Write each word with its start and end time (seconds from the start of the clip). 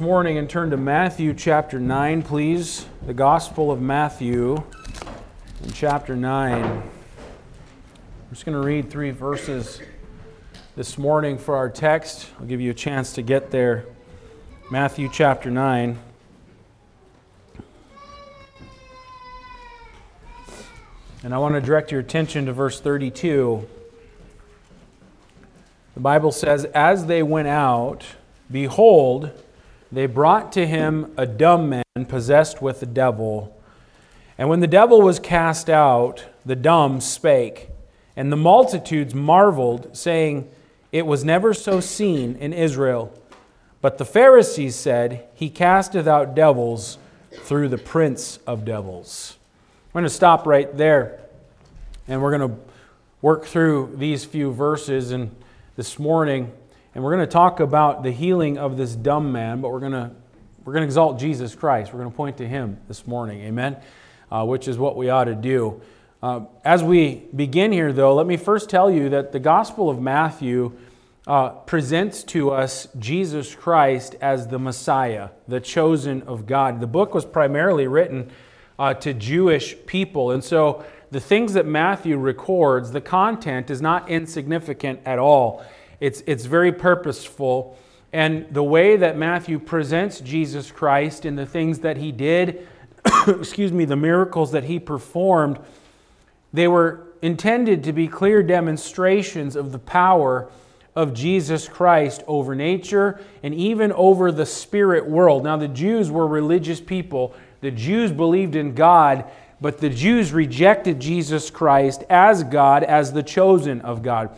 morning 0.00 0.38
and 0.38 0.48
turn 0.48 0.70
to 0.70 0.76
Matthew 0.76 1.34
chapter 1.34 1.80
9, 1.80 2.22
please. 2.22 2.86
The 3.06 3.14
Gospel 3.14 3.70
of 3.70 3.80
Matthew 3.80 4.62
in 5.64 5.72
chapter 5.72 6.14
9. 6.14 6.64
I'm 6.64 6.82
just 8.30 8.44
going 8.44 8.60
to 8.60 8.66
read 8.66 8.90
three 8.90 9.10
verses 9.10 9.80
this 10.76 10.98
morning 10.98 11.38
for 11.38 11.56
our 11.56 11.68
text. 11.68 12.28
I'll 12.38 12.46
give 12.46 12.60
you 12.60 12.70
a 12.70 12.74
chance 12.74 13.14
to 13.14 13.22
get 13.22 13.50
there. 13.50 13.86
Matthew 14.70 15.08
chapter 15.12 15.50
9. 15.50 15.98
And 21.24 21.34
I 21.34 21.38
want 21.38 21.54
to 21.54 21.60
direct 21.60 21.90
your 21.90 22.00
attention 22.00 22.46
to 22.46 22.52
verse 22.52 22.80
32. 22.80 23.66
The 25.94 26.00
Bible 26.00 26.30
says, 26.30 26.66
As 26.66 27.06
they 27.06 27.22
went 27.22 27.48
out, 27.48 28.04
behold, 28.50 29.32
they 29.90 30.06
brought 30.06 30.52
to 30.52 30.66
him 30.66 31.12
a 31.16 31.26
dumb 31.26 31.68
man 31.68 32.06
possessed 32.08 32.60
with 32.60 32.80
the 32.80 32.86
devil. 32.86 33.56
And 34.36 34.48
when 34.48 34.60
the 34.60 34.66
devil 34.66 35.00
was 35.00 35.18
cast 35.18 35.70
out, 35.70 36.24
the 36.44 36.56
dumb 36.56 37.00
spake. 37.00 37.70
And 38.16 38.32
the 38.32 38.36
multitudes 38.36 39.14
marveled, 39.14 39.96
saying, 39.96 40.50
It 40.92 41.06
was 41.06 41.24
never 41.24 41.54
so 41.54 41.80
seen 41.80 42.36
in 42.36 42.52
Israel. 42.52 43.12
But 43.80 43.98
the 43.98 44.04
Pharisees 44.04 44.74
said, 44.74 45.26
He 45.34 45.48
casteth 45.50 46.06
out 46.06 46.34
devils 46.34 46.98
through 47.32 47.68
the 47.68 47.78
prince 47.78 48.38
of 48.46 48.64
devils. 48.64 49.36
I'm 49.88 50.00
going 50.00 50.04
to 50.04 50.10
stop 50.10 50.46
right 50.46 50.74
there. 50.76 51.20
And 52.06 52.22
we're 52.22 52.36
going 52.36 52.50
to 52.50 52.58
work 53.22 53.44
through 53.46 53.94
these 53.96 54.24
few 54.24 54.52
verses 54.52 55.12
and 55.12 55.34
this 55.76 55.98
morning. 55.98 56.52
And 56.98 57.04
we're 57.04 57.14
going 57.14 57.28
to 57.28 57.32
talk 57.32 57.60
about 57.60 58.02
the 58.02 58.10
healing 58.10 58.58
of 58.58 58.76
this 58.76 58.96
dumb 58.96 59.30
man, 59.30 59.60
but 59.60 59.70
we're 59.70 59.78
going 59.78 59.92
to, 59.92 60.10
we're 60.64 60.72
going 60.72 60.82
to 60.82 60.86
exalt 60.86 61.16
Jesus 61.16 61.54
Christ. 61.54 61.92
We're 61.92 62.00
going 62.00 62.10
to 62.10 62.16
point 62.16 62.38
to 62.38 62.48
him 62.48 62.76
this 62.88 63.06
morning. 63.06 63.42
Amen? 63.42 63.76
Uh, 64.32 64.44
which 64.44 64.66
is 64.66 64.78
what 64.78 64.96
we 64.96 65.08
ought 65.08 65.26
to 65.26 65.36
do. 65.36 65.80
Uh, 66.20 66.46
as 66.64 66.82
we 66.82 67.22
begin 67.36 67.70
here, 67.70 67.92
though, 67.92 68.16
let 68.16 68.26
me 68.26 68.36
first 68.36 68.68
tell 68.68 68.90
you 68.90 69.10
that 69.10 69.30
the 69.30 69.38
Gospel 69.38 69.88
of 69.88 70.02
Matthew 70.02 70.76
uh, 71.28 71.50
presents 71.50 72.24
to 72.24 72.50
us 72.50 72.88
Jesus 72.98 73.54
Christ 73.54 74.16
as 74.20 74.48
the 74.48 74.58
Messiah, 74.58 75.28
the 75.46 75.60
chosen 75.60 76.22
of 76.22 76.46
God. 76.46 76.80
The 76.80 76.88
book 76.88 77.14
was 77.14 77.24
primarily 77.24 77.86
written 77.86 78.28
uh, 78.76 78.94
to 78.94 79.14
Jewish 79.14 79.76
people. 79.86 80.32
And 80.32 80.42
so 80.42 80.84
the 81.12 81.20
things 81.20 81.52
that 81.52 81.64
Matthew 81.64 82.18
records, 82.18 82.90
the 82.90 83.00
content 83.00 83.70
is 83.70 83.80
not 83.80 84.10
insignificant 84.10 84.98
at 85.06 85.20
all. 85.20 85.64
It's, 86.00 86.22
it's 86.26 86.44
very 86.44 86.72
purposeful. 86.72 87.76
And 88.12 88.46
the 88.52 88.62
way 88.62 88.96
that 88.96 89.18
Matthew 89.18 89.58
presents 89.58 90.20
Jesus 90.20 90.70
Christ 90.70 91.24
and 91.24 91.38
the 91.38 91.46
things 91.46 91.80
that 91.80 91.96
he 91.96 92.12
did, 92.12 92.66
excuse 93.28 93.72
me, 93.72 93.84
the 93.84 93.96
miracles 93.96 94.52
that 94.52 94.64
he 94.64 94.78
performed, 94.78 95.58
they 96.52 96.68
were 96.68 97.08
intended 97.20 97.84
to 97.84 97.92
be 97.92 98.08
clear 98.08 98.42
demonstrations 98.42 99.56
of 99.56 99.72
the 99.72 99.78
power 99.78 100.50
of 100.94 101.14
Jesus 101.14 101.68
Christ 101.68 102.22
over 102.26 102.54
nature 102.54 103.20
and 103.42 103.54
even 103.54 103.92
over 103.92 104.32
the 104.32 104.46
spirit 104.46 105.06
world. 105.06 105.44
Now, 105.44 105.56
the 105.56 105.68
Jews 105.68 106.10
were 106.10 106.26
religious 106.26 106.80
people, 106.80 107.34
the 107.60 107.70
Jews 107.70 108.10
believed 108.10 108.56
in 108.56 108.74
God, 108.74 109.24
but 109.60 109.78
the 109.78 109.90
Jews 109.90 110.32
rejected 110.32 111.00
Jesus 111.00 111.50
Christ 111.50 112.04
as 112.08 112.44
God, 112.44 112.84
as 112.84 113.12
the 113.12 113.22
chosen 113.22 113.80
of 113.82 114.02
God. 114.02 114.30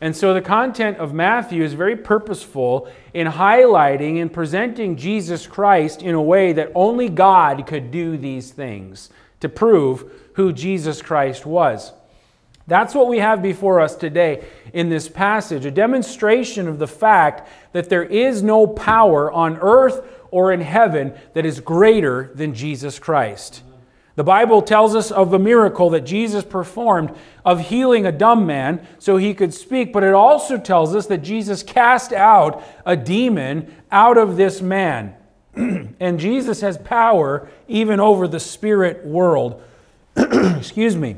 And 0.00 0.16
so 0.16 0.32
the 0.32 0.40
content 0.40 0.98
of 0.98 1.12
Matthew 1.12 1.64
is 1.64 1.74
very 1.74 1.96
purposeful 1.96 2.88
in 3.12 3.26
highlighting 3.26 4.20
and 4.22 4.32
presenting 4.32 4.96
Jesus 4.96 5.46
Christ 5.46 6.02
in 6.02 6.14
a 6.14 6.22
way 6.22 6.52
that 6.52 6.70
only 6.74 7.08
God 7.08 7.66
could 7.66 7.90
do 7.90 8.16
these 8.16 8.52
things 8.52 9.10
to 9.40 9.48
prove 9.48 10.10
who 10.34 10.52
Jesus 10.52 11.02
Christ 11.02 11.44
was. 11.44 11.92
That's 12.68 12.94
what 12.94 13.08
we 13.08 13.18
have 13.18 13.42
before 13.42 13.80
us 13.80 13.96
today 13.96 14.44
in 14.72 14.88
this 14.88 15.08
passage 15.08 15.64
a 15.64 15.70
demonstration 15.70 16.68
of 16.68 16.78
the 16.78 16.86
fact 16.86 17.48
that 17.72 17.88
there 17.88 18.04
is 18.04 18.42
no 18.42 18.66
power 18.66 19.32
on 19.32 19.56
earth 19.56 20.06
or 20.30 20.52
in 20.52 20.60
heaven 20.60 21.14
that 21.32 21.46
is 21.46 21.60
greater 21.60 22.30
than 22.34 22.54
Jesus 22.54 22.98
Christ. 22.98 23.62
The 24.18 24.24
Bible 24.24 24.62
tells 24.62 24.96
us 24.96 25.12
of 25.12 25.32
a 25.32 25.38
miracle 25.38 25.90
that 25.90 26.00
Jesus 26.00 26.42
performed 26.42 27.14
of 27.44 27.60
healing 27.68 28.04
a 28.04 28.10
dumb 28.10 28.46
man 28.46 28.84
so 28.98 29.16
he 29.16 29.32
could 29.32 29.54
speak, 29.54 29.92
but 29.92 30.02
it 30.02 30.12
also 30.12 30.58
tells 30.58 30.92
us 30.96 31.06
that 31.06 31.18
Jesus 31.18 31.62
cast 31.62 32.12
out 32.12 32.60
a 32.84 32.96
demon 32.96 33.72
out 33.92 34.18
of 34.18 34.36
this 34.36 34.60
man. 34.60 35.14
and 35.54 36.18
Jesus 36.18 36.62
has 36.62 36.76
power 36.78 37.48
even 37.68 38.00
over 38.00 38.26
the 38.26 38.40
spirit 38.40 39.06
world. 39.06 39.62
Excuse 40.16 40.96
me. 40.96 41.14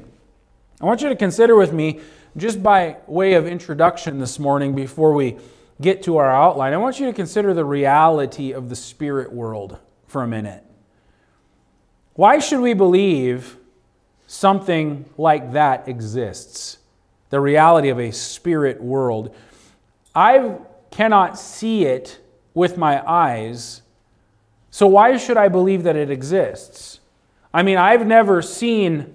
I 0.79 0.85
want 0.85 1.01
you 1.01 1.09
to 1.09 1.17
consider 1.17 1.57
with 1.57 1.73
me, 1.73 2.01
just 2.37 2.63
by 2.63 2.99
way 3.07 3.33
of 3.33 3.47
introduction 3.47 4.19
this 4.19 4.39
morning, 4.39 4.75
before 4.75 5.15
we 5.15 5.39
get 5.81 6.03
to 6.03 6.19
our 6.19 6.31
outline, 6.31 6.75
I 6.75 6.77
want 6.77 7.01
you 7.01 7.07
to 7.07 7.15
consider 7.15 7.55
the 7.55 7.65
reality 7.65 8.53
of 8.53 8.69
the 8.69 8.77
spirit 8.77 9.33
world 9.33 9.79
for 10.07 10.23
a 10.23 10.29
minute. 10.29 10.65
Why 12.21 12.39
should 12.39 12.61
we 12.61 12.75
believe 12.75 13.57
something 14.27 15.07
like 15.17 15.53
that 15.53 15.89
exists? 15.89 16.77
The 17.31 17.41
reality 17.41 17.89
of 17.89 17.99
a 17.99 18.11
spirit 18.11 18.79
world. 18.79 19.35
I 20.15 20.57
cannot 20.91 21.39
see 21.39 21.87
it 21.87 22.21
with 22.53 22.77
my 22.77 23.03
eyes, 23.11 23.81
so 24.71 24.87
why 24.87 25.17
should 25.17 25.39
I 25.39 25.49
believe 25.49 25.85
that 25.85 25.97
it 25.97 26.11
exists? 26.11 27.01
I 27.55 27.63
mean, 27.63 27.79
I've 27.79 28.07
never 28.07 28.43
seen 28.43 29.15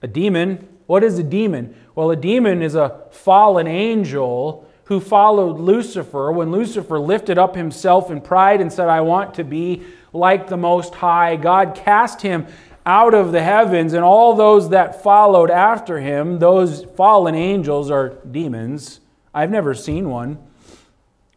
a 0.00 0.06
demon. 0.06 0.68
What 0.86 1.02
is 1.02 1.18
a 1.18 1.24
demon? 1.24 1.74
Well, 1.96 2.12
a 2.12 2.16
demon 2.16 2.62
is 2.62 2.76
a 2.76 3.00
fallen 3.10 3.66
angel 3.66 4.64
who 4.84 5.00
followed 5.00 5.58
Lucifer 5.58 6.30
when 6.30 6.52
Lucifer 6.52 7.00
lifted 7.00 7.36
up 7.36 7.56
himself 7.56 8.12
in 8.12 8.20
pride 8.20 8.60
and 8.60 8.72
said, 8.72 8.88
I 8.88 9.00
want 9.00 9.34
to 9.34 9.42
be 9.42 9.82
like 10.14 10.48
the 10.48 10.56
Most 10.56 10.94
High. 10.94 11.36
God 11.36 11.74
cast 11.74 12.22
him 12.22 12.46
out 12.86 13.14
of 13.14 13.32
the 13.32 13.42
heavens, 13.42 13.92
and 13.92 14.04
all 14.04 14.34
those 14.34 14.70
that 14.70 15.02
followed 15.02 15.50
after 15.50 16.00
him, 16.00 16.38
those 16.38 16.84
fallen 16.96 17.34
angels 17.34 17.90
are 17.90 18.10
demons. 18.30 19.00
I've 19.34 19.50
never 19.50 19.74
seen 19.74 20.08
one 20.08 20.38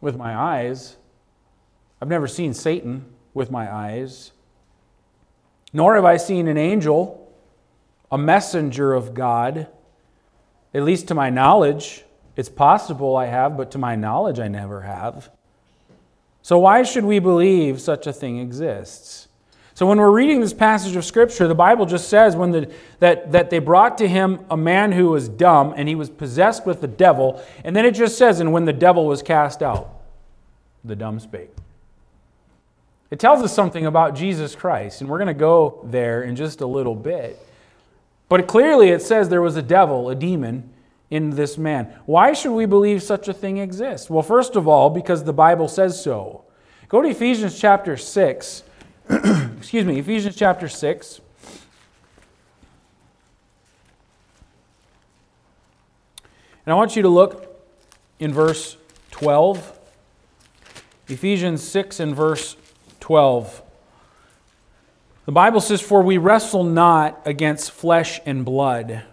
with 0.00 0.16
my 0.16 0.36
eyes. 0.36 0.96
I've 2.00 2.08
never 2.08 2.28
seen 2.28 2.54
Satan 2.54 3.06
with 3.34 3.50
my 3.50 3.72
eyes. 3.72 4.32
Nor 5.72 5.96
have 5.96 6.04
I 6.04 6.16
seen 6.16 6.48
an 6.48 6.56
angel, 6.56 7.32
a 8.10 8.18
messenger 8.18 8.94
of 8.94 9.14
God, 9.14 9.66
at 10.72 10.82
least 10.82 11.08
to 11.08 11.14
my 11.14 11.30
knowledge. 11.30 12.04
It's 12.36 12.48
possible 12.48 13.16
I 13.16 13.26
have, 13.26 13.56
but 13.56 13.70
to 13.72 13.78
my 13.78 13.96
knowledge, 13.96 14.38
I 14.38 14.48
never 14.48 14.82
have. 14.82 15.30
So, 16.48 16.58
why 16.58 16.82
should 16.82 17.04
we 17.04 17.18
believe 17.18 17.78
such 17.78 18.06
a 18.06 18.12
thing 18.14 18.38
exists? 18.38 19.28
So, 19.74 19.84
when 19.84 19.98
we're 19.98 20.10
reading 20.10 20.40
this 20.40 20.54
passage 20.54 20.96
of 20.96 21.04
Scripture, 21.04 21.46
the 21.46 21.54
Bible 21.54 21.84
just 21.84 22.08
says 22.08 22.36
when 22.36 22.52
the, 22.52 22.72
that, 23.00 23.32
that 23.32 23.50
they 23.50 23.58
brought 23.58 23.98
to 23.98 24.08
him 24.08 24.40
a 24.48 24.56
man 24.56 24.92
who 24.92 25.10
was 25.10 25.28
dumb 25.28 25.74
and 25.76 25.86
he 25.90 25.94
was 25.94 26.08
possessed 26.08 26.64
with 26.64 26.80
the 26.80 26.88
devil. 26.88 27.44
And 27.64 27.76
then 27.76 27.84
it 27.84 27.90
just 27.90 28.16
says, 28.16 28.40
and 28.40 28.50
when 28.50 28.64
the 28.64 28.72
devil 28.72 29.04
was 29.04 29.20
cast 29.20 29.62
out, 29.62 29.90
the 30.82 30.96
dumb 30.96 31.20
spake. 31.20 31.50
It 33.10 33.20
tells 33.20 33.42
us 33.42 33.54
something 33.54 33.84
about 33.84 34.14
Jesus 34.14 34.54
Christ, 34.54 35.02
and 35.02 35.10
we're 35.10 35.18
going 35.18 35.26
to 35.26 35.34
go 35.34 35.80
there 35.84 36.22
in 36.22 36.34
just 36.34 36.62
a 36.62 36.66
little 36.66 36.94
bit. 36.94 37.38
But 38.30 38.48
clearly, 38.48 38.88
it 38.88 39.02
says 39.02 39.28
there 39.28 39.42
was 39.42 39.56
a 39.56 39.62
devil, 39.62 40.08
a 40.08 40.14
demon, 40.14 40.70
in 41.10 41.30
this 41.30 41.56
man. 41.56 41.92
Why 42.06 42.32
should 42.32 42.52
we 42.52 42.66
believe 42.66 43.02
such 43.02 43.28
a 43.28 43.32
thing 43.32 43.58
exists? 43.58 44.10
Well, 44.10 44.22
first 44.22 44.56
of 44.56 44.68
all, 44.68 44.90
because 44.90 45.24
the 45.24 45.32
Bible 45.32 45.68
says 45.68 46.02
so. 46.02 46.44
Go 46.88 47.02
to 47.02 47.08
Ephesians 47.08 47.58
chapter 47.58 47.96
6. 47.96 48.62
Excuse 49.58 49.84
me, 49.84 49.98
Ephesians 49.98 50.36
chapter 50.36 50.68
6. 50.68 51.20
And 56.66 56.72
I 56.72 56.74
want 56.74 56.96
you 56.96 57.02
to 57.02 57.08
look 57.08 57.64
in 58.18 58.32
verse 58.32 58.76
12. 59.12 59.78
Ephesians 61.08 61.66
6 61.66 62.00
and 62.00 62.14
verse 62.14 62.56
12. 63.00 63.62
The 65.24 65.32
Bible 65.32 65.60
says, 65.60 65.80
For 65.80 66.02
we 66.02 66.18
wrestle 66.18 66.64
not 66.64 67.22
against 67.24 67.70
flesh 67.70 68.20
and 68.26 68.44
blood 68.44 69.04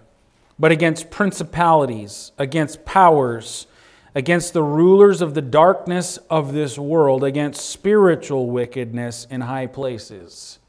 but 0.57 0.71
against 0.71 1.11
principalities, 1.11 2.31
against 2.37 2.85
powers, 2.85 3.67
against 4.13 4.53
the 4.53 4.63
rulers 4.63 5.21
of 5.21 5.33
the 5.33 5.41
darkness 5.41 6.17
of 6.29 6.53
this 6.53 6.77
world, 6.77 7.23
against 7.23 7.69
spiritual 7.69 8.49
wickedness 8.49 9.27
in 9.29 9.41
high 9.41 9.67
places. 9.67 10.59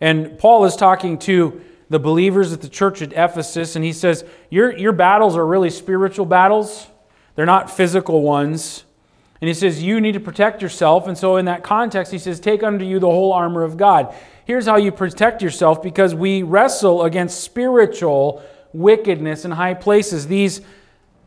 And 0.00 0.38
Paul 0.38 0.64
is 0.64 0.76
talking 0.76 1.18
to 1.20 1.60
the 1.88 2.00
believers 2.00 2.52
at 2.52 2.60
the 2.60 2.68
church 2.68 3.00
at 3.00 3.12
Ephesus, 3.12 3.76
and 3.76 3.84
he 3.84 3.92
says, 3.92 4.24
Your, 4.50 4.76
your 4.76 4.92
battles 4.92 5.36
are 5.36 5.46
really 5.46 5.70
spiritual 5.70 6.26
battles, 6.26 6.88
they're 7.36 7.46
not 7.46 7.70
physical 7.70 8.22
ones. 8.22 8.84
And 9.40 9.48
he 9.48 9.54
says, 9.54 9.82
You 9.82 10.00
need 10.00 10.12
to 10.12 10.20
protect 10.20 10.62
yourself. 10.62 11.06
And 11.06 11.16
so, 11.16 11.36
in 11.36 11.44
that 11.44 11.62
context, 11.62 12.10
he 12.10 12.18
says, 12.18 12.40
Take 12.40 12.62
unto 12.62 12.84
you 12.84 12.98
the 12.98 13.06
whole 13.06 13.32
armor 13.32 13.62
of 13.62 13.76
God. 13.76 14.14
Here's 14.44 14.66
how 14.66 14.76
you 14.76 14.90
protect 14.90 15.42
yourself 15.42 15.82
because 15.82 16.14
we 16.14 16.42
wrestle 16.42 17.04
against 17.04 17.40
spiritual 17.40 18.42
wickedness 18.76 19.44
in 19.44 19.50
high 19.52 19.74
places. 19.74 20.26
These 20.26 20.60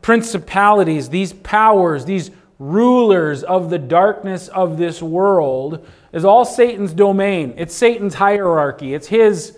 principalities, 0.02 1.08
these 1.08 1.32
powers, 1.32 2.04
these 2.04 2.30
rulers 2.58 3.42
of 3.42 3.70
the 3.70 3.78
darkness 3.78 4.48
of 4.48 4.76
this 4.76 5.02
world 5.02 5.86
is 6.12 6.24
all 6.24 6.44
Satan's 6.44 6.92
domain. 6.92 7.54
It's 7.56 7.74
Satan's 7.74 8.14
hierarchy, 8.14 8.94
it's 8.94 9.08
his 9.08 9.56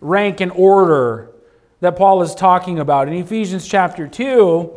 rank 0.00 0.40
and 0.40 0.52
order 0.52 1.30
that 1.80 1.96
Paul 1.96 2.22
is 2.22 2.34
talking 2.34 2.78
about. 2.78 3.08
In 3.08 3.14
Ephesians 3.14 3.66
chapter 3.66 4.06
2 4.08 4.72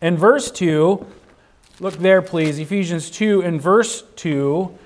and 0.00 0.18
verse 0.18 0.50
2, 0.50 1.04
look 1.80 1.94
there, 1.94 2.22
please. 2.22 2.58
Ephesians 2.58 3.10
2 3.10 3.42
and 3.42 3.60
verse 3.60 4.02
2. 4.16 4.78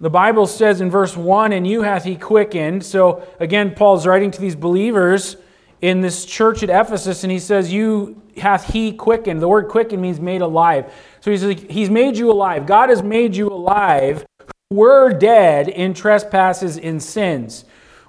The 0.00 0.10
Bible 0.10 0.46
says 0.46 0.80
in 0.80 0.90
verse 0.90 1.16
1, 1.16 1.52
And 1.52 1.66
you 1.66 1.82
hath 1.82 2.04
he 2.04 2.16
quickened. 2.16 2.84
So 2.84 3.26
again, 3.40 3.74
Paul's 3.74 4.06
writing 4.06 4.30
to 4.32 4.40
these 4.40 4.56
believers 4.56 5.36
in 5.80 6.00
this 6.00 6.24
church 6.24 6.62
at 6.62 6.70
Ephesus, 6.70 7.24
and 7.24 7.30
he 7.30 7.38
says, 7.38 7.72
You 7.72 8.20
hath 8.36 8.72
he 8.72 8.92
quickened. 8.92 9.40
The 9.40 9.48
word 9.48 9.68
quickened 9.68 10.02
means 10.02 10.20
made 10.20 10.40
alive. 10.40 10.92
So 11.20 11.30
he 11.30 11.36
says, 11.36 11.64
He's 11.68 11.90
made 11.90 12.16
you 12.16 12.30
alive. 12.30 12.66
God 12.66 12.88
has 12.88 13.02
made 13.02 13.36
you 13.36 13.48
alive 13.48 14.26
who 14.70 14.76
were 14.76 15.12
dead 15.12 15.68
in 15.68 15.94
trespasses 15.94 16.76
and 16.78 17.02
sins. 17.02 17.64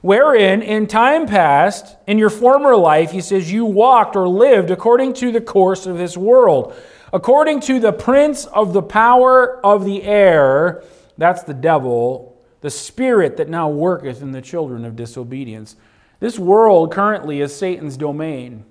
Wherein, 0.06 0.62
in 0.62 0.86
time 0.86 1.26
past, 1.26 1.98
in 2.06 2.20
your 2.20 2.30
former 2.30 2.76
life, 2.76 3.10
he 3.10 3.22
says, 3.22 3.52
you 3.52 3.66
walked 3.66 4.16
or 4.16 4.28
lived 4.28 4.70
according 4.70 5.14
to 5.14 5.32
the 5.32 5.42
course 5.42 5.88
of 5.88 5.98
this 5.98 6.16
world, 6.16 6.76
according 7.12 7.62
to 7.62 7.80
the 7.80 7.92
prince 7.92 8.46
of 8.46 8.74
the 8.74 8.84
power 8.84 9.60
of 9.66 9.84
the 9.84 10.04
air, 10.04 10.84
that's 11.18 11.44
the 11.44 11.54
devil, 11.54 12.42
the 12.62 12.70
spirit 12.70 13.38
that 13.38 13.50
now 13.50 13.70
worketh 13.70 14.22
in 14.22 14.32
the 14.32 14.42
children 14.42 14.86
of 14.86 14.96
disobedience 14.96 15.76
this 16.20 16.40
world 16.40 16.92
currently 16.92 17.42
is 17.42 17.56
Satan's 17.56 17.98
domain. 17.98 18.66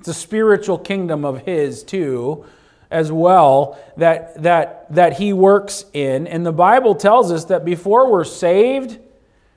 It's 0.00 0.08
a 0.08 0.14
spiritual 0.14 0.78
kingdom 0.78 1.24
of 1.24 1.42
his, 1.42 1.82
too, 1.82 2.44
as 2.90 3.10
well, 3.10 3.78
that, 3.96 4.42
that, 4.42 4.92
that 4.92 5.14
he 5.14 5.32
works 5.32 5.84
in. 5.92 6.26
And 6.26 6.44
the 6.44 6.52
Bible 6.52 6.94
tells 6.94 7.32
us 7.32 7.46
that 7.46 7.64
before 7.64 8.10
we're 8.10 8.24
saved, 8.24 8.98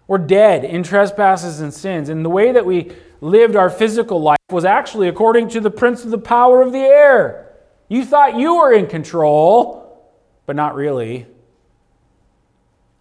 we're 0.07 0.19
dead 0.19 0.63
in 0.63 0.83
trespasses 0.83 1.59
and 1.59 1.73
sins. 1.73 2.07
And 2.09 2.23
the 2.23 2.29
way 2.29 2.51
that 2.51 2.65
we 2.65 2.93
lived 3.19 3.55
our 3.55 3.69
physical 3.69 4.21
life 4.21 4.37
was 4.49 4.63
actually 4.63 5.09
according 5.09 5.49
to 5.49 5.59
the 5.59 5.71
prince 5.71 6.05
of 6.05 6.11
the 6.11 6.17
power 6.17 6.61
of 6.61 6.71
the 6.71 6.79
air. 6.79 7.51
You 7.89 8.05
thought 8.05 8.37
you 8.37 8.55
were 8.55 8.71
in 8.71 8.87
control, 8.87 10.13
but 10.45 10.55
not 10.55 10.75
really. 10.75 11.25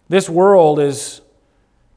This 0.09 0.29
world 0.29 0.79
is 0.79 1.21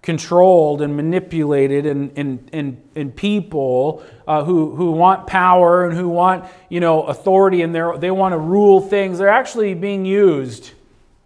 controlled 0.02 0.80
and 0.80 0.96
manipulated 0.96 1.84
and, 1.84 2.10
and, 2.16 2.48
and, 2.52 2.82
and 2.96 3.14
people 3.14 4.02
uh, 4.26 4.42
who, 4.44 4.74
who 4.74 4.92
want 4.92 5.26
power 5.26 5.84
and 5.84 5.96
who 5.96 6.08
want 6.08 6.44
you 6.70 6.80
know 6.80 7.02
authority 7.02 7.62
and 7.62 7.74
they 7.74 8.10
want 8.10 8.32
to 8.32 8.38
rule 8.38 8.80
things. 8.80 9.18
They're 9.18 9.28
actually 9.28 9.74
being 9.74 10.04
used 10.04 10.72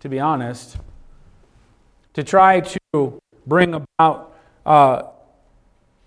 to 0.01 0.09
be 0.09 0.19
honest 0.19 0.77
to 2.15 2.23
try 2.23 2.61
to 2.61 3.19
bring 3.47 3.75
about 3.75 4.37
uh, 4.67 5.03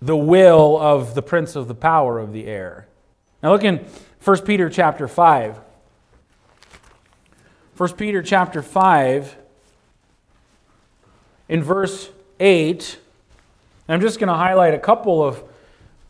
the 0.00 0.16
will 0.16 0.78
of 0.78 1.14
the 1.14 1.22
prince 1.22 1.56
of 1.56 1.68
the 1.68 1.74
power 1.74 2.18
of 2.18 2.32
the 2.32 2.46
air. 2.46 2.86
Now 3.42 3.52
look 3.52 3.64
in 3.64 3.86
1 4.22 4.38
peter 4.42 4.68
chapter 4.68 5.08
5 5.08 5.60
1 7.76 7.92
peter 7.94 8.22
chapter 8.22 8.60
5 8.60 9.37
in 11.48 11.62
verse 11.62 12.10
8. 12.40 12.98
I'm 13.88 14.00
just 14.00 14.18
going 14.18 14.28
to 14.28 14.34
highlight 14.34 14.74
a 14.74 14.78
couple 14.78 15.24
of 15.24 15.42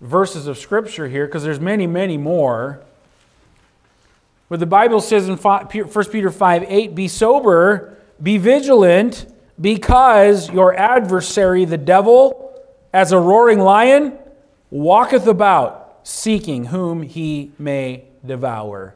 verses 0.01 0.47
of 0.47 0.59
Scripture 0.59 1.09
here 1.09 1.27
because 1.27 1.43
there's 1.43 1.61
many, 1.61 1.87
many 1.87 2.17
more. 2.17 2.83
But 4.49 4.61
the 4.61 4.67
Bible 4.67 5.01
says 5.01 5.29
in 5.29 5.37
1 5.37 5.67
Peter 5.69 6.31
5 6.31 6.65
8, 6.67 6.95
Be 6.95 7.09
sober, 7.09 7.97
be 8.23 8.39
vigilant, 8.39 9.27
because 9.61 10.51
your 10.51 10.75
adversary, 10.75 11.65
the 11.65 11.79
devil, 11.79 12.45
as 12.93 13.13
a 13.13 13.19
roaring 13.19 13.61
lion, 13.61 14.19
walketh 14.71 15.27
about, 15.27 16.01
seeking 16.03 16.67
whom 16.67 17.03
he 17.03 17.53
may 17.59 18.05
devour. 18.25 18.95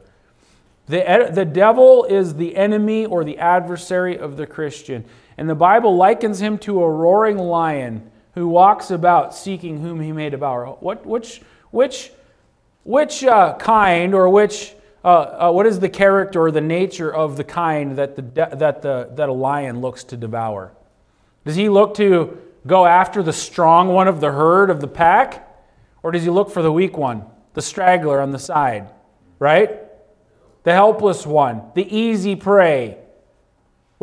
The, 0.87 1.29
the 1.31 1.45
devil 1.45 2.05
is 2.05 2.35
the 2.35 2.55
enemy 2.55 3.05
or 3.05 3.23
the 3.23 3.37
adversary 3.37 4.17
of 4.17 4.35
the 4.35 4.45
Christian. 4.45 5.05
And 5.43 5.49
the 5.49 5.55
Bible 5.55 5.97
likens 5.97 6.41
him 6.41 6.57
to 6.59 6.81
a 6.81 6.89
roaring 6.89 7.37
lion 7.37 8.09
who 8.33 8.47
walks 8.47 8.91
about 8.91 9.35
seeking 9.35 9.81
whom 9.81 9.99
he 9.99 10.13
may 10.13 10.29
devour. 10.29 10.67
What, 10.67 11.05
which, 11.05 11.41
which, 11.69 12.13
which 12.83 13.25
uh, 13.25 13.57
kind 13.57 14.15
or 14.15 14.29
which, 14.29 14.73
uh, 15.03 15.07
uh, 15.47 15.51
what 15.51 15.65
is 15.65 15.81
the 15.81 15.89
character 15.89 16.43
or 16.43 16.49
the 16.49 16.61
nature 16.61 17.13
of 17.13 17.35
the 17.35 17.43
kind 17.43 17.97
that, 17.97 18.15
the, 18.15 18.21
that, 18.55 18.83
the, 18.83 19.09
that 19.15 19.27
a 19.27 19.33
lion 19.33 19.81
looks 19.81 20.05
to 20.05 20.15
devour? 20.15 20.71
Does 21.43 21.57
he 21.57 21.67
look 21.67 21.95
to 21.95 22.37
go 22.65 22.85
after 22.85 23.21
the 23.21 23.33
strong 23.33 23.89
one 23.89 24.07
of 24.07 24.21
the 24.21 24.31
herd 24.31 24.69
of 24.69 24.79
the 24.79 24.87
pack? 24.87 25.45
Or 26.03 26.13
does 26.13 26.23
he 26.23 26.29
look 26.29 26.51
for 26.51 26.61
the 26.61 26.71
weak 26.71 26.95
one, 26.95 27.25
the 27.53 27.61
straggler 27.61 28.21
on 28.21 28.31
the 28.31 28.39
side? 28.39 28.91
Right? 29.39 29.81
The 30.63 30.71
helpless 30.71 31.27
one, 31.27 31.63
the 31.75 31.83
easy 31.93 32.37
prey. 32.37 33.02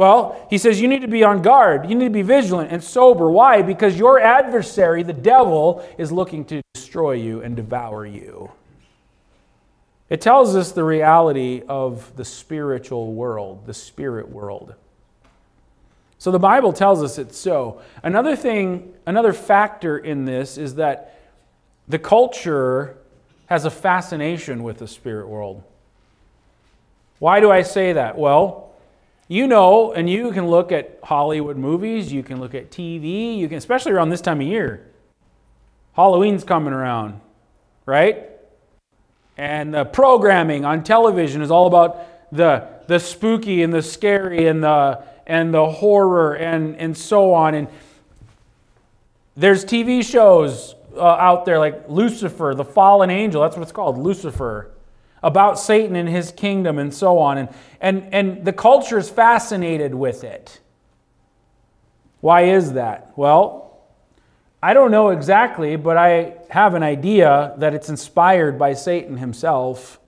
Well, 0.00 0.46
he 0.48 0.56
says 0.56 0.80
you 0.80 0.88
need 0.88 1.02
to 1.02 1.08
be 1.08 1.24
on 1.24 1.42
guard. 1.42 1.90
You 1.90 1.94
need 1.94 2.06
to 2.06 2.10
be 2.10 2.22
vigilant 2.22 2.72
and 2.72 2.82
sober. 2.82 3.30
Why? 3.30 3.60
Because 3.60 3.98
your 3.98 4.18
adversary, 4.18 5.02
the 5.02 5.12
devil, 5.12 5.86
is 5.98 6.10
looking 6.10 6.46
to 6.46 6.62
destroy 6.72 7.12
you 7.12 7.42
and 7.42 7.54
devour 7.54 8.06
you. 8.06 8.50
It 10.08 10.22
tells 10.22 10.56
us 10.56 10.72
the 10.72 10.84
reality 10.84 11.64
of 11.68 12.16
the 12.16 12.24
spiritual 12.24 13.12
world, 13.12 13.66
the 13.66 13.74
spirit 13.74 14.30
world. 14.30 14.74
So 16.16 16.30
the 16.30 16.38
Bible 16.38 16.72
tells 16.72 17.02
us 17.02 17.18
it's 17.18 17.36
so. 17.36 17.82
Another 18.02 18.36
thing, 18.36 18.94
another 19.04 19.34
factor 19.34 19.98
in 19.98 20.24
this 20.24 20.56
is 20.56 20.76
that 20.76 21.20
the 21.88 21.98
culture 21.98 22.96
has 23.50 23.66
a 23.66 23.70
fascination 23.70 24.62
with 24.62 24.78
the 24.78 24.88
spirit 24.88 25.28
world. 25.28 25.62
Why 27.18 27.40
do 27.40 27.50
I 27.50 27.60
say 27.60 27.92
that? 27.92 28.16
Well, 28.16 28.69
you 29.30 29.46
know, 29.46 29.92
and 29.92 30.10
you 30.10 30.32
can 30.32 30.48
look 30.48 30.72
at 30.72 30.98
Hollywood 31.04 31.56
movies, 31.56 32.12
you 32.12 32.24
can 32.24 32.40
look 32.40 32.52
at 32.52 32.72
TV, 32.72 33.38
you 33.38 33.46
can, 33.46 33.58
especially 33.58 33.92
around 33.92 34.10
this 34.10 34.20
time 34.20 34.40
of 34.40 34.46
year. 34.48 34.84
Halloween's 35.92 36.42
coming 36.42 36.72
around, 36.72 37.20
right? 37.86 38.28
And 39.38 39.72
the 39.72 39.84
programming 39.84 40.64
on 40.64 40.82
television 40.82 41.42
is 41.42 41.50
all 41.52 41.68
about 41.68 42.32
the, 42.32 42.66
the 42.88 42.98
spooky 42.98 43.62
and 43.62 43.72
the 43.72 43.82
scary 43.82 44.48
and 44.48 44.64
the, 44.64 45.00
and 45.28 45.54
the 45.54 45.70
horror 45.70 46.34
and, 46.34 46.74
and 46.74 46.98
so 46.98 47.32
on. 47.32 47.54
And 47.54 47.68
there's 49.36 49.64
TV 49.64 50.04
shows 50.04 50.74
uh, 50.96 51.04
out 51.04 51.44
there 51.44 51.60
like 51.60 51.84
Lucifer, 51.88 52.52
the 52.56 52.64
fallen 52.64 53.10
angel. 53.10 53.42
That's 53.42 53.56
what 53.56 53.62
it's 53.62 53.70
called, 53.70 53.96
Lucifer 53.96 54.72
about 55.22 55.58
Satan 55.58 55.96
and 55.96 56.08
his 56.08 56.32
kingdom 56.32 56.78
and 56.78 56.92
so 56.92 57.18
on. 57.18 57.38
And, 57.38 57.48
and, 57.80 58.08
and 58.12 58.44
the 58.44 58.52
culture 58.52 58.98
is 58.98 59.10
fascinated 59.10 59.94
with 59.94 60.24
it. 60.24 60.60
Why 62.20 62.42
is 62.42 62.72
that? 62.74 63.12
Well, 63.16 63.78
I 64.62 64.74
don't 64.74 64.90
know 64.90 65.08
exactly, 65.08 65.76
but 65.76 65.96
I 65.96 66.34
have 66.50 66.74
an 66.74 66.82
idea 66.82 67.54
that 67.58 67.74
it's 67.74 67.88
inspired 67.88 68.58
by 68.58 68.74
Satan 68.74 69.16
himself. 69.16 69.98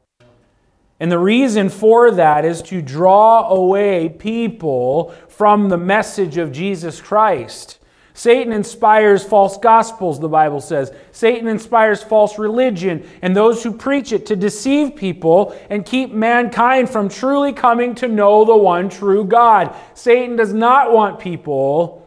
And 1.00 1.10
the 1.10 1.18
reason 1.18 1.68
for 1.68 2.10
that 2.12 2.44
is 2.44 2.62
to 2.62 2.82
draw 2.82 3.48
away 3.48 4.08
people 4.08 5.14
from 5.28 5.68
the 5.68 5.78
message 5.78 6.36
of 6.36 6.52
Jesus 6.52 7.00
Christ. 7.00 7.78
Satan 8.14 8.52
inspires 8.52 9.24
false 9.24 9.56
gospels, 9.56 10.20
the 10.20 10.28
Bible 10.28 10.60
says. 10.60 10.92
Satan 11.12 11.48
inspires 11.48 12.02
false 12.02 12.38
religion 12.38 13.08
and 13.22 13.34
those 13.34 13.62
who 13.62 13.72
preach 13.72 14.12
it 14.12 14.26
to 14.26 14.36
deceive 14.36 14.96
people 14.96 15.58
and 15.70 15.86
keep 15.86 16.12
mankind 16.12 16.90
from 16.90 17.08
truly 17.08 17.52
coming 17.52 17.94
to 17.96 18.08
know 18.08 18.44
the 18.44 18.56
one 18.56 18.90
true 18.90 19.24
God. 19.24 19.74
Satan 19.94 20.36
does 20.36 20.52
not 20.52 20.92
want 20.92 21.20
people 21.20 22.06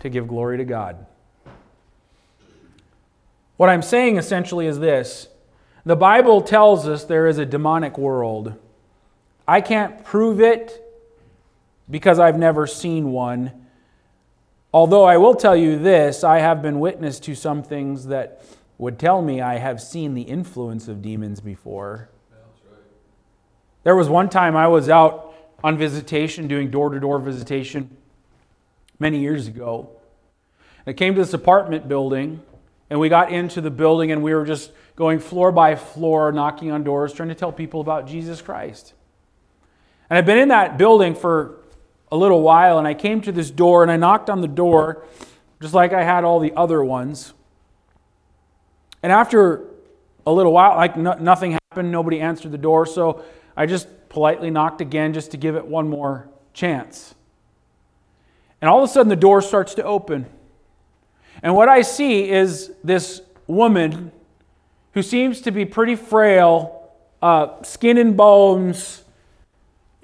to 0.00 0.10
give 0.10 0.28
glory 0.28 0.58
to 0.58 0.64
God. 0.64 1.06
What 3.56 3.70
I'm 3.70 3.82
saying 3.82 4.16
essentially 4.16 4.66
is 4.66 4.78
this 4.78 5.28
the 5.84 5.96
Bible 5.96 6.42
tells 6.42 6.86
us 6.86 7.04
there 7.04 7.26
is 7.26 7.38
a 7.38 7.46
demonic 7.46 7.96
world. 7.96 8.54
I 9.48 9.62
can't 9.62 10.04
prove 10.04 10.40
it 10.40 10.82
because 11.90 12.18
I've 12.18 12.38
never 12.38 12.66
seen 12.66 13.10
one. 13.12 13.59
Although 14.72 15.04
I 15.04 15.16
will 15.16 15.34
tell 15.34 15.56
you 15.56 15.78
this, 15.78 16.22
I 16.22 16.38
have 16.38 16.62
been 16.62 16.78
witness 16.78 17.18
to 17.20 17.34
some 17.34 17.62
things 17.62 18.06
that 18.06 18.44
would 18.78 18.98
tell 18.98 19.20
me 19.20 19.40
I 19.40 19.58
have 19.58 19.80
seen 19.80 20.14
the 20.14 20.22
influence 20.22 20.86
of 20.86 21.02
demons 21.02 21.40
before. 21.40 22.08
There 23.82 23.96
was 23.96 24.08
one 24.08 24.28
time 24.28 24.56
I 24.56 24.68
was 24.68 24.88
out 24.88 25.34
on 25.64 25.76
visitation, 25.76 26.48
doing 26.48 26.70
door 26.70 26.90
to 26.90 27.00
door 27.00 27.18
visitation 27.18 27.96
many 28.98 29.18
years 29.18 29.48
ago. 29.48 29.90
I 30.86 30.92
came 30.92 31.14
to 31.14 31.20
this 31.20 31.34
apartment 31.34 31.88
building, 31.88 32.40
and 32.88 33.00
we 33.00 33.08
got 33.08 33.32
into 33.32 33.60
the 33.60 33.70
building, 33.70 34.12
and 34.12 34.22
we 34.22 34.34
were 34.34 34.44
just 34.44 34.70
going 34.96 35.18
floor 35.18 35.50
by 35.50 35.74
floor, 35.74 36.30
knocking 36.30 36.70
on 36.70 36.84
doors, 36.84 37.12
trying 37.12 37.30
to 37.30 37.34
tell 37.34 37.52
people 37.52 37.80
about 37.80 38.06
Jesus 38.06 38.40
Christ. 38.40 38.94
And 40.08 40.18
I've 40.18 40.26
been 40.26 40.38
in 40.38 40.48
that 40.48 40.78
building 40.78 41.14
for 41.14 41.59
a 42.12 42.16
little 42.16 42.42
while, 42.42 42.78
and 42.78 42.86
I 42.86 42.94
came 42.94 43.20
to 43.22 43.32
this 43.32 43.50
door, 43.50 43.82
and 43.82 43.90
I 43.90 43.96
knocked 43.96 44.30
on 44.30 44.40
the 44.40 44.48
door, 44.48 45.04
just 45.60 45.74
like 45.74 45.92
I 45.92 46.02
had 46.02 46.24
all 46.24 46.40
the 46.40 46.52
other 46.56 46.82
ones. 46.82 47.34
And 49.02 49.12
after 49.12 49.66
a 50.26 50.32
little 50.32 50.52
while, 50.52 50.76
like 50.76 50.96
no, 50.96 51.14
nothing 51.14 51.52
happened, 51.52 51.90
nobody 51.90 52.20
answered 52.20 52.52
the 52.52 52.58
door, 52.58 52.86
so 52.86 53.24
I 53.56 53.66
just 53.66 53.88
politely 54.08 54.50
knocked 54.50 54.80
again 54.80 55.12
just 55.12 55.30
to 55.30 55.36
give 55.36 55.56
it 55.56 55.66
one 55.66 55.88
more 55.88 56.28
chance. 56.52 57.14
And 58.60 58.68
all 58.68 58.82
of 58.82 58.90
a 58.90 58.92
sudden, 58.92 59.08
the 59.08 59.16
door 59.16 59.40
starts 59.40 59.74
to 59.74 59.84
open. 59.84 60.26
And 61.42 61.54
what 61.54 61.68
I 61.68 61.82
see 61.82 62.28
is 62.28 62.72
this 62.84 63.22
woman 63.46 64.12
who 64.92 65.02
seems 65.02 65.40
to 65.42 65.50
be 65.50 65.64
pretty 65.64 65.96
frail, 65.96 66.90
uh, 67.22 67.62
skin 67.62 67.96
and 67.96 68.16
bones. 68.16 69.04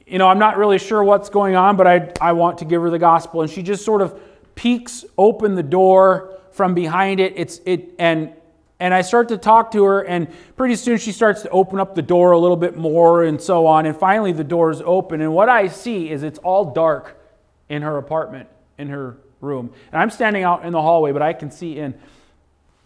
You 0.07 0.19
know, 0.19 0.29
I'm 0.29 0.39
not 0.39 0.57
really 0.57 0.79
sure 0.79 1.03
what's 1.03 1.29
going 1.29 1.57
on, 1.57 1.77
but 1.77 1.87
I, 1.87 2.13
I 2.21 2.33
want 2.33 2.59
to 2.59 2.65
give 2.65 2.81
her 2.81 2.91
the 2.91 2.99
gospel. 2.99 3.43
And 3.43 3.51
she 3.51 3.63
just 3.63 3.85
sort 3.85 4.03
of 4.03 4.21
peeks 4.55 5.05
open 5.19 5.57
the 5.57 5.65
door 5.65 6.39
from 6.53 6.75
behind 6.75 7.19
it. 7.19 7.33
It's, 7.37 7.61
it 7.67 7.95
and, 7.99 8.33
and 8.79 8.95
I 8.95 9.03
start 9.03 9.29
to 9.29 9.39
talk 9.39 9.73
to 9.73 9.83
her, 9.85 10.03
and 10.03 10.29
pretty 10.57 10.77
soon 10.77 10.99
she 10.99 11.11
starts 11.11 11.43
to 11.43 11.51
open 11.51 11.81
up 11.81 11.97
the 11.97 12.03
door 12.03 12.33
a 12.33 12.39
little 12.39 12.57
bit 12.57 12.77
more 12.77 13.25
and 13.25 13.41
so 13.41 13.67
on. 13.67 13.85
And 13.85 13.97
finally, 13.97 14.33
the 14.33 14.45
door 14.45 14.71
is 14.71 14.81
open. 14.85 15.21
And 15.21 15.35
what 15.35 15.49
I 15.49 15.67
see 15.67 16.09
is 16.11 16.23
it's 16.23 16.39
all 16.39 16.73
dark 16.73 17.21
in 17.69 17.83
her 17.83 17.97
apartment, 17.97 18.49
in 18.79 18.89
her 18.89 19.17
room. 19.41 19.73
And 19.91 20.01
I'm 20.01 20.11
standing 20.11 20.45
out 20.45 20.65
in 20.65 20.73
the 20.73 20.83
hallway, 20.83 21.11
but 21.11 21.23
I 21.23 21.33
can 21.33 21.51
see 21.51 21.79
in. 21.79 21.95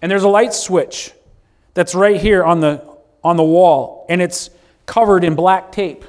And 0.01 0.11
there's 0.11 0.23
a 0.23 0.29
light 0.29 0.55
switch 0.55 1.13
that's 1.75 1.95
right 1.95 2.19
here 2.19 2.43
on 2.45 2.61
the, 2.61 2.83
on 3.23 3.37
the 3.37 3.45
wall, 3.45 4.07
and 4.09 4.23
it's 4.23 4.49
covered 4.87 5.23
in 5.23 5.35
black 5.35 5.71
tape. 5.71 6.05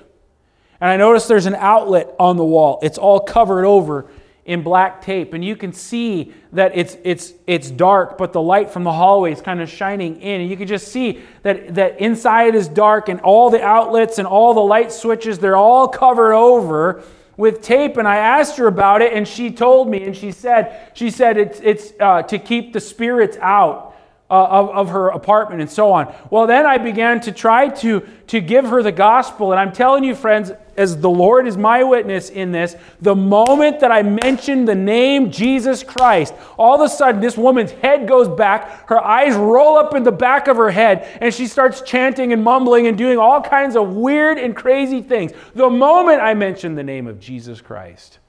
And 0.81 0.89
I 0.89 0.97
notice 0.97 1.27
there's 1.27 1.45
an 1.45 1.55
outlet 1.55 2.13
on 2.19 2.37
the 2.37 2.43
wall. 2.43 2.79
It's 2.81 2.97
all 2.97 3.19
covered 3.19 3.65
over 3.65 4.07
in 4.45 4.63
black 4.63 5.03
tape. 5.03 5.33
And 5.33 5.45
you 5.45 5.55
can 5.55 5.71
see 5.71 6.33
that 6.53 6.75
it's, 6.75 6.97
it's, 7.03 7.33
it's 7.45 7.69
dark, 7.69 8.17
but 8.17 8.33
the 8.33 8.41
light 8.41 8.71
from 8.71 8.83
the 8.83 8.91
hallway 8.91 9.31
is 9.31 9.41
kind 9.41 9.61
of 9.61 9.69
shining 9.69 10.19
in. 10.19 10.41
And 10.41 10.49
you 10.49 10.57
can 10.57 10.67
just 10.67 10.87
see 10.87 11.21
that, 11.43 11.75
that 11.75 12.01
inside 12.01 12.55
is 12.55 12.67
dark, 12.67 13.09
and 13.09 13.21
all 13.21 13.51
the 13.51 13.63
outlets 13.63 14.17
and 14.17 14.27
all 14.27 14.55
the 14.55 14.59
light 14.59 14.91
switches, 14.91 15.37
they're 15.37 15.55
all 15.55 15.87
covered 15.87 16.33
over 16.33 17.03
with 17.37 17.61
tape 17.61 17.95
and 17.97 18.07
i 18.07 18.17
asked 18.17 18.57
her 18.57 18.67
about 18.67 19.01
it 19.01 19.13
and 19.13 19.25
she 19.27 19.49
told 19.49 19.89
me 19.89 20.03
and 20.03 20.15
she 20.15 20.31
said 20.31 20.91
she 20.93 21.09
said 21.09 21.37
it's, 21.37 21.59
it's 21.61 21.93
uh, 21.99 22.21
to 22.21 22.37
keep 22.37 22.73
the 22.73 22.79
spirits 22.79 23.37
out 23.37 23.91
uh, 24.31 24.47
of, 24.49 24.69
of 24.69 24.89
her 24.89 25.09
apartment 25.09 25.59
and 25.59 25.69
so 25.69 25.91
on. 25.91 26.15
Well, 26.29 26.47
then 26.47 26.65
I 26.65 26.77
began 26.77 27.19
to 27.21 27.33
try 27.33 27.67
to, 27.67 28.07
to 28.27 28.39
give 28.39 28.65
her 28.67 28.81
the 28.81 28.93
gospel. 28.93 29.51
And 29.51 29.59
I'm 29.59 29.73
telling 29.73 30.05
you, 30.05 30.15
friends, 30.15 30.53
as 30.77 30.97
the 30.97 31.09
Lord 31.09 31.47
is 31.47 31.57
my 31.57 31.83
witness 31.83 32.29
in 32.29 32.51
this, 32.51 32.75
the 33.01 33.15
moment 33.15 33.79
that 33.81 33.91
I 33.91 34.01
mentioned 34.01 34.67
the 34.67 34.75
name 34.75 35.31
Jesus 35.31 35.83
Christ, 35.83 36.33
all 36.57 36.75
of 36.75 36.81
a 36.81 36.89
sudden 36.89 37.21
this 37.21 37.37
woman's 37.37 37.71
head 37.71 38.07
goes 38.07 38.27
back, 38.27 38.89
her 38.89 38.99
eyes 38.99 39.35
roll 39.35 39.77
up 39.77 39.93
in 39.95 40.03
the 40.03 40.11
back 40.11 40.47
of 40.47 40.57
her 40.57 40.71
head, 40.71 41.07
and 41.21 41.33
she 41.33 41.47
starts 41.47 41.81
chanting 41.81 42.33
and 42.33 42.43
mumbling 42.43 42.87
and 42.87 42.97
doing 42.97 43.17
all 43.17 43.41
kinds 43.41 43.75
of 43.75 43.93
weird 43.93 44.37
and 44.37 44.55
crazy 44.55 45.01
things. 45.01 45.31
The 45.55 45.69
moment 45.69 46.21
I 46.21 46.33
mentioned 46.33 46.77
the 46.77 46.83
name 46.83 47.07
of 47.07 47.19
Jesus 47.19 47.61
Christ. 47.61 48.19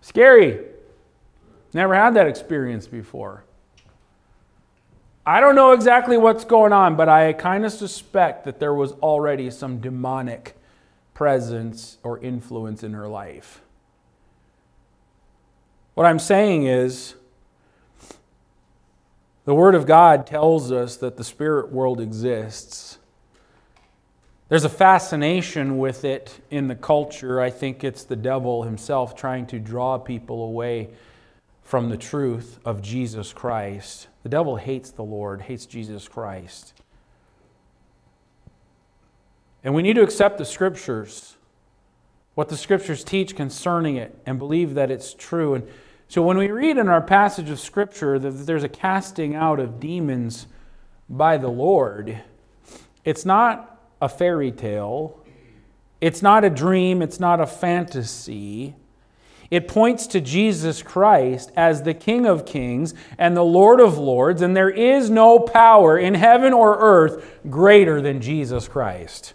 Scary. 0.00 0.66
Never 1.74 1.94
had 1.94 2.14
that 2.14 2.26
experience 2.26 2.86
before. 2.86 3.44
I 5.24 5.40
don't 5.40 5.54
know 5.54 5.72
exactly 5.72 6.18
what's 6.18 6.44
going 6.44 6.72
on, 6.72 6.96
but 6.96 7.08
I 7.08 7.32
kind 7.32 7.64
of 7.64 7.72
suspect 7.72 8.44
that 8.44 8.58
there 8.58 8.74
was 8.74 8.92
already 8.94 9.50
some 9.50 9.78
demonic 9.78 10.56
presence 11.14 11.98
or 12.02 12.18
influence 12.18 12.82
in 12.82 12.92
her 12.94 13.08
life. 13.08 13.62
What 15.94 16.06
I'm 16.06 16.18
saying 16.18 16.66
is, 16.66 17.14
the 19.44 19.54
Word 19.54 19.74
of 19.74 19.86
God 19.86 20.26
tells 20.26 20.70
us 20.70 20.96
that 20.96 21.16
the 21.16 21.24
spirit 21.24 21.72
world 21.72 22.00
exists. 22.00 22.98
There's 24.48 24.64
a 24.64 24.68
fascination 24.68 25.78
with 25.78 26.04
it 26.04 26.40
in 26.50 26.68
the 26.68 26.74
culture. 26.74 27.40
I 27.40 27.50
think 27.50 27.84
it's 27.84 28.04
the 28.04 28.16
devil 28.16 28.62
himself 28.62 29.16
trying 29.16 29.46
to 29.46 29.58
draw 29.58 29.98
people 29.98 30.44
away 30.44 30.90
from 31.62 31.88
the 31.88 31.96
truth 31.96 32.58
of 32.64 32.82
Jesus 32.82 33.32
Christ. 33.32 34.08
The 34.22 34.28
devil 34.28 34.56
hates 34.56 34.90
the 34.90 35.04
Lord, 35.04 35.42
hates 35.42 35.66
Jesus 35.66 36.06
Christ. 36.06 36.74
And 39.64 39.74
we 39.74 39.82
need 39.82 39.94
to 39.94 40.02
accept 40.02 40.38
the 40.38 40.44
scriptures, 40.44 41.36
what 42.34 42.48
the 42.48 42.56
scriptures 42.56 43.04
teach 43.04 43.36
concerning 43.36 43.96
it, 43.96 44.16
and 44.26 44.38
believe 44.38 44.74
that 44.74 44.90
it's 44.90 45.14
true. 45.14 45.54
And 45.54 45.68
so 46.08 46.22
when 46.22 46.36
we 46.36 46.50
read 46.50 46.78
in 46.78 46.88
our 46.88 47.00
passage 47.00 47.48
of 47.48 47.60
scripture 47.60 48.18
that 48.18 48.30
there's 48.30 48.64
a 48.64 48.68
casting 48.68 49.34
out 49.34 49.60
of 49.60 49.80
demons 49.80 50.46
by 51.08 51.38
the 51.38 51.48
Lord, 51.48 52.20
it's 53.04 53.24
not 53.24 53.80
a 54.00 54.08
fairy 54.08 54.50
tale, 54.50 55.18
it's 56.00 56.22
not 56.22 56.44
a 56.44 56.50
dream, 56.50 57.00
it's 57.00 57.20
not 57.20 57.40
a 57.40 57.46
fantasy. 57.46 58.74
It 59.50 59.68
points 59.68 60.06
to 60.08 60.20
Jesus 60.20 60.82
Christ 60.82 61.52
as 61.54 61.82
the 61.82 61.94
King 61.94 62.26
of 62.26 62.46
Kings 62.46 62.94
and 63.18 63.36
the 63.36 63.44
Lord 63.44 63.80
of 63.80 63.98
Lords, 63.98 64.40
and 64.40 64.56
there 64.56 64.70
is 64.70 65.10
no 65.10 65.38
power 65.38 65.98
in 65.98 66.14
heaven 66.14 66.52
or 66.52 66.78
earth 66.78 67.40
greater 67.50 68.00
than 68.00 68.20
Jesus 68.20 68.66
Christ. 68.66 69.34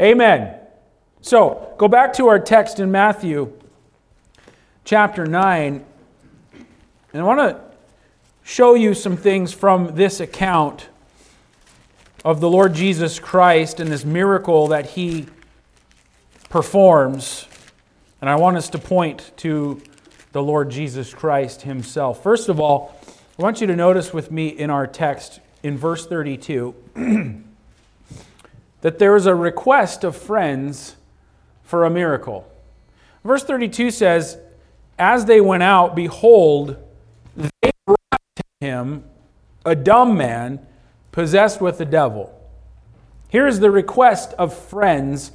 Amen. 0.00 0.56
So, 1.20 1.74
go 1.76 1.86
back 1.86 2.14
to 2.14 2.28
our 2.28 2.38
text 2.38 2.80
in 2.80 2.90
Matthew 2.90 3.52
chapter 4.82 5.26
9, 5.26 5.84
and 7.12 7.22
I 7.22 7.22
want 7.22 7.40
to 7.40 7.60
show 8.42 8.74
you 8.74 8.94
some 8.94 9.18
things 9.18 9.52
from 9.52 9.94
this 9.96 10.18
account 10.18 10.88
of 12.24 12.40
the 12.40 12.48
Lord 12.48 12.72
Jesus 12.72 13.18
Christ 13.18 13.78
and 13.78 13.92
this 13.92 14.06
miracle 14.06 14.68
that 14.68 14.86
he 14.86 15.26
performs 16.48 17.46
and 18.20 18.28
I 18.28 18.36
want 18.36 18.56
us 18.56 18.68
to 18.70 18.78
point 18.78 19.32
to 19.38 19.80
the 20.32 20.42
Lord 20.42 20.70
Jesus 20.70 21.14
Christ 21.14 21.62
himself. 21.62 22.22
First 22.22 22.48
of 22.48 22.60
all, 22.60 22.98
I 23.38 23.42
want 23.42 23.60
you 23.60 23.66
to 23.66 23.76
notice 23.76 24.12
with 24.12 24.30
me 24.30 24.48
in 24.48 24.70
our 24.70 24.86
text 24.86 25.40
in 25.62 25.78
verse 25.78 26.06
32 26.06 26.74
that 28.80 28.98
there 28.98 29.16
is 29.16 29.26
a 29.26 29.34
request 29.34 30.04
of 30.04 30.16
friends 30.16 30.96
for 31.62 31.84
a 31.84 31.90
miracle. 31.90 32.50
Verse 33.24 33.44
32 33.44 33.90
says, 33.90 34.38
As 34.98 35.26
they 35.26 35.40
went 35.40 35.62
out, 35.62 35.94
behold, 35.94 36.76
they 37.36 37.70
brought 37.86 38.20
to 38.36 38.42
him 38.60 39.04
a 39.64 39.74
dumb 39.74 40.16
man 40.16 40.66
possessed 41.12 41.60
with 41.60 41.78
the 41.78 41.84
devil. 41.84 42.36
Here 43.28 43.46
is 43.46 43.60
the 43.60 43.70
request 43.70 44.32
of 44.34 44.54
friends 44.54 45.32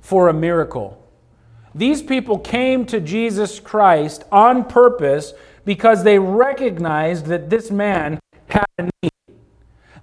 for 0.00 0.28
a 0.28 0.34
miracle. 0.34 0.98
These 1.74 2.02
people 2.02 2.38
came 2.38 2.84
to 2.86 3.00
Jesus 3.00 3.58
Christ 3.58 4.24
on 4.30 4.64
purpose 4.64 5.32
because 5.64 6.04
they 6.04 6.18
recognized 6.18 7.26
that 7.26 7.50
this 7.50 7.70
man 7.70 8.20
had 8.48 8.66
a 8.78 8.82
need. 9.02 9.12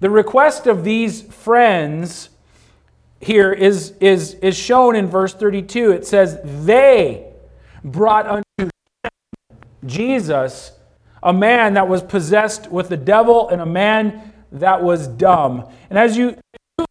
The 0.00 0.10
request 0.10 0.66
of 0.66 0.84
these 0.84 1.22
friends 1.22 2.30
here 3.20 3.52
is, 3.52 3.92
is, 4.00 4.34
is 4.34 4.56
shown 4.56 4.96
in 4.96 5.06
verse 5.06 5.34
32. 5.34 5.92
It 5.92 6.06
says, 6.06 6.38
They 6.42 7.32
brought 7.84 8.26
unto 8.26 8.70
Jesus 9.84 10.72
a 11.22 11.32
man 11.32 11.74
that 11.74 11.86
was 11.86 12.02
possessed 12.02 12.70
with 12.70 12.88
the 12.88 12.96
devil 12.96 13.50
and 13.50 13.60
a 13.60 13.66
man 13.66 14.32
that 14.52 14.82
was 14.82 15.06
dumb. 15.06 15.68
And 15.90 15.98
as 15.98 16.16
you 16.16 16.36
go 16.78 16.86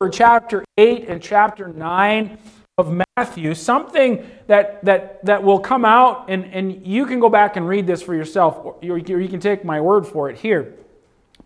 over 0.00 0.10
chapter 0.10 0.64
8 0.78 1.08
and 1.08 1.22
chapter 1.22 1.68
9, 1.68 2.38
of 2.78 2.94
Matthew, 3.16 3.54
something 3.54 4.30
that, 4.48 4.84
that, 4.84 5.24
that 5.24 5.42
will 5.42 5.58
come 5.58 5.86
out, 5.86 6.26
and, 6.28 6.44
and 6.52 6.86
you 6.86 7.06
can 7.06 7.20
go 7.20 7.30
back 7.30 7.56
and 7.56 7.66
read 7.66 7.86
this 7.86 8.02
for 8.02 8.14
yourself, 8.14 8.58
or 8.62 8.76
you, 8.82 8.96
you 8.96 9.28
can 9.28 9.40
take 9.40 9.64
my 9.64 9.80
word 9.80 10.06
for 10.06 10.28
it 10.28 10.36
here. 10.36 10.74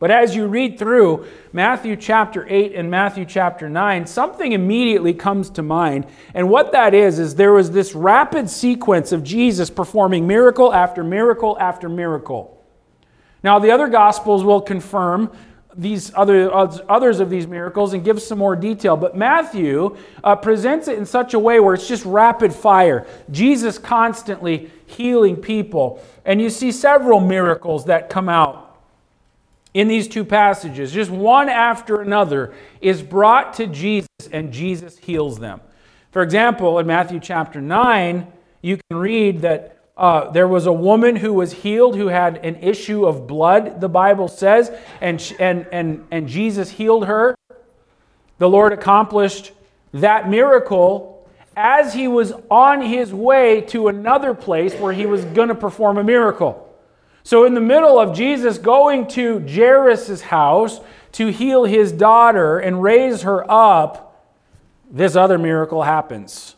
But 0.01 0.11
as 0.11 0.35
you 0.35 0.47
read 0.47 0.79
through 0.79 1.27
Matthew 1.53 1.95
chapter 1.95 2.47
8 2.49 2.75
and 2.75 2.91
Matthew 2.91 3.27
chapter 3.27 3.69
9, 3.69 4.07
something 4.07 4.53
immediately 4.53 5.13
comes 5.13 5.51
to 5.51 5.63
mind. 5.63 6.07
And 6.33 6.49
what 6.49 6.73
that 6.73 6.95
is, 6.95 7.19
is 7.19 7.35
there 7.35 7.53
was 7.53 7.71
this 7.71 7.95
rapid 7.95 8.49
sequence 8.49 9.13
of 9.13 9.23
Jesus 9.23 9.69
performing 9.69 10.27
miracle 10.27 10.73
after 10.73 11.05
miracle 11.05 11.57
after 11.61 11.91
miracle. 11.91 12.65
Now, 13.45 13.59
the 13.59 13.71
other 13.71 13.89
Gospels 13.89 14.43
will 14.43 14.63
confirm 14.63 15.31
these 15.77 16.13
other 16.15 16.53
others 16.53 17.21
of 17.21 17.29
these 17.29 17.47
miracles 17.47 17.93
and 17.93 18.03
give 18.03 18.21
some 18.21 18.39
more 18.39 18.57
detail 18.57 18.97
but 18.97 19.17
matthew 19.17 19.97
uh, 20.25 20.35
presents 20.35 20.89
it 20.89 20.99
in 20.99 21.07
such 21.07 21.33
a 21.33 21.39
way 21.39 21.61
where 21.61 21.75
it's 21.75 21.87
just 21.87 22.05
rapid 22.05 22.53
fire 22.53 23.07
jesus 23.31 23.79
constantly 23.79 24.69
healing 24.87 25.37
people 25.37 26.03
and 26.25 26.41
you 26.41 26.51
see 26.51 26.73
several 26.73 27.21
miracles 27.21 27.85
that 27.85 28.11
come 28.11 28.29
out 28.29 28.70
in 29.75 29.89
these 29.89 30.09
two 30.09 30.25
passages 30.25 30.93
just 30.93 31.11
one 31.11 31.49
after 31.49 32.01
another 32.01 32.53
is 32.81 33.03
brought 33.03 33.55
to 33.55 33.67
jesus 33.67 34.09
and 34.33 34.53
jesus 34.53 34.99
heals 34.99 35.39
them 35.39 35.61
for 36.11 36.23
example 36.23 36.79
in 36.79 36.87
matthew 36.87 37.21
chapter 37.21 37.61
9 37.61 38.27
you 38.63 38.79
can 38.89 38.99
read 38.99 39.41
that 39.43 39.81
uh, 40.01 40.31
there 40.31 40.49
was 40.49 40.65
a 40.65 40.73
woman 40.73 41.15
who 41.17 41.35
was 41.35 41.53
healed 41.53 41.95
who 41.95 42.07
had 42.07 42.39
an 42.39 42.57
issue 42.57 43.05
of 43.05 43.27
blood, 43.27 43.83
the 43.83 43.89
Bible 43.89 44.29
says, 44.29 44.73
and, 44.99 45.35
and, 45.39 45.67
and, 45.73 46.07
and 46.11 46.27
Jesus 46.27 46.71
healed 46.71 47.05
her. 47.05 47.37
The 48.39 48.49
Lord 48.49 48.73
accomplished 48.73 49.53
that 49.93 50.31
miracle 50.31 51.29
as 51.55 51.93
he 51.93 52.09
was 52.09 52.33
on 52.51 52.81
his 52.81 53.13
way 53.13 53.61
to 53.61 53.89
another 53.89 54.33
place 54.33 54.75
where 54.75 54.95
he 54.95 55.05
was 55.05 55.27
going 55.27 55.49
to 55.49 55.55
perform 55.55 55.99
a 55.99 56.05
miracle. 56.05 56.70
So, 57.23 57.45
in 57.45 57.55
the 57.55 57.61
middle 57.61 57.99
of 57.99 58.17
Jesus 58.17 58.59
going 58.59 59.07
to 59.09 59.41
Jairus' 59.41 60.23
house 60.23 60.81
to 61.13 61.29
heal 61.29 61.65
his 61.65 61.93
daughter 61.93 62.59
and 62.59 62.83
raise 62.83 63.23
her 63.23 63.49
up, 63.51 64.29
this 64.91 65.17
other 65.17 65.39
miracle 65.39 65.83
happens. 65.83 66.57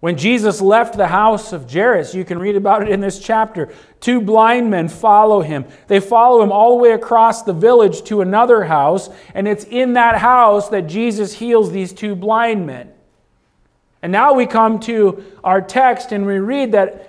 When 0.00 0.16
Jesus 0.16 0.60
left 0.60 0.96
the 0.96 1.06
house 1.06 1.52
of 1.52 1.70
Jairus, 1.70 2.14
you 2.14 2.24
can 2.24 2.38
read 2.38 2.54
about 2.54 2.82
it 2.82 2.90
in 2.90 3.00
this 3.00 3.18
chapter. 3.18 3.72
Two 3.98 4.20
blind 4.20 4.70
men 4.70 4.88
follow 4.88 5.40
him. 5.40 5.64
They 5.88 6.00
follow 6.00 6.42
him 6.42 6.52
all 6.52 6.76
the 6.76 6.82
way 6.82 6.92
across 6.92 7.42
the 7.42 7.54
village 7.54 8.02
to 8.04 8.20
another 8.20 8.64
house, 8.64 9.08
and 9.34 9.48
it's 9.48 9.64
in 9.64 9.94
that 9.94 10.18
house 10.18 10.68
that 10.68 10.82
Jesus 10.82 11.32
heals 11.32 11.72
these 11.72 11.92
two 11.92 12.14
blind 12.14 12.66
men. 12.66 12.92
And 14.02 14.12
now 14.12 14.34
we 14.34 14.46
come 14.46 14.78
to 14.80 15.24
our 15.42 15.60
text 15.60 16.12
and 16.12 16.26
we 16.26 16.38
read 16.38 16.72
that 16.72 17.05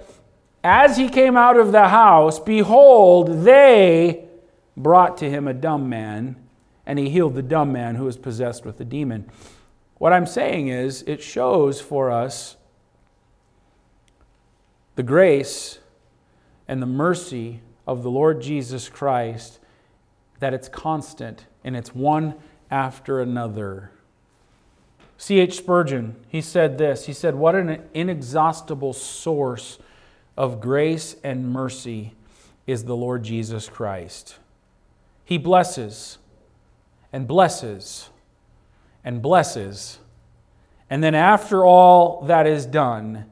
as 0.67 0.97
he 0.97 1.07
came 1.07 1.38
out 1.38 1.55
of 1.55 1.71
the 1.71 1.88
house, 1.88 2.39
behold, 2.39 3.43
they 3.45 4.25
brought 4.75 5.17
to 5.19 5.29
him 5.29 5.47
a 5.47 5.53
dumb 5.53 5.88
man, 5.88 6.36
and 6.86 7.00
he 7.00 7.09
healed 7.09 7.36
the 7.36 7.41
dumb 7.41 7.71
man 7.71 7.95
who 7.95 8.03
was 8.03 8.17
possessed 8.17 8.65
with 8.65 8.77
a 8.81 8.83
demon. 8.83 9.31
What 9.97 10.12
I'm 10.12 10.25
saying 10.25 10.67
is, 10.67 11.03
it 11.03 11.24
shows 11.24 11.79
for 11.79 12.12
us 12.12 12.57
the 14.95 15.03
grace 15.03 15.79
and 16.67 16.81
the 16.81 16.86
mercy 16.86 17.62
of 17.88 18.03
the 18.03 18.12
Lord 18.12 18.41
Jesus 18.41 18.89
Christ 18.89 19.59
that 20.39 20.53
it's 20.53 20.67
constant 20.67 21.45
and 21.63 21.77
it's 21.77 21.95
one 21.95 22.36
after 22.69 23.21
another. 23.21 23.91
C.H. 25.17 25.55
Spurgeon, 25.55 26.17
he 26.27 26.41
said 26.41 26.77
this. 26.77 27.05
He 27.05 27.13
said, 27.13 27.36
What 27.36 27.55
an 27.55 27.83
inexhaustible 27.93 28.91
source 28.91 29.79
of 30.38 30.62
grace 30.62 31.15
and 31.24 31.51
mercy 31.51 32.13
is 32.67 32.84
the 32.84 32.96
Lord 32.96 33.24
Jesus 33.24 33.67
Christ. 33.67 34.38
He 35.25 35.38
blesses 35.38 36.20
and 37.12 37.27
blesses 37.27 38.10
and 39.03 39.22
blesses. 39.22 40.00
And 40.89 41.03
then, 41.03 41.15
after 41.15 41.65
all 41.65 42.22
that 42.24 42.46
is 42.46 42.65
done, 42.65 43.25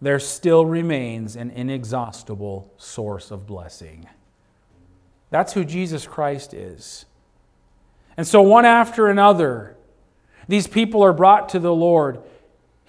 there 0.00 0.18
still 0.18 0.64
remains 0.64 1.36
an 1.36 1.50
inexhaustible 1.50 2.72
source 2.76 3.30
of 3.30 3.46
blessing. 3.46 4.06
That's 5.30 5.52
who 5.52 5.64
Jesus 5.64 6.06
Christ 6.06 6.54
is. 6.54 7.04
And 8.16 8.26
so, 8.26 8.42
one 8.42 8.64
after 8.64 9.08
another, 9.08 9.76
these 10.48 10.66
people 10.66 11.02
are 11.02 11.12
brought 11.12 11.48
to 11.50 11.58
the 11.58 11.74
Lord. 11.74 12.22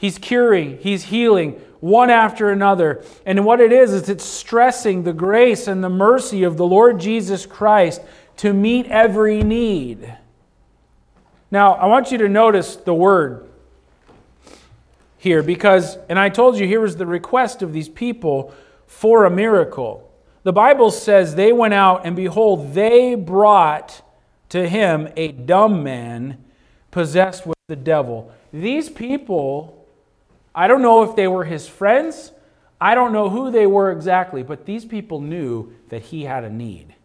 He's 0.01 0.17
curing, 0.17 0.79
He's 0.79 1.03
healing, 1.03 1.61
one 1.79 2.09
after 2.09 2.49
another. 2.49 3.03
And 3.23 3.45
what 3.45 3.61
it 3.61 3.71
is, 3.71 3.93
is 3.93 4.09
it's 4.09 4.25
stressing 4.25 5.03
the 5.03 5.13
grace 5.13 5.67
and 5.67 5.83
the 5.83 5.89
mercy 5.89 6.41
of 6.41 6.57
the 6.57 6.65
Lord 6.65 6.99
Jesus 6.99 7.45
Christ 7.45 8.01
to 8.37 8.51
meet 8.51 8.87
every 8.87 9.43
need. 9.43 10.11
Now, 11.51 11.73
I 11.73 11.85
want 11.85 12.11
you 12.11 12.17
to 12.17 12.27
notice 12.27 12.77
the 12.77 12.95
word 12.95 13.47
here 15.19 15.43
because, 15.43 15.99
and 16.09 16.17
I 16.17 16.29
told 16.29 16.57
you 16.57 16.65
here 16.65 16.81
was 16.81 16.97
the 16.97 17.05
request 17.05 17.61
of 17.61 17.71
these 17.71 17.87
people 17.87 18.55
for 18.87 19.25
a 19.25 19.29
miracle. 19.29 20.11
The 20.41 20.53
Bible 20.53 20.89
says 20.89 21.35
they 21.35 21.53
went 21.53 21.75
out 21.75 22.07
and 22.07 22.15
behold, 22.15 22.73
they 22.73 23.13
brought 23.13 24.01
to 24.49 24.67
him 24.67 25.09
a 25.15 25.31
dumb 25.31 25.83
man 25.83 26.43
possessed 26.89 27.45
with 27.45 27.57
the 27.67 27.75
devil. 27.75 28.33
These 28.51 28.89
people, 28.89 29.80
I 30.53 30.67
don't 30.67 30.81
know 30.81 31.03
if 31.03 31.15
they 31.15 31.27
were 31.27 31.45
his 31.45 31.67
friends, 31.67 32.31
I 32.79 32.95
don't 32.95 33.13
know 33.13 33.29
who 33.29 33.51
they 33.51 33.67
were 33.67 33.91
exactly, 33.91 34.43
but 34.43 34.65
these 34.65 34.85
people 34.85 35.21
knew 35.21 35.73
that 35.89 36.01
he 36.03 36.23
had 36.23 36.43
a 36.43 36.49
need. 36.49 36.95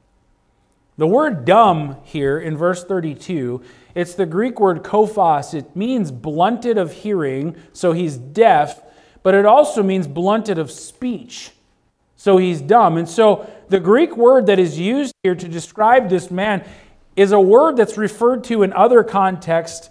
The 0.98 1.06
word 1.06 1.44
dumb 1.44 1.98
here 2.04 2.38
in 2.38 2.56
verse 2.56 2.82
32 2.84 3.62
it's 3.96 4.14
the 4.14 4.26
Greek 4.26 4.60
word 4.60 4.82
kophos. 4.82 5.54
It 5.54 5.74
means 5.74 6.10
blunted 6.12 6.76
of 6.76 6.92
hearing, 6.92 7.56
so 7.72 7.92
he's 7.92 8.18
deaf, 8.18 8.82
but 9.22 9.34
it 9.34 9.46
also 9.46 9.82
means 9.82 10.06
blunted 10.06 10.58
of 10.58 10.70
speech, 10.70 11.52
so 12.14 12.36
he's 12.36 12.60
dumb. 12.60 12.98
And 12.98 13.08
so 13.08 13.50
the 13.70 13.80
Greek 13.80 14.14
word 14.14 14.46
that 14.46 14.58
is 14.58 14.78
used 14.78 15.14
here 15.22 15.34
to 15.34 15.48
describe 15.48 16.10
this 16.10 16.30
man 16.30 16.62
is 17.16 17.32
a 17.32 17.40
word 17.40 17.78
that's 17.78 17.96
referred 17.96 18.44
to 18.44 18.62
in 18.62 18.74
other 18.74 19.02
contexts 19.02 19.88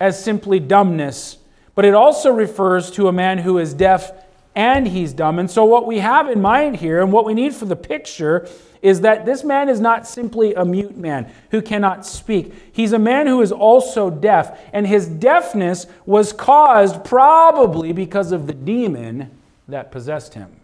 as 0.00 0.22
simply 0.22 0.58
dumbness, 0.58 1.36
but 1.74 1.84
it 1.84 1.94
also 1.94 2.30
refers 2.30 2.90
to 2.92 3.08
a 3.08 3.12
man 3.12 3.38
who 3.38 3.58
is 3.58 3.74
deaf 3.74 4.12
and 4.54 4.86
he's 4.86 5.12
dumb. 5.12 5.38
And 5.38 5.50
so, 5.50 5.64
what 5.64 5.86
we 5.86 5.98
have 5.98 6.28
in 6.28 6.40
mind 6.40 6.76
here, 6.76 7.00
and 7.00 7.12
what 7.12 7.24
we 7.24 7.34
need 7.34 7.54
for 7.54 7.64
the 7.64 7.76
picture, 7.76 8.46
is 8.82 9.00
that 9.00 9.24
this 9.24 9.44
man 9.44 9.68
is 9.68 9.80
not 9.80 10.06
simply 10.06 10.54
a 10.54 10.64
mute 10.64 10.96
man 10.96 11.32
who 11.52 11.62
cannot 11.62 12.04
speak. 12.04 12.52
He's 12.72 12.92
a 12.92 12.98
man 12.98 13.26
who 13.26 13.40
is 13.40 13.52
also 13.52 14.10
deaf, 14.10 14.60
and 14.72 14.86
his 14.86 15.06
deafness 15.06 15.86
was 16.04 16.32
caused 16.32 17.04
probably 17.04 17.92
because 17.92 18.32
of 18.32 18.46
the 18.46 18.52
demon 18.52 19.30
that 19.68 19.90
possessed 19.90 20.34
him. 20.34 20.56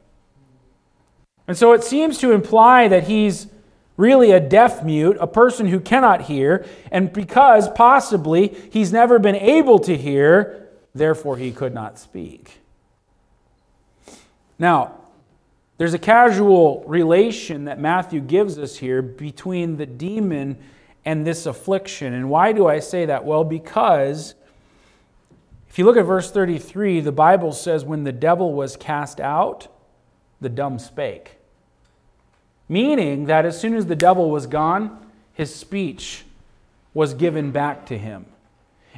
And 1.47 1.57
so, 1.57 1.73
it 1.73 1.83
seems 1.83 2.19
to 2.19 2.33
imply 2.33 2.89
that 2.89 3.05
he's 3.05 3.47
really 3.97 4.31
a 4.31 4.41
deaf 4.41 4.85
mute, 4.85 5.17
a 5.19 5.27
person 5.27 5.67
who 5.67 5.81
cannot 5.81 6.23
hear, 6.23 6.67
and 6.93 7.13
because 7.13 7.69
possibly 7.71 8.49
he's 8.71 8.93
never 8.93 9.19
been 9.19 9.35
able 9.35 9.79
to 9.79 9.97
hear, 9.97 10.68
therefore 10.95 11.37
he 11.37 11.53
could 11.53 11.75
not 11.75 11.99
speak. 11.99 12.61
Now, 14.59 14.95
there's 15.79 15.95
a 15.95 15.99
casual 15.99 16.83
relation 16.87 17.67
that 17.67 17.79
Matthew 17.79 18.21
gives 18.21 18.59
us 18.59 18.77
here 18.77 19.01
between 19.01 19.77
the 19.77 19.87
demon 19.87 20.59
and 21.05 21.27
this 21.27 21.47
affliction. 21.47 22.13
And 22.13 22.29
why 22.29 22.53
do 22.53 22.67
I 22.67 22.81
say 22.81 23.07
that? 23.07 23.25
Well, 23.25 23.45
because 23.45 24.35
if 25.69 25.79
you 25.79 25.85
look 25.85 25.97
at 25.97 26.05
verse 26.05 26.31
33, 26.31 27.01
the 27.01 27.13
Bible 27.13 27.53
says, 27.53 27.85
When 27.85 28.03
the 28.03 28.13
devil 28.13 28.53
was 28.53 28.77
cast 28.77 29.21
out, 29.21 29.69
the 30.41 30.49
dumb 30.49 30.79
spake. 30.79 31.37
Meaning 32.69 33.27
that 33.27 33.47
as 33.47 33.59
soon 33.59 33.75
as 33.75 33.87
the 33.87 33.97
devil 33.97 34.31
was 34.31 34.47
gone, 34.47 35.07
his 35.33 35.55
speech 35.55 36.25
was 36.93 37.15
given 37.15 37.53
back 37.53 37.87
to 37.87 37.97
him. 37.97 38.27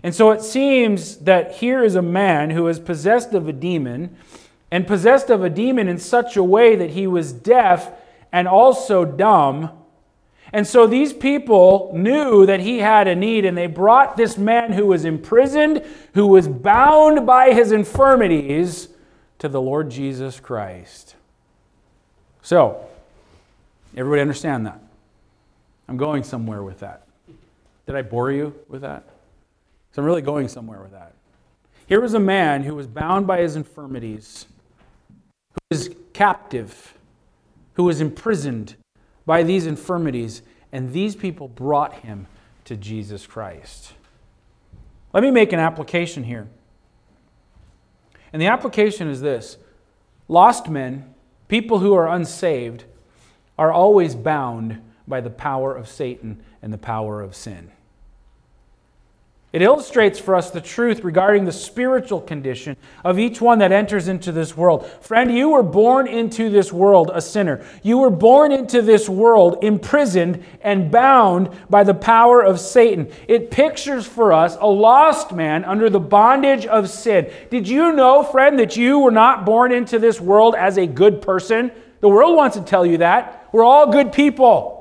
And 0.03 0.15
so 0.15 0.31
it 0.31 0.43
seems 0.43 1.17
that 1.19 1.53
here 1.57 1.85
is 1.85 1.95
a 1.95 2.03
man 2.03 2.51
who 2.51 2.69
is 2.69 2.79
possessed 2.79 3.35
of 3.35 3.49
a 3.49 3.53
demon 3.53 4.17
and 4.71 4.87
possessed 4.87 5.31
of 5.31 5.43
a 5.43 5.51
demon 5.51 5.89
in 5.89 5.99
such 5.99 6.37
a 6.37 6.43
way 6.43 6.77
that 6.77 6.91
he 6.91 7.07
was 7.07 7.33
deaf 7.33 7.91
and 8.33 8.49
also 8.49 9.05
dumb. 9.05 9.71
And 10.53 10.67
so 10.67 10.87
these 10.87 11.13
people 11.13 11.93
knew 11.95 12.47
that 12.47 12.61
he 12.61 12.79
had 12.79 13.07
a 13.07 13.15
need, 13.15 13.45
and 13.45 13.57
they 13.57 13.67
brought 13.67 14.17
this 14.17 14.37
man 14.39 14.73
who 14.73 14.87
was 14.87 15.05
imprisoned, 15.05 15.85
who 16.15 16.27
was 16.27 16.49
bound 16.49 17.27
by 17.27 17.53
his 17.53 17.73
infirmities, 17.73 18.89
to 19.39 19.49
the 19.49 19.61
Lord 19.61 19.91
Jesus 19.91 20.39
Christ. 20.39 21.17
So, 22.43 22.85
everybody 23.97 24.21
understand 24.21 24.67
that? 24.67 24.81
I'm 25.89 25.97
going 25.97 26.23
somewhere 26.23 26.63
with 26.63 26.81
that. 26.81 27.07
Did 27.87 27.97
I 27.97 28.03
bore 28.03 28.31
you 28.31 28.55
with 28.69 28.83
that? 28.83 29.10
So 29.93 30.03
I'm 30.03 30.07
really 30.07 30.23
going 30.23 30.49
somewhere 30.49 30.81
with 30.81 30.93
that. 30.93 31.15
Here 31.87 32.01
was 32.01 32.15
a 32.15 32.21
man 32.21 32.63
who 32.63 32.75
was 32.75 32.87
bound 32.87 33.27
by 33.27 33.41
his 33.41 33.57
infirmities 33.57 34.47
who 35.53 35.77
was 35.77 35.91
captive, 36.13 36.95
who 37.75 37.85
was 37.85 38.01
imprisoned 38.01 38.77
by 39.27 39.43
these 39.43 39.67
infirmities, 39.67 40.43
and 40.73 40.93
these 40.93 41.17
people 41.17 41.49
brought 41.49 41.95
him 41.95 42.27
to 42.65 42.77
Jesus 42.77 43.27
Christ. 43.27 43.95
Let 45.13 45.23
me 45.23 45.31
make 45.31 45.53
an 45.53 45.59
application 45.59 46.25
here. 46.25 46.49
And 48.33 48.41
the 48.41 48.47
application 48.47 49.09
is 49.09 49.21
this 49.21 49.57
lost 50.29 50.69
men, 50.69 51.15
people 51.49 51.81
who 51.81 51.95
are 51.95 52.09
unsaved, 52.09 52.85
are 53.59 53.73
always 53.73 54.15
bound 54.15 54.81
by 55.09 55.21
the 55.21 55.31
power 55.31 55.75
of 55.75 55.89
Satan 55.89 56.43
and 56.63 56.73
the 56.73 56.79
power 56.79 57.21
of 57.21 57.35
sin. 57.35 57.73
It 59.53 59.63
illustrates 59.63 60.21
for 60.21 60.37
us 60.37 60.51
the 60.51 60.61
truth 60.61 61.03
regarding 61.03 61.45
the 61.45 61.51
spiritual 61.51 62.21
condition 62.21 62.77
of 63.05 63.19
each 63.19 63.41
one 63.41 63.59
that 63.59 63.73
enters 63.73 64.07
into 64.07 64.31
this 64.31 64.57
world. 64.57 64.87
Friend, 65.01 65.33
you 65.33 65.49
were 65.49 65.65
born 65.65 66.07
into 66.07 66.51
this 66.51 66.73
world 66.73 67.11
a 67.13 67.21
sinner. 67.21 67.65
You 67.83 67.99
were 67.99 68.11
born 68.11 68.53
into 68.53 68.81
this 68.81 69.09
world 69.09 69.65
imprisoned 69.65 70.45
and 70.61 70.93
bound 70.93 71.51
by 71.69 71.83
the 71.83 71.95
power 71.95 72.41
of 72.41 72.61
Satan. 72.61 73.11
It 73.27 73.51
pictures 73.51 74.07
for 74.07 74.33
us 74.33 74.57
a 74.61 74.69
lost 74.69 75.33
man 75.33 75.65
under 75.65 75.91
the 75.91 75.99
bondage 75.99 76.65
of 76.67 76.89
sin. 76.89 77.29
Did 77.51 77.67
you 77.67 77.93
know, 77.93 78.23
friend, 78.23 78.57
that 78.61 78.77
you 78.77 79.01
were 79.01 79.11
not 79.11 79.45
born 79.45 79.73
into 79.73 79.99
this 79.99 80.21
world 80.21 80.55
as 80.55 80.79
a 80.79 80.87
good 80.87 81.23
person? 81.23 81.73
The 81.99 82.09
world 82.09 82.37
wants 82.37 82.57
to 82.57 82.63
tell 82.63 82.87
you 82.87 82.99
that. 82.99 83.49
We're 83.53 83.65
all 83.65 83.91
good 83.91 84.13
people. 84.13 84.80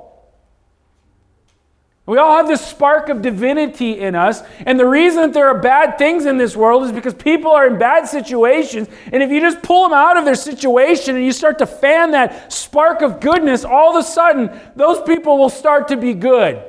We 2.10 2.18
all 2.18 2.38
have 2.38 2.48
this 2.48 2.66
spark 2.66 3.10
of 3.10 3.22
divinity 3.22 4.00
in 4.00 4.16
us. 4.16 4.42
And 4.66 4.80
the 4.80 4.88
reason 4.88 5.22
that 5.22 5.34
there 5.34 5.48
are 5.48 5.60
bad 5.60 6.00
things 6.00 6.26
in 6.26 6.40
this 6.40 6.56
world 6.56 6.84
is 6.86 6.92
because 6.92 7.14
people 7.14 7.52
are 7.52 7.68
in 7.68 7.78
bad 7.78 8.08
situations. 8.08 8.88
And 9.14 9.22
if 9.22 9.30
you 9.30 9.40
just 9.40 9.62
pull 9.62 9.84
them 9.84 9.94
out 9.94 10.18
of 10.18 10.26
their 10.26 10.34
situation 10.34 11.16
and 11.16 11.24
you 11.24 11.32
start 11.32 11.60
to 11.60 11.68
fan 11.68 12.10
that 12.12 12.52
spark 12.52 13.04
of 13.04 13.20
goodness, 13.20 13.64
all 13.64 13.96
of 13.96 14.04
a 14.04 14.08
sudden, 14.08 14.50
those 14.76 15.00
people 15.04 15.38
will 15.38 15.52
start 15.52 15.90
to 15.90 15.98
be 15.98 16.16
good. 16.16 16.64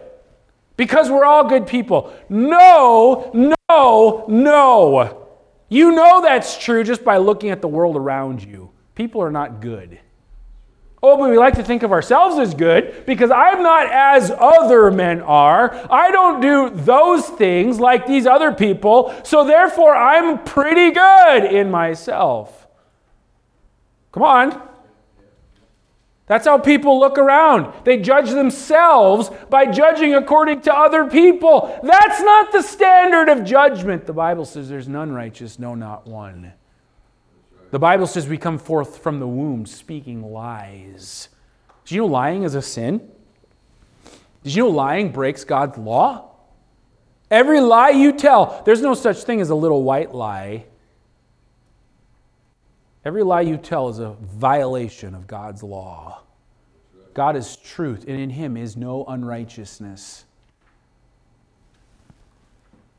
Because 0.76 1.08
we're 1.08 1.24
all 1.24 1.48
good 1.48 1.66
people. 1.66 2.12
No, 2.28 3.30
no, 3.32 4.26
no. 4.28 5.26
You 5.70 5.92
know 5.92 6.20
that's 6.20 6.62
true 6.62 6.84
just 6.84 7.02
by 7.02 7.16
looking 7.16 7.48
at 7.48 7.62
the 7.62 7.68
world 7.68 7.96
around 7.96 8.44
you. 8.44 8.72
People 8.94 9.22
are 9.22 9.32
not 9.32 9.62
good. 9.62 10.00
Oh, 11.02 11.16
but 11.16 11.30
we 11.30 11.38
like 11.38 11.54
to 11.54 11.62
think 11.62 11.82
of 11.82 11.92
ourselves 11.92 12.38
as 12.38 12.54
good 12.54 13.06
because 13.06 13.30
I'm 13.30 13.62
not 13.62 13.90
as 13.90 14.30
other 14.30 14.90
men 14.90 15.22
are. 15.22 15.74
I 15.90 16.10
don't 16.10 16.42
do 16.42 16.68
those 16.68 17.26
things 17.26 17.80
like 17.80 18.06
these 18.06 18.26
other 18.26 18.52
people, 18.52 19.14
so 19.24 19.44
therefore 19.44 19.94
I'm 19.94 20.44
pretty 20.44 20.90
good 20.90 21.44
in 21.44 21.70
myself. 21.70 22.68
Come 24.12 24.24
on. 24.24 24.68
That's 26.26 26.46
how 26.46 26.58
people 26.58 27.00
look 27.00 27.18
around. 27.18 27.72
They 27.84 27.96
judge 27.96 28.30
themselves 28.30 29.30
by 29.48 29.66
judging 29.66 30.14
according 30.14 30.60
to 30.62 30.72
other 30.72 31.06
people. 31.06 31.76
That's 31.82 32.20
not 32.20 32.52
the 32.52 32.62
standard 32.62 33.28
of 33.28 33.42
judgment. 33.42 34.06
The 34.06 34.12
Bible 34.12 34.44
says 34.44 34.68
there's 34.68 34.86
none 34.86 35.12
righteous, 35.12 35.58
no, 35.58 35.74
not 35.74 36.06
one. 36.06 36.52
The 37.70 37.78
Bible 37.78 38.06
says 38.06 38.28
we 38.28 38.38
come 38.38 38.58
forth 38.58 38.98
from 38.98 39.20
the 39.20 39.28
womb 39.28 39.64
speaking 39.66 40.22
lies. 40.22 41.28
Did 41.84 41.94
you 41.94 42.00
know 42.02 42.06
lying 42.06 42.42
is 42.42 42.54
a 42.54 42.62
sin? 42.62 43.08
Did 44.42 44.54
you 44.54 44.64
know 44.64 44.70
lying 44.70 45.12
breaks 45.12 45.44
God's 45.44 45.78
law? 45.78 46.30
Every 47.30 47.60
lie 47.60 47.90
you 47.90 48.12
tell, 48.12 48.62
there's 48.64 48.80
no 48.80 48.94
such 48.94 49.18
thing 49.18 49.40
as 49.40 49.50
a 49.50 49.54
little 49.54 49.84
white 49.84 50.12
lie. 50.12 50.64
Every 53.04 53.22
lie 53.22 53.42
you 53.42 53.56
tell 53.56 53.88
is 53.88 54.00
a 54.00 54.16
violation 54.20 55.14
of 55.14 55.26
God's 55.26 55.62
law. 55.62 56.22
God 57.14 57.36
is 57.36 57.56
truth, 57.56 58.04
and 58.06 58.18
in 58.18 58.30
Him 58.30 58.56
is 58.56 58.76
no 58.76 59.04
unrighteousness. 59.06 60.24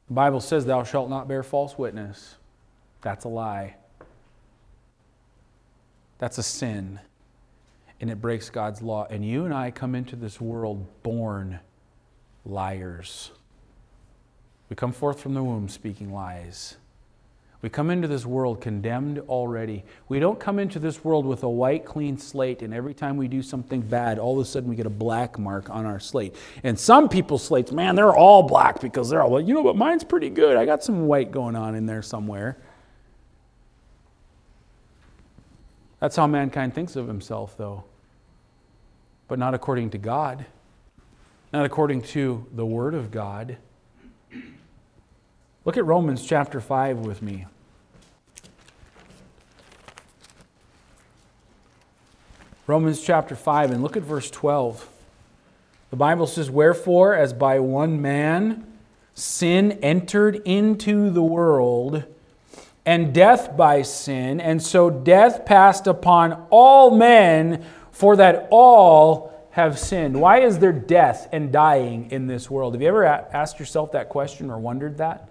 The 0.08 0.14
Bible 0.14 0.42
says, 0.42 0.66
Thou 0.66 0.84
shalt 0.84 1.10
not 1.10 1.28
bear 1.28 1.44
false 1.44 1.78
witness. 1.78 2.36
That's 3.02 3.26
a 3.26 3.30
lie. 3.30 3.76
That's 6.22 6.38
a 6.38 6.44
sin. 6.44 7.00
And 8.00 8.12
it 8.12 8.22
breaks 8.22 8.52
God's 8.52 8.84
law. 8.84 9.08
And 9.10 9.26
you 9.26 9.44
and 9.46 9.54
I 9.54 9.72
come 9.72 9.96
into 9.96 10.16
this 10.16 10.40
world 10.40 10.86
born 11.02 11.60
liars. 12.46 13.32
We 14.70 14.76
come 14.76 14.92
forth 14.92 15.20
from 15.20 15.34
the 15.34 15.42
womb 15.42 15.68
speaking 15.68 16.14
lies. 16.14 16.78
We 17.64 17.70
come 17.70 17.90
into 17.90 18.08
this 18.08 18.24
world 18.24 18.62
condemned 18.62 19.18
already. 19.30 19.84
We 20.10 20.20
don't 20.20 20.40
come 20.40 20.60
into 20.60 20.78
this 20.78 21.04
world 21.04 21.26
with 21.26 21.42
a 21.42 21.50
white, 21.50 21.86
clean 21.86 22.20
slate, 22.20 22.62
and 22.62 22.72
every 22.74 22.94
time 22.94 23.18
we 23.18 23.28
do 23.28 23.42
something 23.42 23.82
bad, 23.82 24.20
all 24.20 24.40
of 24.40 24.46
a 24.46 24.50
sudden 24.50 24.70
we 24.70 24.76
get 24.76 24.86
a 24.86 24.92
black 24.92 25.40
mark 25.40 25.72
on 25.72 25.88
our 25.88 26.00
slate. 26.00 26.36
And 26.64 26.80
some 26.80 27.10
people's 27.10 27.44
slates, 27.44 27.72
man, 27.72 27.96
they're 27.96 28.16
all 28.16 28.44
black 28.44 28.80
because 28.80 29.10
they're 29.10 29.24
all, 29.24 29.42
you 29.42 29.56
know, 29.56 29.64
but 29.64 29.76
mine's 29.76 30.04
pretty 30.04 30.30
good. 30.30 30.56
I 30.56 30.66
got 30.66 30.84
some 30.84 31.08
white 31.08 31.32
going 31.32 31.56
on 31.56 31.74
in 31.74 31.88
there 31.88 32.04
somewhere. 32.04 32.58
That's 36.02 36.16
how 36.16 36.26
mankind 36.26 36.74
thinks 36.74 36.96
of 36.96 37.08
himself, 37.08 37.56
though. 37.58 37.84
But 39.28 39.40
not 39.40 39.54
according 39.54 39.92
to 39.92 40.00
God, 40.00 40.46
not 41.54 41.64
according 41.64 42.02
to 42.02 42.48
the 42.52 42.66
Word 42.66 42.96
of 42.96 43.12
God. 43.12 43.58
Look 45.64 45.78
at 45.78 45.86
Romans 45.86 46.26
chapter 46.26 46.60
5 46.60 46.98
with 46.98 47.22
me. 47.22 47.46
Romans 52.66 53.02
chapter 53.02 53.36
5, 53.36 53.70
and 53.70 53.84
look 53.84 53.96
at 53.96 54.02
verse 54.02 54.32
12. 54.32 54.90
The 55.92 55.96
Bible 55.98 56.26
says, 56.26 56.50
Wherefore, 56.50 57.14
as 57.14 57.32
by 57.32 57.60
one 57.60 58.02
man 58.02 58.66
sin 59.14 59.74
entered 59.84 60.38
into 60.46 61.12
the 61.12 61.22
world, 61.22 62.06
and 62.86 63.14
death 63.14 63.56
by 63.56 63.84
sin, 63.84 64.40
and 64.40 64.62
so 64.62 64.90
death 64.90 65.46
passed 65.46 65.88
upon 65.88 66.48
all 66.50 66.92
men, 66.92 67.64
for 67.92 68.16
that 68.16 68.48
all 68.50 69.32
have 69.52 69.78
sinned. 69.78 70.20
Why 70.20 70.40
is 70.40 70.60
there 70.60 70.72
death 70.72 71.28
and 71.32 71.52
dying 71.52 72.10
in 72.10 72.28
this 72.28 72.50
world? 72.50 72.74
Have 72.74 72.82
you 72.82 72.88
ever 72.88 73.06
asked 73.06 73.60
yourself 73.60 73.92
that 73.92 74.10
question 74.10 74.50
or 74.50 74.58
wondered 74.58 74.98
that? 74.98 75.30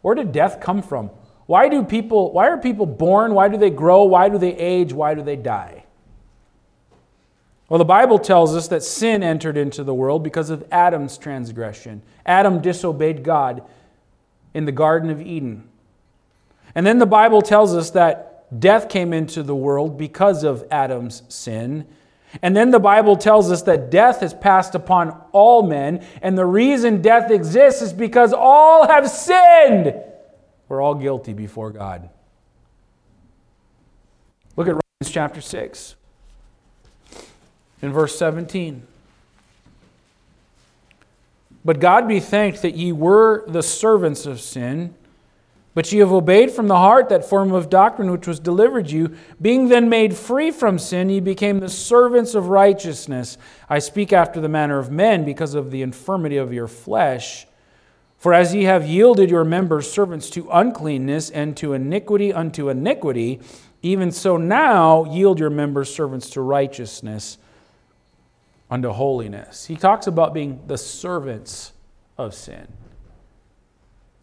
Where 0.00 0.14
did 0.14 0.32
death 0.32 0.60
come 0.60 0.82
from? 0.82 1.10
Why 1.46 1.68
do 1.68 1.84
people 1.84 2.32
why 2.32 2.48
are 2.48 2.58
people 2.58 2.86
born? 2.86 3.34
Why 3.34 3.48
do 3.48 3.56
they 3.56 3.70
grow? 3.70 4.04
Why 4.04 4.28
do 4.28 4.38
they 4.38 4.56
age? 4.56 4.92
Why 4.92 5.14
do 5.14 5.22
they 5.22 5.36
die? 5.36 5.84
Well, 7.68 7.78
the 7.78 7.84
Bible 7.84 8.18
tells 8.18 8.54
us 8.54 8.68
that 8.68 8.82
sin 8.82 9.22
entered 9.22 9.56
into 9.56 9.82
the 9.82 9.94
world 9.94 10.22
because 10.22 10.50
of 10.50 10.64
Adam's 10.70 11.18
transgression. 11.18 12.02
Adam 12.24 12.60
disobeyed 12.60 13.24
God 13.24 13.62
in 14.54 14.64
the 14.64 14.72
Garden 14.72 15.10
of 15.10 15.20
Eden. 15.20 15.68
And 16.76 16.86
then 16.86 16.98
the 16.98 17.06
Bible 17.06 17.40
tells 17.40 17.74
us 17.74 17.90
that 17.92 18.60
death 18.60 18.90
came 18.90 19.14
into 19.14 19.42
the 19.42 19.56
world 19.56 19.96
because 19.96 20.44
of 20.44 20.62
Adam's 20.70 21.22
sin. 21.28 21.86
And 22.42 22.54
then 22.54 22.70
the 22.70 22.78
Bible 22.78 23.16
tells 23.16 23.50
us 23.50 23.62
that 23.62 23.90
death 23.90 24.20
has 24.20 24.34
passed 24.34 24.74
upon 24.74 25.18
all 25.32 25.62
men. 25.62 26.04
And 26.20 26.36
the 26.36 26.44
reason 26.44 27.00
death 27.00 27.30
exists 27.30 27.80
is 27.80 27.94
because 27.94 28.34
all 28.34 28.86
have 28.86 29.08
sinned. 29.08 29.94
We're 30.68 30.82
all 30.82 30.94
guilty 30.94 31.32
before 31.32 31.70
God. 31.70 32.10
Look 34.54 34.68
at 34.68 34.72
Romans 34.72 35.10
chapter 35.10 35.40
6, 35.40 35.94
in 37.80 37.90
verse 37.90 38.18
17. 38.18 38.82
But 41.64 41.80
God 41.80 42.06
be 42.06 42.20
thanked 42.20 42.60
that 42.60 42.74
ye 42.74 42.92
were 42.92 43.44
the 43.48 43.62
servants 43.62 44.26
of 44.26 44.42
sin 44.42 44.94
but 45.76 45.92
ye 45.92 45.98
have 45.98 46.10
obeyed 46.10 46.50
from 46.50 46.68
the 46.68 46.76
heart 46.78 47.10
that 47.10 47.28
form 47.28 47.52
of 47.52 47.68
doctrine 47.68 48.10
which 48.10 48.26
was 48.26 48.40
delivered 48.40 48.90
you. 48.90 49.14
Being 49.42 49.68
then 49.68 49.90
made 49.90 50.16
free 50.16 50.50
from 50.50 50.78
sin, 50.78 51.10
ye 51.10 51.20
became 51.20 51.60
the 51.60 51.68
servants 51.68 52.34
of 52.34 52.48
righteousness. 52.48 53.36
I 53.68 53.80
speak 53.80 54.10
after 54.10 54.40
the 54.40 54.48
manner 54.48 54.78
of 54.78 54.90
men, 54.90 55.22
because 55.26 55.52
of 55.52 55.70
the 55.70 55.82
infirmity 55.82 56.38
of 56.38 56.50
your 56.50 56.66
flesh. 56.66 57.46
For 58.16 58.32
as 58.32 58.54
ye 58.54 58.62
have 58.62 58.86
yielded 58.86 59.28
your 59.28 59.44
members 59.44 59.92
servants 59.92 60.30
to 60.30 60.48
uncleanness 60.50 61.28
and 61.28 61.54
to 61.58 61.74
iniquity 61.74 62.32
unto 62.32 62.70
iniquity, 62.70 63.40
even 63.82 64.10
so 64.12 64.38
now 64.38 65.04
yield 65.04 65.38
your 65.38 65.50
members 65.50 65.94
servants 65.94 66.30
to 66.30 66.40
righteousness 66.40 67.36
unto 68.70 68.88
holiness. 68.92 69.66
He 69.66 69.76
talks 69.76 70.06
about 70.06 70.32
being 70.32 70.58
the 70.68 70.78
servants 70.78 71.74
of 72.16 72.32
sin. 72.32 72.66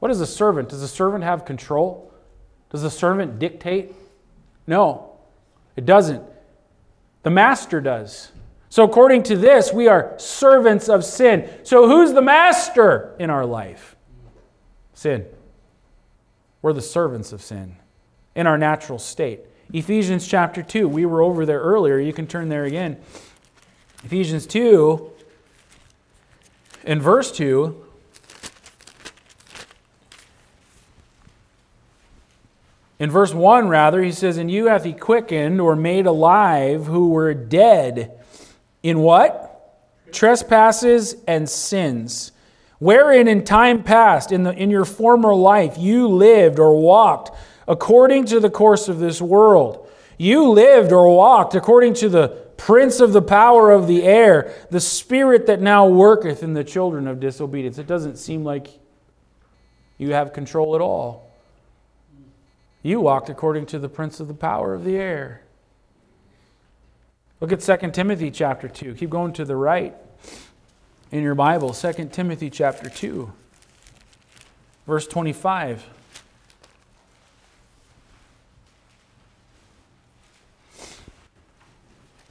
What 0.03 0.11
is 0.11 0.19
a 0.19 0.27
servant? 0.27 0.67
Does 0.67 0.81
a 0.81 0.87
servant 0.89 1.23
have 1.23 1.45
control? 1.45 2.11
Does 2.71 2.83
a 2.83 2.91
servant 2.91 3.39
dictate? 3.39 3.95
No, 4.67 5.13
it 5.77 5.85
doesn't. 5.85 6.21
The 7.21 7.29
master 7.29 7.79
does. 7.79 8.33
So, 8.67 8.83
according 8.83 9.23
to 9.23 9.37
this, 9.37 9.71
we 9.71 9.87
are 9.87 10.13
servants 10.19 10.89
of 10.89 11.05
sin. 11.05 11.49
So, 11.63 11.87
who's 11.87 12.11
the 12.11 12.21
master 12.21 13.15
in 13.17 13.29
our 13.29 13.45
life? 13.45 13.95
Sin. 14.93 15.25
We're 16.61 16.73
the 16.73 16.81
servants 16.81 17.31
of 17.31 17.41
sin 17.41 17.77
in 18.35 18.45
our 18.45 18.57
natural 18.57 18.99
state. 18.99 19.39
Ephesians 19.71 20.27
chapter 20.27 20.61
2, 20.61 20.85
we 20.85 21.05
were 21.05 21.21
over 21.21 21.45
there 21.45 21.61
earlier. 21.61 21.97
You 21.97 22.11
can 22.11 22.27
turn 22.27 22.49
there 22.49 22.65
again. 22.65 22.97
Ephesians 24.03 24.47
2, 24.47 25.09
in 26.83 26.99
verse 26.99 27.31
2, 27.31 27.82
In 33.03 33.11
verse 33.11 33.33
1, 33.33 33.67
rather, 33.67 34.01
he 34.01 34.13
says, 34.13 34.37
And 34.37 34.49
you 34.49 34.67
hath 34.67 34.85
he 34.85 34.93
quickened 34.93 35.59
or 35.59 35.75
made 35.75 36.05
alive 36.05 36.85
who 36.85 37.09
were 37.09 37.33
dead. 37.33 38.17
In 38.81 38.99
what? 38.99 39.53
trespasses 40.13 41.15
and 41.27 41.49
sins, 41.49 42.31
wherein 42.79 43.27
in 43.27 43.43
time 43.43 43.83
past, 43.83 44.31
in, 44.31 44.43
the, 44.43 44.51
in 44.53 44.69
your 44.69 44.85
former 44.85 45.35
life, 45.35 45.75
you 45.77 46.07
lived 46.07 46.59
or 46.59 46.79
walked 46.79 47.35
according 47.67 48.25
to 48.25 48.39
the 48.39 48.49
course 48.49 48.87
of 48.87 48.99
this 48.99 49.21
world. 49.21 49.89
You 50.17 50.49
lived 50.49 50.91
or 50.91 51.13
walked 51.13 51.55
according 51.55 51.95
to 51.95 52.09
the 52.09 52.27
prince 52.55 52.99
of 52.99 53.11
the 53.11 53.21
power 53.21 53.71
of 53.71 53.87
the 53.87 54.03
air, 54.03 54.53
the 54.69 54.79
spirit 54.79 55.47
that 55.47 55.59
now 55.59 55.87
worketh 55.87 56.43
in 56.43 56.53
the 56.53 56.63
children 56.63 57.07
of 57.07 57.19
disobedience. 57.19 57.77
It 57.77 57.87
doesn't 57.87 58.17
seem 58.17 58.43
like 58.43 58.67
you 59.97 60.13
have 60.13 60.31
control 60.31 60.75
at 60.75 60.81
all. 60.81 61.32
You 62.83 62.99
walked 62.99 63.29
according 63.29 63.65
to 63.67 63.79
the 63.79 63.87
prince 63.87 64.19
of 64.19 64.27
the 64.27 64.33
power 64.33 64.73
of 64.73 64.83
the 64.83 64.97
air. 64.97 65.41
Look 67.39 67.53
at 67.53 67.61
2 67.61 67.91
Timothy 67.91 68.29
chapter 68.29 68.67
2. 68.67 68.95
Keep 68.95 69.09
going 69.09 69.31
to 69.33 69.45
the 69.45 69.55
right 69.55 69.95
in 71.11 71.23
your 71.23 71.33
Bible. 71.33 71.73
2 71.73 72.09
Timothy 72.11 72.49
chapter 72.49 72.89
2, 72.89 73.31
verse 74.85 75.07
25. 75.07 75.85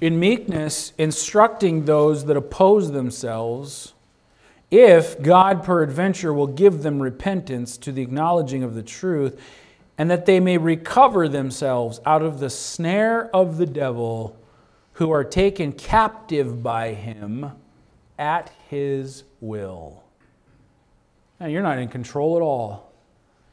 In 0.03 0.19
meekness, 0.19 0.93
instructing 0.99 1.85
those 1.85 2.27
that 2.27 2.37
oppose 2.37 2.91
themselves, 2.91 3.95
if 4.71 5.23
God 5.23 5.63
peradventure 5.63 6.33
will 6.33 6.47
give 6.49 6.83
them 6.83 7.01
repentance 7.01 7.77
to 7.79 7.93
the 7.93 8.03
acknowledging 8.03 8.63
of 8.63 8.75
the 8.75 8.83
truth, 8.83 9.41
and 9.99 10.11
that 10.11 10.27
they 10.27 10.41
may 10.41 10.59
recover 10.59 11.29
themselves 11.29 12.01
out 12.07 12.23
of 12.23 12.41
the 12.41 12.51
snare 12.51 13.35
of 13.35 13.59
the 13.59 13.67
devil 13.67 14.37
who 14.95 15.11
are 15.11 15.25
taken 15.25 15.73
captive 15.73 16.63
by 16.63 16.95
him 16.95 17.53
at 18.19 18.51
his 18.69 19.25
will. 19.41 20.03
Now, 21.41 21.47
you're 21.47 21.63
not 21.63 21.79
in 21.79 21.89
control 21.89 22.37
at 22.37 22.43
all. 22.43 22.93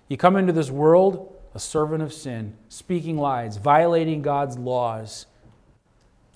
You 0.07 0.17
come 0.17 0.35
into 0.35 0.53
this 0.53 0.69
world 0.69 1.35
a 1.53 1.59
servant 1.59 2.03
of 2.03 2.13
sin, 2.13 2.55
speaking 2.69 3.17
lies, 3.17 3.57
violating 3.57 4.21
God's 4.21 4.57
laws. 4.57 5.25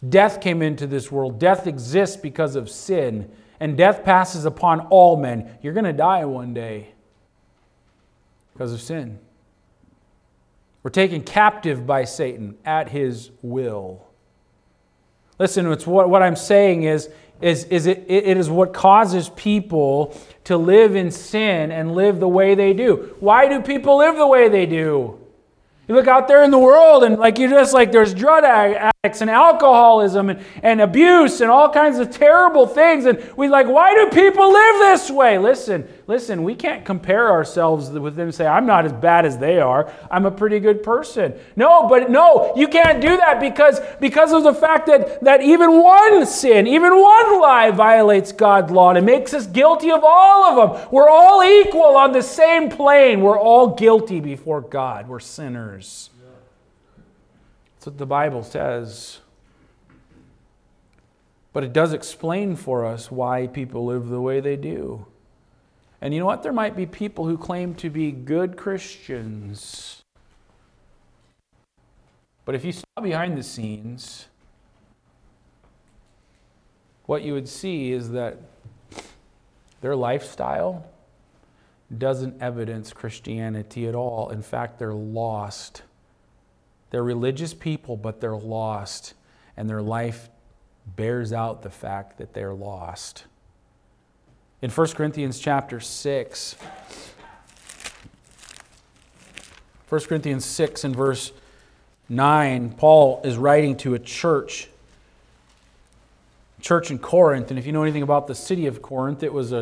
Death 0.07 0.41
came 0.41 0.61
into 0.61 0.87
this 0.87 1.11
world. 1.11 1.39
Death 1.39 1.67
exists 1.67 2.17
because 2.17 2.55
of 2.55 2.69
sin, 2.69 3.31
and 3.59 3.77
death 3.77 4.03
passes 4.03 4.45
upon 4.45 4.81
all 4.87 5.15
men. 5.15 5.57
You're 5.61 5.73
going 5.73 5.85
to 5.85 5.93
die 5.93 6.25
one 6.25 6.53
day 6.53 6.93
because 8.53 8.73
of 8.73 8.81
sin. 8.81 9.19
We're 10.83 10.91
taken 10.91 11.21
captive 11.21 11.87
by 11.87 12.03
Satan 12.03 12.57
at 12.65 12.89
his 12.89 13.31
will. 13.41 14.05
Listen, 15.39 15.71
it's 15.71 15.87
what, 15.87 16.09
what 16.09 16.21
I'm 16.21 16.35
saying 16.35 16.83
is, 16.83 17.09
is, 17.41 17.63
is 17.65 17.87
it, 17.87 18.05
it 18.07 18.37
is 18.37 18.49
what 18.49 18.73
causes 18.73 19.29
people 19.29 20.17
to 20.43 20.57
live 20.57 20.95
in 20.95 21.09
sin 21.09 21.71
and 21.71 21.93
live 21.93 22.19
the 22.19 22.27
way 22.27 22.53
they 22.53 22.73
do. 22.73 23.15
Why 23.19 23.47
do 23.47 23.61
people 23.61 23.97
live 23.97 24.15
the 24.15 24.27
way 24.27 24.49
they 24.49 24.65
do? 24.65 25.19
You 25.87 25.95
look 25.95 26.07
out 26.07 26.27
there 26.27 26.43
in 26.43 26.51
the 26.51 26.59
world 26.59 27.03
and 27.03 27.17
like 27.17 27.37
you're 27.37 27.49
just 27.49 27.73
like 27.73 27.91
there's 27.91 28.13
drug 28.13 28.43
and 29.03 29.29
alcoholism 29.29 30.29
and, 30.29 30.39
and 30.61 30.79
abuse 30.79 31.41
and 31.41 31.51
all 31.51 31.67
kinds 31.67 31.99
of 31.99 32.09
terrible 32.09 32.65
things. 32.65 33.03
And 33.03 33.21
we 33.35 33.49
like, 33.49 33.67
why 33.67 33.93
do 33.93 34.09
people 34.09 34.49
live 34.49 34.75
this 34.79 35.11
way? 35.11 35.37
Listen, 35.37 35.85
listen, 36.07 36.41
we 36.41 36.55
can't 36.55 36.85
compare 36.85 37.29
ourselves 37.29 37.89
with 37.89 38.15
them 38.15 38.27
and 38.27 38.33
say, 38.33 38.47
I'm 38.47 38.65
not 38.65 38.85
as 38.85 38.93
bad 38.93 39.25
as 39.25 39.37
they 39.37 39.59
are. 39.59 39.91
I'm 40.09 40.25
a 40.25 40.31
pretty 40.31 40.61
good 40.61 40.83
person. 40.83 41.33
No, 41.57 41.85
but 41.89 42.11
no, 42.11 42.53
you 42.55 42.69
can't 42.69 43.01
do 43.01 43.17
that 43.17 43.41
because, 43.41 43.81
because 43.99 44.31
of 44.31 44.43
the 44.43 44.53
fact 44.53 44.87
that, 44.87 45.21
that 45.21 45.41
even 45.41 45.83
one 45.83 46.25
sin, 46.25 46.65
even 46.65 46.91
one 46.93 47.41
lie 47.41 47.71
violates 47.71 48.31
God's 48.31 48.71
law 48.71 48.87
and 48.87 48.97
it 48.97 49.03
makes 49.03 49.33
us 49.33 49.47
guilty 49.47 49.91
of 49.91 50.01
all 50.01 50.45
of 50.45 50.79
them. 50.79 50.87
We're 50.93 51.09
all 51.09 51.43
equal 51.43 51.97
on 51.97 52.13
the 52.13 52.23
same 52.23 52.69
plane. 52.69 53.19
We're 53.19 53.37
all 53.37 53.75
guilty 53.75 54.21
before 54.21 54.61
God. 54.61 55.09
We're 55.09 55.19
sinners. 55.19 56.09
That's 57.83 57.91
what 57.91 57.97
the 57.97 58.05
Bible 58.05 58.43
says. 58.43 59.19
But 61.51 61.65
it 61.65 61.73
does 61.73 61.91
explain 61.91 62.55
for 62.55 62.85
us 62.85 63.11
why 63.11 63.47
people 63.47 63.83
live 63.83 64.07
the 64.07 64.21
way 64.21 64.39
they 64.39 64.55
do. 64.55 65.05
And 65.99 66.13
you 66.13 66.21
know 66.21 66.25
what? 66.25 66.43
There 66.43 66.53
might 66.53 66.77
be 66.77 66.85
people 66.85 67.27
who 67.27 67.37
claim 67.37 67.75
to 67.75 67.89
be 67.89 68.13
good 68.13 68.55
Christians. 68.55 70.01
But 72.45 72.55
if 72.55 72.63
you 72.63 72.71
saw 72.71 73.01
behind 73.01 73.37
the 73.37 73.43
scenes, 73.43 74.27
what 77.05 77.21
you 77.23 77.33
would 77.33 77.49
see 77.49 77.91
is 77.91 78.11
that 78.11 78.37
their 79.81 79.97
lifestyle 79.97 80.85
doesn't 81.97 82.41
evidence 82.41 82.93
Christianity 82.93 83.89
at 83.89 83.93
all. 83.93 84.29
In 84.29 84.41
fact, 84.41 84.79
they're 84.79 84.93
lost. 84.93 85.81
They're 86.93 87.03
religious 87.03 87.55
people, 87.55 87.97
but 87.97 88.21
they're 88.21 88.37
lost, 88.37 89.15
and 89.57 89.67
their 89.67 89.81
life 89.81 90.29
bears 90.95 91.33
out 91.33 91.63
the 91.63 91.71
fact 91.71 92.19
that 92.19 92.35
they're 92.35 92.53
lost. 92.53 93.23
In 94.61 94.69
1 94.69 94.87
Corinthians 94.89 95.39
chapter 95.39 95.79
6, 95.79 96.55
1 99.89 100.01
Corinthians 100.01 100.45
6 100.45 100.83
and 100.83 100.95
verse 100.95 101.31
9, 102.09 102.73
Paul 102.73 103.21
is 103.23 103.37
writing 103.37 103.75
to 103.77 103.95
a 103.95 103.99
church, 103.99 104.69
church 106.61 106.91
in 106.91 106.99
Corinth. 106.99 107.49
And 107.49 107.57
if 107.57 107.65
you 107.65 107.71
know 107.71 107.81
anything 107.81 108.03
about 108.03 108.27
the 108.27 108.35
city 108.35 108.67
of 108.67 108.83
Corinth, 108.83 109.23
it 109.23 109.33
was 109.33 109.51
a 109.51 109.61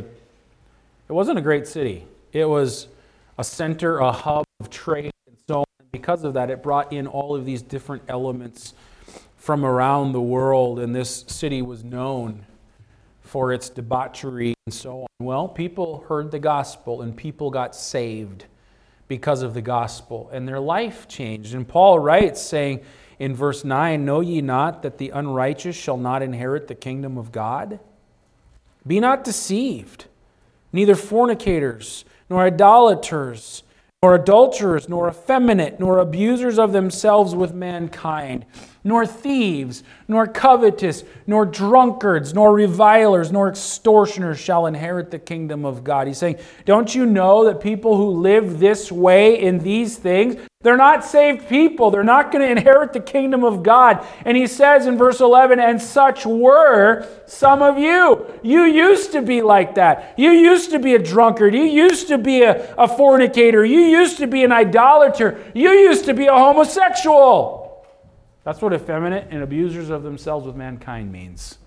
it 1.07 1.13
wasn't 1.13 1.37
a 1.37 1.41
great 1.41 1.65
city. 1.65 2.05
It 2.33 2.49
was 2.49 2.87
a 3.37 3.45
center, 3.45 3.99
a 3.99 4.11
hub 4.11 4.43
of 4.59 4.69
trade 4.69 5.11
because 5.91 6.23
of 6.23 6.33
that, 6.35 6.49
it 6.49 6.63
brought 6.63 6.93
in 6.93 7.07
all 7.07 7.35
of 7.35 7.45
these 7.45 7.61
different 7.61 8.03
elements 8.07 8.73
from 9.35 9.65
around 9.65 10.11
the 10.11 10.21
world, 10.21 10.79
and 10.79 10.95
this 10.95 11.25
city 11.27 11.61
was 11.61 11.83
known 11.83 12.45
for 13.21 13.51
its 13.53 13.69
debauchery 13.69 14.53
and 14.65 14.73
so 14.73 15.01
on. 15.01 15.07
Well, 15.19 15.47
people 15.47 16.05
heard 16.07 16.31
the 16.31 16.39
gospel 16.39 17.01
and 17.01 17.15
people 17.15 17.49
got 17.49 17.75
saved 17.75 18.45
because 19.07 19.41
of 19.41 19.53
the 19.53 19.61
gospel, 19.61 20.29
and 20.31 20.47
their 20.47 20.59
life 20.59 21.07
changed. 21.07 21.53
And 21.53 21.67
Paul 21.67 21.99
writes, 21.99 22.41
saying 22.41 22.81
in 23.19 23.35
verse 23.35 23.65
9, 23.65 24.05
Know 24.05 24.21
ye 24.21 24.41
not 24.41 24.83
that 24.83 24.97
the 24.97 25.09
unrighteous 25.09 25.75
shall 25.75 25.97
not 25.97 26.21
inherit 26.21 26.67
the 26.67 26.75
kingdom 26.75 27.17
of 27.17 27.31
God? 27.31 27.79
Be 28.87 28.99
not 28.99 29.23
deceived, 29.23 30.05
neither 30.71 30.95
fornicators, 30.95 32.05
nor 32.29 32.43
idolaters 32.43 33.63
nor 34.03 34.15
adulterers, 34.15 34.89
nor 34.89 35.07
effeminate, 35.07 35.79
nor 35.79 35.99
abusers 35.99 36.57
of 36.57 36.71
themselves 36.71 37.35
with 37.35 37.53
mankind, 37.53 38.43
nor 38.83 39.05
thieves, 39.05 39.83
nor 40.07 40.27
covetous, 40.27 41.03
nor 41.27 41.45
drunkards, 41.45 42.33
nor 42.33 42.53
revilers, 42.53 43.31
nor 43.31 43.49
extortioners 43.49 44.39
shall 44.39 44.65
inherit 44.65 45.11
the 45.11 45.19
kingdom 45.19 45.65
of 45.65 45.83
God. 45.83 46.07
He's 46.07 46.17
saying, 46.17 46.37
Don't 46.65 46.93
you 46.93 47.05
know 47.05 47.45
that 47.45 47.61
people 47.61 47.97
who 47.97 48.09
live 48.09 48.59
this 48.59 48.91
way 48.91 49.39
in 49.39 49.59
these 49.59 49.97
things, 49.97 50.37
they're 50.63 50.77
not 50.77 51.03
saved 51.03 51.49
people. 51.49 51.89
They're 51.89 52.03
not 52.03 52.31
going 52.31 52.45
to 52.45 52.51
inherit 52.51 52.93
the 52.93 52.99
kingdom 52.99 53.43
of 53.43 53.63
God. 53.63 54.05
And 54.25 54.37
he 54.37 54.45
says 54.45 54.85
in 54.85 54.97
verse 54.97 55.19
11, 55.19 55.59
and 55.59 55.81
such 55.81 56.25
were 56.25 57.07
some 57.25 57.61
of 57.61 57.79
you. 57.79 58.27
You 58.43 58.63
used 58.63 59.11
to 59.13 59.21
be 59.21 59.41
like 59.41 59.75
that. 59.75 60.13
You 60.17 60.29
used 60.29 60.71
to 60.71 60.79
be 60.79 60.93
a 60.93 60.99
drunkard. 60.99 61.55
You 61.55 61.63
used 61.63 62.07
to 62.09 62.17
be 62.17 62.43
a, 62.43 62.75
a 62.75 62.87
fornicator. 62.87 63.65
You 63.65 63.79
used 63.79 64.17
to 64.17 64.27
be 64.27 64.43
an 64.43 64.51
idolater. 64.51 65.43
You 65.55 65.69
used 65.71 66.05
to 66.05 66.13
be 66.13 66.27
a 66.27 66.33
homosexual. 66.33 67.60
That's 68.43 68.61
what 68.61 68.73
effeminate 68.73 69.27
and 69.29 69.43
abusers 69.43 69.89
of 69.89 70.03
themselves 70.03 70.45
with 70.47 70.55
mankind 70.55 71.11
means. 71.11 71.57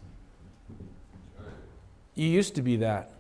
You 2.14 2.28
used 2.28 2.54
to 2.56 2.62
be 2.62 2.76
that. 2.76 3.10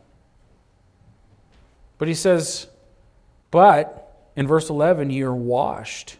But 1.98 2.08
he 2.08 2.14
says, 2.14 2.66
but 3.50 4.28
in 4.36 4.46
verse 4.48 4.68
11, 4.68 5.10
you're 5.10 5.34
washed, 5.34 6.16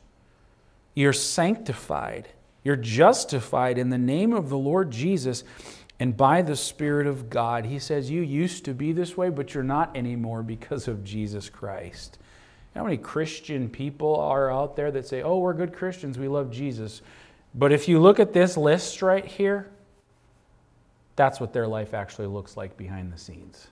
you're 0.94 1.12
sanctified, 1.12 2.29
you're 2.62 2.77
justified 2.77 3.77
in 3.77 3.90
the 3.90 3.99
name 3.99 4.33
of 4.33 4.49
the 4.49 4.57
Lord 4.57 4.90
Jesus 4.90 5.42
and 5.99 6.16
by 6.16 6.42
the 6.42 6.57
Spirit 6.57 7.07
of 7.07 7.31
God. 7.31 7.64
He 7.64 7.79
says, 7.79 8.11
You 8.11 8.23
used 8.23 8.64
to 8.66 8.75
be 8.75 8.92
this 8.92 9.16
way, 9.16 9.31
but 9.31 9.55
you're 9.55 9.62
not 9.64 9.97
anymore 9.97 10.42
because 10.42 10.88
of 10.88 11.05
Jesus 11.05 11.49
Christ. 11.49 12.18
how 12.75 12.85
many 12.85 12.97
Christian 12.97 13.68
people 13.68 14.16
are 14.16 14.51
out 14.51 14.77
there 14.77 14.90
that 14.90 15.07
say, 15.07 15.23
Oh, 15.23 15.38
we're 15.38 15.55
good 15.55 15.73
Christians, 15.73 16.18
we 16.18 16.29
love 16.29 16.51
Jesus? 16.51 17.03
But 17.54 17.72
if 17.72 17.88
you 17.88 18.00
look 18.00 18.18
at 18.18 18.32
this 18.32 18.56
list 18.56 19.00
right 19.00 19.24
here, 19.24 19.70
that's 21.16 21.38
what 21.38 21.52
their 21.52 21.68
life 21.68 21.94
actually 21.94 22.26
looks 22.26 22.56
like 22.56 22.76
behind 22.76 23.12
the 23.12 23.18
scenes. 23.18 23.68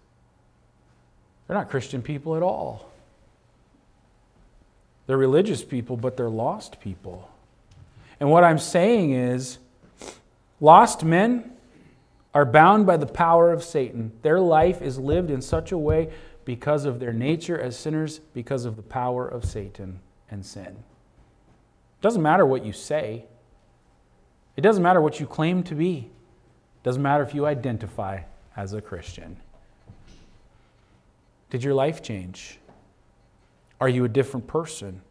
They're 1.47 1.57
not 1.57 1.69
Christian 1.69 2.03
people 2.03 2.37
at 2.37 2.43
all. 2.43 2.91
They're 5.07 5.19
religious 5.19 5.65
people, 5.65 5.97
but 5.97 6.17
they're 6.17 6.31
lost 6.31 6.81
people. 6.81 7.29
And 8.21 8.31
what 8.31 8.45
I'm 8.45 8.59
saying 8.59 9.13
is, 9.13 9.59
lost 10.61 11.03
men 11.03 11.51
are 12.35 12.45
bound 12.45 12.87
by 12.87 12.97
the 12.97 13.07
power 13.07 13.53
of 13.53 13.65
Satan. 13.65 14.13
Their 14.23 14.39
life 14.39 14.81
is 14.81 14.99
lived 14.99 15.31
in 15.31 15.43
such 15.43 15.73
a 15.73 15.79
way 15.79 16.11
because 16.45 16.85
of 16.85 17.01
their 17.01 17.13
nature 17.13 17.61
as 17.61 17.77
sinners, 17.77 18.21
because 18.33 18.65
of 18.65 18.77
the 18.77 18.83
power 18.83 19.27
of 19.27 19.45
Satan 19.45 19.99
and 20.31 20.47
sin. 20.47 20.67
It 20.67 22.01
doesn't 22.01 22.23
matter 22.23 22.47
what 22.47 22.65
you 22.65 22.73
say, 22.73 23.25
it 24.57 24.61
doesn't 24.61 24.83
matter 24.83 25.01
what 25.01 25.21
you 25.21 25.27
claim 25.27 25.63
to 25.65 25.75
be, 25.75 25.99
it 25.99 26.83
doesn't 26.83 27.03
matter 27.03 27.23
if 27.23 27.35
you 27.35 27.47
identify 27.47 28.21
as 28.57 28.73
a 28.73 28.81
Christian. 28.81 29.37
Did 31.51 31.63
your 31.63 31.75
life 31.75 32.03
change? 32.03 32.59
Are 33.81 33.89
you 33.89 34.05
a 34.05 34.09
different 34.09 34.47
person? 34.47 35.03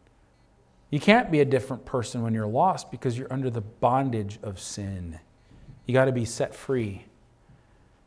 You 0.90 1.00
can't 1.00 1.30
be 1.30 1.40
a 1.40 1.44
different 1.44 1.84
person 1.84 2.22
when 2.22 2.34
you're 2.34 2.46
lost 2.46 2.90
because 2.90 3.16
you're 3.16 3.32
under 3.32 3.48
the 3.48 3.60
bondage 3.60 4.38
of 4.42 4.60
sin. 4.60 5.18
You 5.86 5.94
got 5.94 6.04
to 6.06 6.12
be 6.12 6.24
set 6.24 6.54
free. 6.54 7.04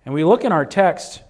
And 0.05 0.13
we 0.13 0.23
look 0.23 0.43
in 0.43 0.51
our 0.51 0.65
text 0.65 1.23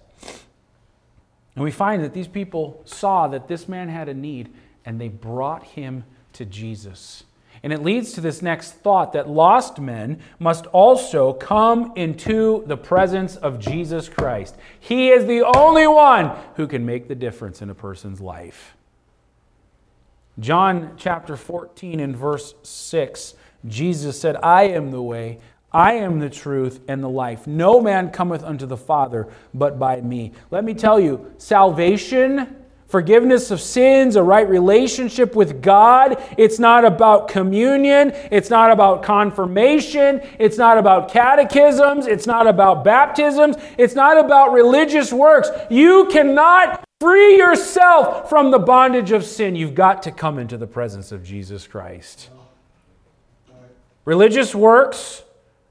and 1.54 1.64
we 1.64 1.70
find 1.70 2.04
that 2.04 2.12
these 2.12 2.28
people 2.28 2.82
saw 2.84 3.28
that 3.28 3.48
this 3.48 3.68
man 3.68 3.88
had 3.88 4.08
a 4.08 4.14
need 4.14 4.52
and 4.84 5.00
they 5.00 5.08
brought 5.08 5.64
him 5.64 6.04
to 6.34 6.44
Jesus. 6.44 7.24
And 7.66 7.72
it 7.72 7.82
leads 7.82 8.12
to 8.12 8.20
this 8.20 8.42
next 8.42 8.74
thought 8.74 9.14
that 9.14 9.28
lost 9.28 9.80
men 9.80 10.20
must 10.38 10.66
also 10.66 11.32
come 11.32 11.94
into 11.96 12.62
the 12.68 12.76
presence 12.76 13.34
of 13.34 13.58
Jesus 13.58 14.08
Christ. 14.08 14.54
He 14.78 15.08
is 15.08 15.26
the 15.26 15.42
only 15.42 15.88
one 15.88 16.30
who 16.54 16.68
can 16.68 16.86
make 16.86 17.08
the 17.08 17.16
difference 17.16 17.62
in 17.62 17.68
a 17.68 17.74
person's 17.74 18.20
life. 18.20 18.76
John 20.38 20.92
chapter 20.96 21.36
14 21.36 21.98
and 21.98 22.16
verse 22.16 22.54
6, 22.62 23.34
Jesus 23.66 24.20
said, 24.20 24.36
I 24.44 24.68
am 24.68 24.92
the 24.92 25.02
way, 25.02 25.40
I 25.72 25.94
am 25.94 26.20
the 26.20 26.30
truth 26.30 26.78
and 26.86 27.02
the 27.02 27.08
life. 27.08 27.48
No 27.48 27.80
man 27.80 28.12
cometh 28.12 28.44
unto 28.44 28.66
the 28.66 28.76
Father 28.76 29.26
but 29.52 29.76
by 29.76 30.00
me. 30.02 30.34
Let 30.52 30.62
me 30.62 30.72
tell 30.72 31.00
you, 31.00 31.32
salvation 31.36 32.64
Forgiveness 32.88 33.50
of 33.50 33.60
sins, 33.60 34.14
a 34.14 34.22
right 34.22 34.48
relationship 34.48 35.34
with 35.34 35.60
God. 35.60 36.22
It's 36.38 36.60
not 36.60 36.84
about 36.84 37.26
communion. 37.26 38.12
It's 38.30 38.48
not 38.48 38.70
about 38.70 39.02
confirmation. 39.02 40.20
It's 40.38 40.56
not 40.56 40.78
about 40.78 41.10
catechisms. 41.10 42.06
It's 42.06 42.28
not 42.28 42.46
about 42.46 42.84
baptisms. 42.84 43.56
It's 43.76 43.94
not 43.94 44.24
about 44.24 44.52
religious 44.52 45.12
works. 45.12 45.50
You 45.68 46.06
cannot 46.12 46.84
free 47.00 47.36
yourself 47.36 48.28
from 48.28 48.52
the 48.52 48.58
bondage 48.60 49.10
of 49.10 49.24
sin. 49.24 49.56
You've 49.56 49.74
got 49.74 50.04
to 50.04 50.12
come 50.12 50.38
into 50.38 50.56
the 50.56 50.66
presence 50.68 51.10
of 51.10 51.24
Jesus 51.24 51.66
Christ. 51.66 52.30
Religious 54.04 54.54
works 54.54 55.24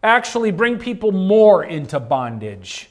actually 0.04 0.52
bring 0.52 0.78
people 0.78 1.14
more 1.14 1.64
into 1.64 2.00
bondage. 2.00 2.90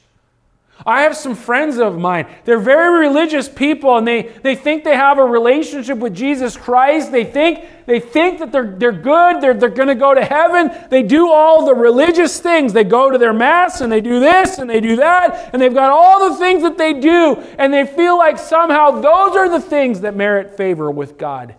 I 0.83 1.03
have 1.03 1.15
some 1.15 1.35
friends 1.35 1.77
of 1.77 1.97
mine. 1.97 2.27
They're 2.43 2.59
very 2.59 3.07
religious 3.07 3.47
people 3.47 3.97
and 3.97 4.07
they, 4.07 4.23
they 4.43 4.55
think 4.55 4.83
they 4.83 4.95
have 4.95 5.17
a 5.17 5.23
relationship 5.23 5.97
with 5.99 6.13
Jesus 6.13 6.57
Christ. 6.57 7.11
They 7.11 7.23
think, 7.23 7.65
they 7.85 7.99
think 7.99 8.39
that 8.39 8.51
they're, 8.51 8.75
they're 8.77 8.91
good, 8.91 9.41
they're, 9.41 9.53
they're 9.53 9.69
going 9.69 9.87
to 9.87 9.95
go 9.95 10.13
to 10.13 10.23
heaven. 10.23 10.69
They 10.89 11.01
do 11.01 11.31
all 11.31 11.65
the 11.65 11.73
religious 11.73 12.39
things. 12.39 12.73
They 12.73 12.83
go 12.83 13.09
to 13.09 13.17
their 13.17 13.33
Mass 13.33 13.79
and 13.79 13.91
they 13.91 14.01
do 14.01 14.19
this 14.19 14.57
and 14.57 14.69
they 14.69 14.81
do 14.81 14.97
that, 14.97 15.51
and 15.53 15.61
they've 15.61 15.73
got 15.73 15.91
all 15.91 16.29
the 16.29 16.35
things 16.37 16.61
that 16.63 16.77
they 16.77 16.93
do, 16.93 17.35
and 17.57 17.73
they 17.73 17.85
feel 17.85 18.17
like 18.17 18.37
somehow 18.37 18.91
those 18.91 19.35
are 19.35 19.49
the 19.49 19.61
things 19.61 20.01
that 20.01 20.15
merit 20.15 20.55
favor 20.57 20.91
with 20.91 21.17
God. 21.17 21.55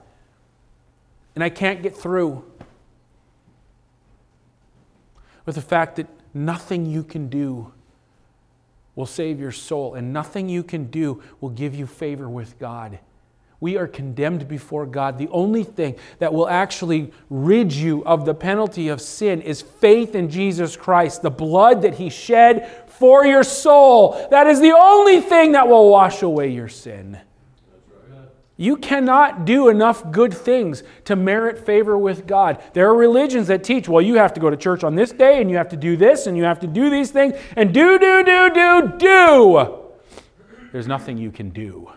And 1.34 1.42
I 1.44 1.50
can't 1.50 1.82
get 1.82 1.96
through 1.96 2.44
with 5.44 5.54
the 5.54 5.62
fact 5.62 5.96
that 5.96 6.06
nothing 6.32 6.86
you 6.86 7.02
can 7.02 7.28
do 7.28 7.72
will 8.96 9.06
save 9.06 9.38
your 9.38 9.52
soul, 9.52 9.94
and 9.94 10.12
nothing 10.12 10.48
you 10.48 10.64
can 10.64 10.86
do 10.86 11.22
will 11.40 11.50
give 11.50 11.74
you 11.74 11.86
favor 11.86 12.28
with 12.28 12.58
God. 12.58 12.98
We 13.60 13.76
are 13.78 13.86
condemned 13.86 14.48
before 14.48 14.84
God. 14.84 15.16
The 15.16 15.28
only 15.28 15.64
thing 15.64 15.96
that 16.18 16.34
will 16.34 16.48
actually 16.48 17.12
rid 17.30 17.72
you 17.72 18.04
of 18.04 18.26
the 18.26 18.34
penalty 18.34 18.88
of 18.88 19.00
sin 19.00 19.40
is 19.40 19.62
faith 19.62 20.14
in 20.14 20.28
Jesus 20.28 20.76
Christ, 20.76 21.22
the 21.22 21.30
blood 21.30 21.82
that 21.82 21.94
He 21.94 22.10
shed 22.10 22.84
for 22.88 23.24
your 23.24 23.44
soul. 23.44 24.28
That 24.30 24.46
is 24.46 24.60
the 24.60 24.72
only 24.72 25.20
thing 25.20 25.52
that 25.52 25.68
will 25.68 25.88
wash 25.88 26.22
away 26.22 26.50
your 26.50 26.68
sin. 26.68 27.18
You 28.58 28.78
cannot 28.78 29.44
do 29.44 29.68
enough 29.68 30.10
good 30.10 30.32
things 30.32 30.82
to 31.04 31.14
merit 31.14 31.58
favor 31.58 31.98
with 31.98 32.26
God. 32.26 32.62
There 32.72 32.88
are 32.88 32.94
religions 32.94 33.48
that 33.48 33.62
teach, 33.62 33.86
well, 33.86 34.00
you 34.00 34.14
have 34.14 34.32
to 34.34 34.40
go 34.40 34.48
to 34.48 34.56
church 34.56 34.82
on 34.82 34.94
this 34.94 35.12
day 35.12 35.42
and 35.42 35.50
you 35.50 35.58
have 35.58 35.68
to 35.70 35.76
do 35.76 35.96
this 35.96 36.26
and 36.26 36.36
you 36.36 36.44
have 36.44 36.60
to 36.60 36.66
do 36.66 36.88
these 36.88 37.10
things 37.10 37.34
and 37.54 37.74
do, 37.74 37.98
do, 37.98 38.24
do, 38.24 38.50
do, 38.54 38.92
do. 38.98 39.78
There's 40.72 40.86
nothing 40.86 41.18
you 41.18 41.30
can 41.30 41.50
do. 41.50 41.90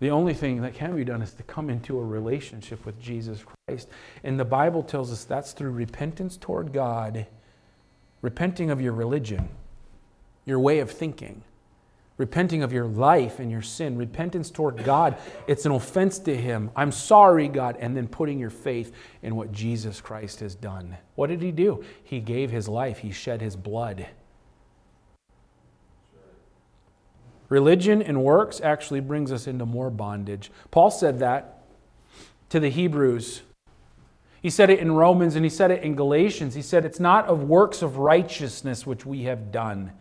The 0.00 0.10
only 0.10 0.34
thing 0.34 0.60
that 0.60 0.74
can 0.74 0.94
be 0.94 1.04
done 1.04 1.22
is 1.22 1.32
to 1.34 1.42
come 1.44 1.70
into 1.70 1.98
a 1.98 2.04
relationship 2.04 2.84
with 2.84 3.00
Jesus 3.00 3.42
Christ. 3.66 3.88
And 4.22 4.38
the 4.38 4.44
Bible 4.44 4.82
tells 4.82 5.10
us 5.10 5.24
that's 5.24 5.52
through 5.52 5.70
repentance 5.70 6.36
toward 6.36 6.74
God, 6.74 7.26
repenting 8.20 8.70
of 8.70 8.82
your 8.82 8.92
religion, 8.92 9.48
your 10.44 10.58
way 10.58 10.80
of 10.80 10.90
thinking 10.90 11.42
repenting 12.16 12.62
of 12.62 12.72
your 12.72 12.86
life 12.86 13.40
and 13.40 13.50
your 13.50 13.62
sin, 13.62 13.96
repentance 13.98 14.50
toward 14.50 14.84
God, 14.84 15.16
it's 15.46 15.66
an 15.66 15.72
offense 15.72 16.18
to 16.20 16.36
Him. 16.36 16.70
I'm 16.76 16.92
sorry, 16.92 17.48
God, 17.48 17.76
and 17.80 17.96
then 17.96 18.06
putting 18.06 18.38
your 18.38 18.50
faith 18.50 18.92
in 19.22 19.34
what 19.34 19.50
Jesus 19.50 20.00
Christ 20.00 20.40
has 20.40 20.54
done. 20.54 20.96
What 21.16 21.28
did 21.28 21.42
He 21.42 21.50
do? 21.50 21.84
He 22.04 22.20
gave 22.20 22.50
His 22.50 22.68
life, 22.68 22.98
He 22.98 23.10
shed 23.10 23.40
His 23.40 23.56
blood. 23.56 24.06
Religion 27.48 28.00
and 28.00 28.22
works 28.22 28.60
actually 28.60 29.00
brings 29.00 29.30
us 29.30 29.46
into 29.46 29.66
more 29.66 29.90
bondage. 29.90 30.50
Paul 30.70 30.90
said 30.90 31.18
that 31.18 31.64
to 32.48 32.58
the 32.58 32.70
Hebrews. 32.70 33.42
He 34.40 34.50
said 34.50 34.70
it 34.70 34.78
in 34.78 34.92
Romans 34.92 35.36
and 35.36 35.44
he 35.44 35.50
said 35.50 35.70
it 35.70 35.82
in 35.82 35.94
Galatians. 35.94 36.54
He 36.54 36.62
said, 36.62 36.84
It's 36.84 37.00
not 37.00 37.26
of 37.26 37.44
works 37.44 37.82
of 37.82 37.98
righteousness 37.98 38.86
which 38.86 39.06
we 39.06 39.24
have 39.24 39.50
done 39.52 39.92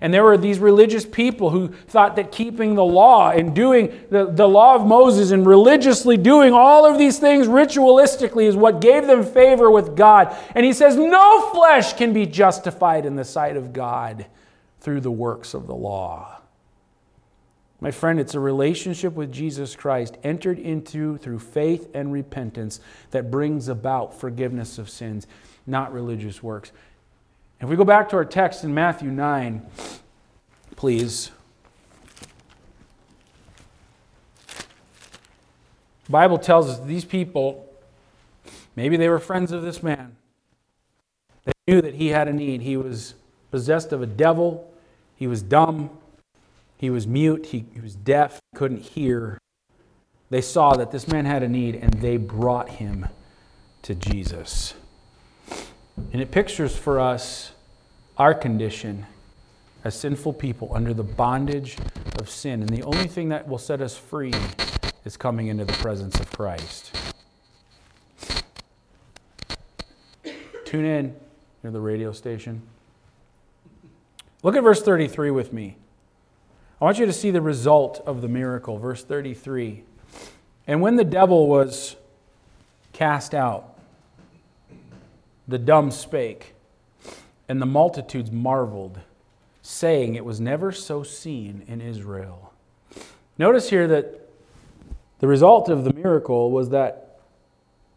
and 0.00 0.12
there 0.12 0.24
were 0.24 0.36
these 0.36 0.58
religious 0.58 1.04
people 1.06 1.50
who 1.50 1.68
thought 1.68 2.16
that 2.16 2.32
keeping 2.32 2.74
the 2.74 2.84
law 2.84 3.30
and 3.30 3.54
doing 3.54 3.98
the, 4.10 4.26
the 4.26 4.48
law 4.48 4.74
of 4.74 4.86
Moses 4.86 5.30
and 5.30 5.46
religiously 5.46 6.16
doing 6.16 6.52
all 6.52 6.86
of 6.86 6.98
these 6.98 7.18
things 7.18 7.46
ritualistically 7.46 8.44
is 8.44 8.56
what 8.56 8.80
gave 8.80 9.06
them 9.06 9.24
favor 9.24 9.70
with 9.70 9.96
God. 9.96 10.36
And 10.54 10.64
he 10.64 10.72
says, 10.72 10.96
No 10.96 11.50
flesh 11.50 11.94
can 11.94 12.12
be 12.12 12.26
justified 12.26 13.06
in 13.06 13.16
the 13.16 13.24
sight 13.24 13.56
of 13.56 13.72
God 13.72 14.26
through 14.80 15.00
the 15.00 15.10
works 15.10 15.54
of 15.54 15.66
the 15.66 15.74
law. 15.74 16.40
My 17.80 17.90
friend, 17.90 18.18
it's 18.18 18.34
a 18.34 18.40
relationship 18.40 19.12
with 19.12 19.30
Jesus 19.30 19.76
Christ 19.76 20.16
entered 20.22 20.58
into 20.58 21.18
through 21.18 21.40
faith 21.40 21.90
and 21.92 22.12
repentance 22.12 22.80
that 23.10 23.30
brings 23.30 23.68
about 23.68 24.18
forgiveness 24.18 24.78
of 24.78 24.88
sins, 24.88 25.26
not 25.66 25.92
religious 25.92 26.42
works. 26.42 26.72
If 27.60 27.70
we 27.70 27.76
go 27.76 27.84
back 27.84 28.10
to 28.10 28.16
our 28.16 28.24
text 28.24 28.64
in 28.64 28.74
Matthew 28.74 29.10
9, 29.10 29.62
please. 30.76 31.30
The 36.04 36.12
Bible 36.12 36.38
tells 36.38 36.68
us 36.68 36.78
these 36.80 37.06
people, 37.06 37.72
maybe 38.76 38.98
they 38.98 39.08
were 39.08 39.18
friends 39.18 39.52
of 39.52 39.62
this 39.62 39.82
man. 39.82 40.16
They 41.46 41.52
knew 41.66 41.80
that 41.80 41.94
he 41.94 42.08
had 42.08 42.28
a 42.28 42.32
need. 42.32 42.60
He 42.60 42.76
was 42.76 43.14
possessed 43.50 43.90
of 43.90 44.02
a 44.02 44.06
devil. 44.06 44.70
He 45.16 45.26
was 45.26 45.40
dumb. 45.42 45.90
He 46.76 46.90
was 46.90 47.06
mute. 47.06 47.46
He, 47.46 47.64
he 47.72 47.80
was 47.80 47.94
deaf. 47.94 48.38
Couldn't 48.54 48.82
hear. 48.82 49.38
They 50.28 50.42
saw 50.42 50.74
that 50.74 50.90
this 50.90 51.08
man 51.08 51.24
had 51.24 51.42
a 51.42 51.48
need 51.48 51.74
and 51.74 51.94
they 51.94 52.18
brought 52.18 52.68
him 52.68 53.08
to 53.82 53.94
Jesus. 53.94 54.74
And 56.12 56.20
it 56.20 56.30
pictures 56.30 56.76
for 56.76 57.00
us 57.00 57.52
our 58.18 58.34
condition 58.34 59.06
as 59.84 59.98
sinful 59.98 60.32
people 60.32 60.70
under 60.74 60.92
the 60.92 61.02
bondage 61.02 61.76
of 62.18 62.28
sin. 62.28 62.60
And 62.60 62.68
the 62.68 62.82
only 62.82 63.06
thing 63.06 63.28
that 63.28 63.46
will 63.46 63.58
set 63.58 63.80
us 63.80 63.96
free 63.96 64.32
is 65.04 65.16
coming 65.16 65.46
into 65.46 65.64
the 65.64 65.72
presence 65.74 66.18
of 66.18 66.30
Christ. 66.32 66.96
Tune 70.64 70.84
in 70.84 71.14
near 71.62 71.70
the 71.70 71.80
radio 71.80 72.12
station. 72.12 72.62
Look 74.42 74.56
at 74.56 74.62
verse 74.62 74.82
33 74.82 75.30
with 75.30 75.52
me. 75.52 75.76
I 76.80 76.84
want 76.84 76.98
you 76.98 77.06
to 77.06 77.12
see 77.12 77.30
the 77.30 77.40
result 77.40 78.02
of 78.04 78.20
the 78.20 78.28
miracle. 78.28 78.78
Verse 78.78 79.04
33. 79.04 79.84
And 80.66 80.80
when 80.80 80.96
the 80.96 81.04
devil 81.04 81.48
was 81.48 81.96
cast 82.92 83.34
out, 83.34 83.75
the 85.48 85.58
dumb 85.58 85.90
spake, 85.90 86.54
and 87.48 87.60
the 87.60 87.66
multitudes 87.66 88.30
marveled, 88.30 89.00
saying, 89.62 90.14
It 90.14 90.24
was 90.24 90.40
never 90.40 90.72
so 90.72 91.02
seen 91.02 91.64
in 91.66 91.80
Israel. 91.80 92.52
Notice 93.38 93.70
here 93.70 93.86
that 93.88 94.28
the 95.18 95.26
result 95.26 95.68
of 95.68 95.84
the 95.84 95.92
miracle 95.92 96.50
was 96.50 96.70
that 96.70 97.20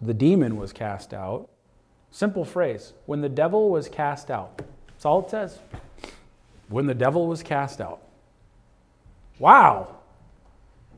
the 0.01 0.13
demon 0.13 0.57
was 0.57 0.71
cast 0.71 1.13
out 1.13 1.49
Simple 2.11 2.45
phrase. 2.45 2.93
When 3.05 3.21
the 3.21 3.29
devil 3.29 3.69
was 3.69 3.87
cast 3.87 4.31
out. 4.31 4.61
That's 4.87 5.05
all 5.05 5.23
it 5.23 5.29
says. 5.29 5.59
When 6.67 6.85
the 6.87 6.93
devil 6.93 7.27
was 7.27 7.43
cast 7.43 7.81
out. 7.81 8.01
Wow. 9.37 9.95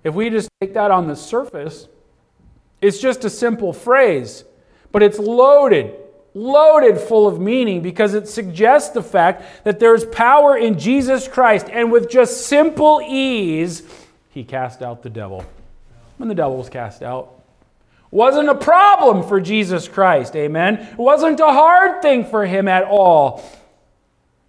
If 0.03 0.13
we 0.15 0.29
just 0.29 0.49
take 0.59 0.73
that 0.73 0.91
on 0.91 1.07
the 1.07 1.15
surface, 1.15 1.87
it's 2.81 2.99
just 2.99 3.23
a 3.23 3.29
simple 3.29 3.71
phrase, 3.71 4.43
but 4.91 5.03
it's 5.03 5.19
loaded, 5.19 5.93
loaded 6.33 6.97
full 6.97 7.27
of 7.27 7.39
meaning 7.39 7.81
because 7.81 8.13
it 8.13 8.27
suggests 8.27 8.89
the 8.89 9.03
fact 9.03 9.63
that 9.65 9.79
there's 9.79 10.05
power 10.05 10.57
in 10.57 10.79
Jesus 10.79 11.27
Christ, 11.27 11.67
and 11.69 11.91
with 11.91 12.09
just 12.09 12.47
simple 12.47 13.01
ease, 13.05 13.83
he 14.29 14.43
cast 14.43 14.81
out 14.81 15.03
the 15.03 15.09
devil. 15.09 15.45
When 16.17 16.29
the 16.29 16.35
devil 16.35 16.57
was 16.57 16.69
cast 16.69 17.01
out, 17.01 17.41
wasn't 18.11 18.49
a 18.49 18.55
problem 18.55 19.27
for 19.27 19.39
Jesus 19.39 19.87
Christ, 19.87 20.35
amen? 20.35 20.75
It 20.75 20.97
wasn't 20.97 21.39
a 21.39 21.47
hard 21.47 22.01
thing 22.01 22.25
for 22.25 22.45
him 22.45 22.67
at 22.67 22.83
all. 22.83 23.43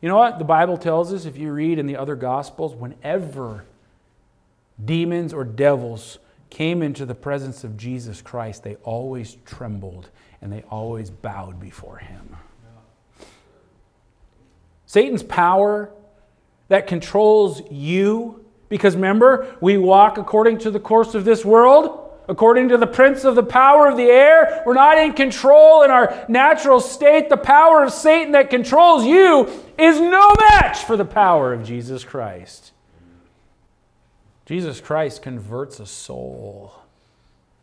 You 0.01 0.09
know 0.09 0.17
what? 0.17 0.39
The 0.39 0.45
Bible 0.45 0.77
tells 0.77 1.13
us, 1.13 1.27
if 1.27 1.37
you 1.37 1.53
read 1.53 1.79
in 1.79 1.87
the 1.87 1.97
other 1.97 2.17
Gospels, 2.17 2.75
whenever 2.75 3.65
demons 4.85 5.33
or 5.33 5.45
devils 5.45 6.19
came 6.53 6.83
into 6.83 7.07
the 7.07 7.15
presence 7.15 7.65
of 7.65 7.79
Jesus 7.79 8.21
Christ, 8.21 8.63
they 8.63 8.75
always 8.83 9.39
trembled 9.47 10.11
and 10.43 10.53
they 10.53 10.63
always 10.71 11.09
bowed 11.11 11.59
before 11.59 11.97
him. 11.97 12.37
Satan's 14.85 15.23
power 15.23 15.91
that 16.69 16.87
controls 16.87 17.63
you, 17.71 18.45
because 18.69 18.97
remember, 18.97 19.57
we 19.63 19.79
walk 19.79 20.19
according 20.19 20.59
to 20.59 20.71
the 20.71 20.79
course 20.79 21.15
of 21.15 21.25
this 21.25 21.43
world. 21.43 22.01
According 22.29 22.69
to 22.69 22.77
the 22.77 22.87
prince 22.87 23.25
of 23.25 23.35
the 23.35 23.43
power 23.43 23.89
of 23.89 23.97
the 23.97 24.05
air, 24.05 24.63
we're 24.67 24.75
not 24.75 24.99
in 24.99 25.15
control 25.15 25.83
in 25.83 25.91
our 25.91 26.25
natural 26.29 26.81
state. 26.81 27.31
The 27.31 27.37
power 27.37 27.83
of 27.83 27.93
Satan 27.93 28.33
that 28.33 28.51
controls 28.51 29.05
you 29.07 29.49
is 29.79 29.99
no 29.99 30.35
match 30.51 30.85
for 30.85 30.99
the 30.99 31.05
power 31.05 31.55
of 31.55 31.65
Jesus 31.65 32.05
Christ. 32.05 32.73
Jesus 34.53 34.83
Christ 34.83 35.23
converts 35.23 35.81
a 35.81 35.87
soul, 35.87 36.75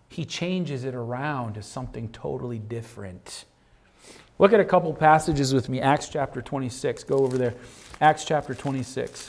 he 0.08 0.26
changes 0.26 0.86
it 0.86 0.96
around 0.96 1.54
to 1.54 1.62
something 1.62 2.10
totally 2.10 2.58
different. 2.58 3.46
Look 4.40 4.54
at 4.54 4.60
a 4.60 4.66
couple 4.66 4.92
passages 4.96 5.54
with 5.54 5.70
me. 5.70 5.82
Acts 5.82 6.10
chapter 6.10 6.42
26. 6.42 7.04
Go 7.04 7.20
over 7.20 7.38
there. 7.38 7.54
Acts 8.02 8.26
chapter 8.26 8.56
26. 8.56 9.28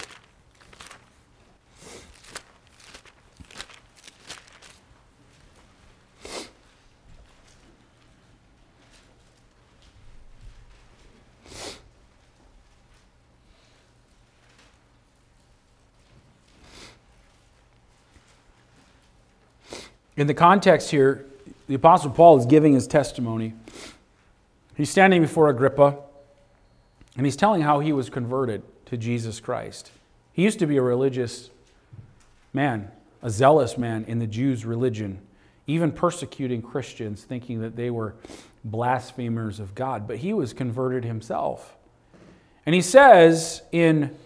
In 20.20 20.26
the 20.26 20.34
context 20.34 20.90
here, 20.90 21.24
the 21.66 21.74
Apostle 21.74 22.10
Paul 22.10 22.38
is 22.38 22.44
giving 22.44 22.74
his 22.74 22.86
testimony. 22.86 23.54
He's 24.76 24.90
standing 24.90 25.22
before 25.22 25.48
Agrippa, 25.48 25.96
and 27.16 27.24
he's 27.24 27.36
telling 27.36 27.62
how 27.62 27.80
he 27.80 27.94
was 27.94 28.10
converted 28.10 28.62
to 28.84 28.98
Jesus 28.98 29.40
Christ. 29.40 29.90
He 30.34 30.42
used 30.42 30.58
to 30.58 30.66
be 30.66 30.76
a 30.76 30.82
religious 30.82 31.48
man, 32.52 32.90
a 33.22 33.30
zealous 33.30 33.78
man 33.78 34.04
in 34.08 34.18
the 34.18 34.26
Jews' 34.26 34.66
religion, 34.66 35.22
even 35.66 35.90
persecuting 35.90 36.60
Christians, 36.60 37.24
thinking 37.24 37.62
that 37.62 37.76
they 37.76 37.88
were 37.88 38.14
blasphemers 38.62 39.58
of 39.58 39.74
God. 39.74 40.06
But 40.06 40.18
he 40.18 40.34
was 40.34 40.52
converted 40.52 41.02
himself. 41.02 41.78
And 42.66 42.74
he 42.74 42.82
says 42.82 43.62
in 43.72 44.16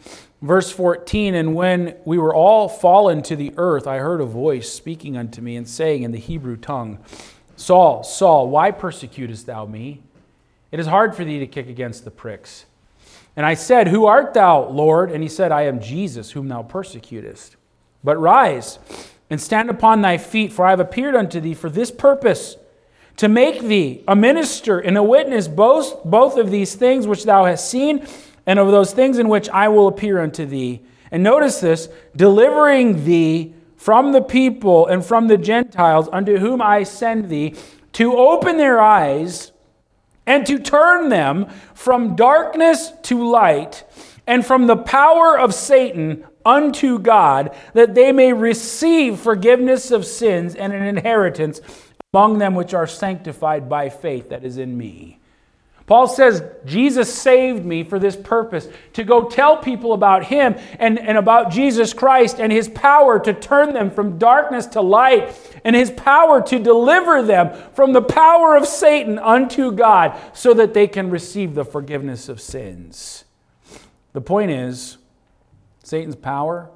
Verse 0.44 0.70
14, 0.70 1.34
and 1.34 1.54
when 1.54 1.96
we 2.04 2.18
were 2.18 2.34
all 2.34 2.68
fallen 2.68 3.22
to 3.22 3.34
the 3.34 3.54
earth, 3.56 3.86
I 3.86 3.96
heard 3.96 4.20
a 4.20 4.26
voice 4.26 4.70
speaking 4.70 5.16
unto 5.16 5.40
me 5.40 5.56
and 5.56 5.66
saying 5.66 6.02
in 6.02 6.12
the 6.12 6.18
Hebrew 6.18 6.58
tongue, 6.58 6.98
Saul, 7.56 8.04
Saul, 8.04 8.50
why 8.50 8.70
persecutest 8.70 9.46
thou 9.46 9.64
me? 9.64 10.02
It 10.70 10.78
is 10.78 10.86
hard 10.86 11.16
for 11.16 11.24
thee 11.24 11.38
to 11.38 11.46
kick 11.46 11.66
against 11.66 12.04
the 12.04 12.10
pricks. 12.10 12.66
And 13.36 13.46
I 13.46 13.54
said, 13.54 13.88
Who 13.88 14.04
art 14.04 14.34
thou, 14.34 14.68
Lord? 14.68 15.10
And 15.10 15.22
he 15.22 15.30
said, 15.30 15.50
I 15.50 15.62
am 15.62 15.80
Jesus, 15.80 16.32
whom 16.32 16.48
thou 16.48 16.62
persecutest. 16.62 17.56
But 18.02 18.20
rise 18.20 18.78
and 19.30 19.40
stand 19.40 19.70
upon 19.70 20.02
thy 20.02 20.18
feet, 20.18 20.52
for 20.52 20.66
I 20.66 20.70
have 20.70 20.80
appeared 20.80 21.14
unto 21.14 21.40
thee 21.40 21.54
for 21.54 21.70
this 21.70 21.90
purpose, 21.90 22.58
to 23.16 23.28
make 23.28 23.62
thee 23.62 24.02
a 24.08 24.16
minister 24.16 24.78
and 24.78 24.96
a 24.96 25.02
witness 25.02 25.48
both, 25.48 26.04
both 26.04 26.36
of 26.36 26.50
these 26.50 26.74
things 26.74 27.06
which 27.06 27.24
thou 27.24 27.44
hast 27.44 27.70
seen 27.70 28.06
and 28.46 28.58
of 28.58 28.70
those 28.70 28.92
things 28.92 29.18
in 29.18 29.28
which 29.28 29.48
I 29.48 29.68
will 29.68 29.86
appear 29.86 30.20
unto 30.20 30.44
thee. 30.44 30.82
And 31.10 31.22
notice 31.22 31.60
this 31.60 31.88
delivering 32.16 33.04
thee 33.04 33.54
from 33.76 34.12
the 34.12 34.22
people 34.22 34.86
and 34.86 35.04
from 35.04 35.28
the 35.28 35.36
Gentiles 35.36 36.08
unto 36.12 36.38
whom 36.38 36.62
I 36.62 36.82
send 36.82 37.28
thee, 37.28 37.54
to 37.92 38.16
open 38.16 38.56
their 38.56 38.80
eyes 38.80 39.52
and 40.26 40.46
to 40.46 40.58
turn 40.58 41.10
them 41.10 41.46
from 41.74 42.16
darkness 42.16 42.92
to 43.02 43.28
light 43.28 43.84
and 44.26 44.44
from 44.44 44.66
the 44.66 44.76
power 44.76 45.38
of 45.38 45.54
Satan 45.54 46.24
unto 46.44 46.98
God, 46.98 47.54
that 47.74 47.94
they 47.94 48.10
may 48.10 48.32
receive 48.32 49.18
forgiveness 49.18 49.90
of 49.90 50.04
sins 50.04 50.54
and 50.54 50.72
an 50.72 50.82
inheritance 50.82 51.60
among 52.14 52.38
them 52.38 52.54
which 52.54 52.72
are 52.72 52.86
sanctified 52.86 53.68
by 53.68 53.88
faith 53.88 54.28
that 54.28 54.44
is 54.44 54.56
in 54.56 54.78
me. 54.78 55.18
Paul 55.86 56.06
says, 56.06 56.44
Jesus 56.64 57.12
saved 57.12 57.64
me 57.64 57.82
for 57.82 57.98
this 57.98 58.14
purpose 58.14 58.68
to 58.92 59.02
go 59.02 59.28
tell 59.28 59.56
people 59.56 59.92
about 59.94 60.24
Him 60.26 60.54
and, 60.78 60.96
and 60.96 61.18
about 61.18 61.50
Jesus 61.50 61.92
Christ 61.92 62.38
and 62.38 62.52
His 62.52 62.68
power 62.68 63.18
to 63.18 63.34
turn 63.34 63.74
them 63.74 63.90
from 63.90 64.16
darkness 64.16 64.66
to 64.68 64.80
light 64.80 65.36
and 65.64 65.74
His 65.74 65.90
power 65.90 66.40
to 66.42 66.60
deliver 66.60 67.20
them 67.20 67.52
from 67.72 67.92
the 67.92 68.00
power 68.00 68.54
of 68.54 68.64
Satan 68.64 69.18
unto 69.18 69.72
God 69.72 70.16
so 70.32 70.54
that 70.54 70.72
they 70.72 70.86
can 70.86 71.10
receive 71.10 71.56
the 71.56 71.64
forgiveness 71.64 72.28
of 72.28 72.40
sins. 72.40 73.24
The 74.12 74.20
point 74.20 74.52
is, 74.52 74.98
Satan's 75.82 76.14
power 76.14 76.70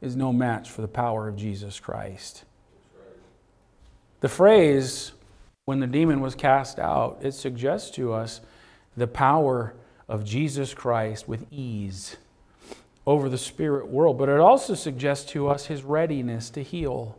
is 0.00 0.16
no 0.16 0.32
match 0.32 0.68
for 0.68 0.82
the 0.82 0.88
power 0.88 1.28
of 1.28 1.36
Jesus 1.36 1.78
Christ. 1.78 2.44
The 4.24 4.30
phrase, 4.30 5.12
when 5.66 5.80
the 5.80 5.86
demon 5.86 6.22
was 6.22 6.34
cast 6.34 6.78
out, 6.78 7.18
it 7.20 7.32
suggests 7.32 7.90
to 7.96 8.14
us 8.14 8.40
the 8.96 9.06
power 9.06 9.74
of 10.08 10.24
Jesus 10.24 10.72
Christ 10.72 11.28
with 11.28 11.44
ease 11.50 12.16
over 13.06 13.28
the 13.28 13.36
spirit 13.36 13.86
world, 13.86 14.16
but 14.16 14.30
it 14.30 14.40
also 14.40 14.72
suggests 14.72 15.30
to 15.32 15.48
us 15.48 15.66
his 15.66 15.82
readiness 15.82 16.48
to 16.48 16.62
heal. 16.62 17.18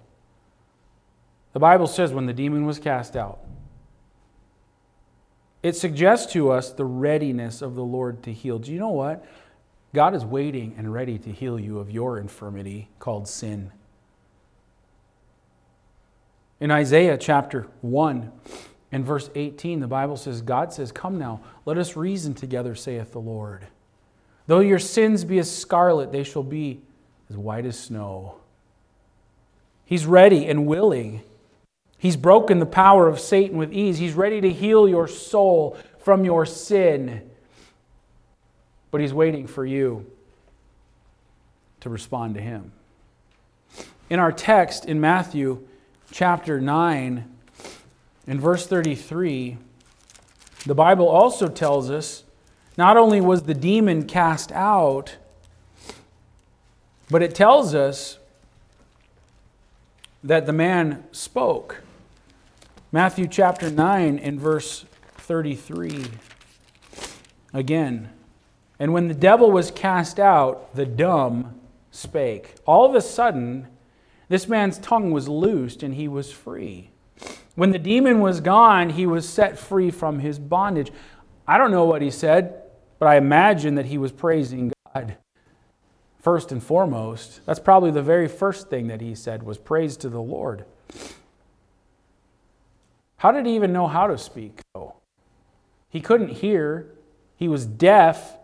The 1.53 1.59
Bible 1.59 1.85
says 1.85 2.11
when 2.11 2.25
the 2.25 2.33
demon 2.33 2.65
was 2.65 2.79
cast 2.79 3.15
out, 3.15 3.37
it 5.61 5.75
suggests 5.75 6.33
to 6.33 6.49
us 6.49 6.71
the 6.71 6.85
readiness 6.85 7.61
of 7.61 7.75
the 7.75 7.83
Lord 7.83 8.23
to 8.23 8.33
heal. 8.33 8.57
Do 8.57 8.73
you 8.73 8.79
know 8.79 8.89
what? 8.89 9.23
God 9.93 10.15
is 10.15 10.25
waiting 10.25 10.73
and 10.75 10.91
ready 10.91 11.19
to 11.19 11.31
heal 11.31 11.59
you 11.59 11.77
of 11.77 11.91
your 11.91 12.17
infirmity 12.17 12.89
called 12.97 13.27
sin. 13.27 13.71
In 16.59 16.71
Isaiah 16.71 17.17
chapter 17.17 17.67
1 17.81 18.31
and 18.91 19.05
verse 19.05 19.29
18, 19.35 19.81
the 19.81 19.87
Bible 19.87 20.15
says, 20.15 20.41
God 20.41 20.71
says, 20.71 20.91
Come 20.91 21.17
now, 21.17 21.41
let 21.65 21.77
us 21.77 21.95
reason 21.95 22.33
together, 22.33 22.75
saith 22.75 23.11
the 23.11 23.19
Lord. 23.19 23.67
Though 24.47 24.61
your 24.61 24.79
sins 24.79 25.23
be 25.23 25.39
as 25.39 25.53
scarlet, 25.53 26.11
they 26.11 26.23
shall 26.23 26.43
be 26.43 26.81
as 27.29 27.35
white 27.35 27.65
as 27.65 27.77
snow. 27.77 28.35
He's 29.85 30.05
ready 30.05 30.45
and 30.45 30.65
willing. 30.65 31.21
He's 31.97 32.15
broken 32.15 32.59
the 32.59 32.65
power 32.65 33.07
of 33.07 33.19
Satan 33.19 33.57
with 33.57 33.73
ease. 33.73 33.97
He's 33.97 34.13
ready 34.13 34.41
to 34.41 34.51
heal 34.51 34.87
your 34.87 35.07
soul 35.07 35.77
from 35.99 36.23
your 36.23 36.45
sin. 36.45 37.29
But 38.91 39.01
he's 39.01 39.13
waiting 39.13 39.47
for 39.47 39.65
you 39.65 40.05
to 41.81 41.89
respond 41.89 42.35
to 42.35 42.41
him. 42.41 42.71
In 44.09 44.19
our 44.19 44.31
text 44.31 44.85
in 44.85 45.01
Matthew, 45.01 45.67
chapter 46.15 46.61
9, 46.61 47.25
in 48.25 48.39
verse 48.39 48.65
33, 48.65 49.57
the 50.65 50.73
Bible 50.73 51.09
also 51.09 51.49
tells 51.49 51.89
us 51.89 52.23
not 52.77 52.95
only 52.95 53.19
was 53.19 53.43
the 53.43 53.53
demon 53.53 54.07
cast 54.07 54.49
out, 54.53 55.17
but 57.09 57.21
it 57.21 57.35
tells 57.35 57.75
us 57.75 58.17
that 60.23 60.45
the 60.45 60.53
man 60.53 61.03
spoke. 61.11 61.81
Matthew 62.93 63.27
chapter 63.27 63.69
9 63.69 64.17
in 64.17 64.39
verse 64.39 64.85
33. 65.17 66.05
Again, 67.53 68.09
and 68.79 68.93
when 68.93 69.09
the 69.09 69.13
devil 69.13 69.51
was 69.51 69.69
cast 69.69 70.17
out, 70.17 70.73
the 70.75 70.85
dumb 70.85 71.59
spake. 71.91 72.55
All 72.65 72.85
of 72.85 72.95
a 72.95 73.01
sudden, 73.01 73.67
this 74.27 74.47
man's 74.47 74.77
tongue 74.79 75.11
was 75.11 75.27
loosed 75.27 75.83
and 75.83 75.95
he 75.95 76.07
was 76.07 76.31
free. 76.31 76.91
When 77.55 77.71
the 77.71 77.79
demon 77.79 78.19
was 78.19 78.41
gone, 78.41 78.91
he 78.91 79.05
was 79.05 79.27
set 79.27 79.57
free 79.57 79.91
from 79.91 80.19
his 80.19 80.39
bondage. 80.39 80.91
I 81.47 81.57
don't 81.57 81.71
know 81.71 81.85
what 81.85 82.01
he 82.01 82.11
said, 82.11 82.61
but 82.99 83.07
I 83.07 83.17
imagine 83.17 83.75
that 83.75 83.85
he 83.85 83.97
was 83.97 84.11
praising 84.11 84.73
God 84.93 85.17
first 86.19 86.51
and 86.51 86.61
foremost. 86.61 87.45
That's 87.45 87.59
probably 87.59 87.91
the 87.91 88.01
very 88.01 88.27
first 88.27 88.69
thing 88.69 88.87
that 88.87 88.99
he 88.99 89.13
said 89.15 89.43
was 89.43 89.57
praise 89.57 89.95
to 89.97 90.09
the 90.09 90.21
Lord. 90.21 90.65
How 93.17 93.31
did 93.31 93.45
he 93.45 93.55
even 93.55 93.71
know 93.71 93.87
how 93.87 94.07
to 94.07 94.17
speak, 94.17 94.59
though? 94.73 94.95
He 95.89 96.01
couldn't 96.01 96.29
hear, 96.29 96.91
he 97.37 97.47
was 97.47 97.65
deaf, 97.65 98.37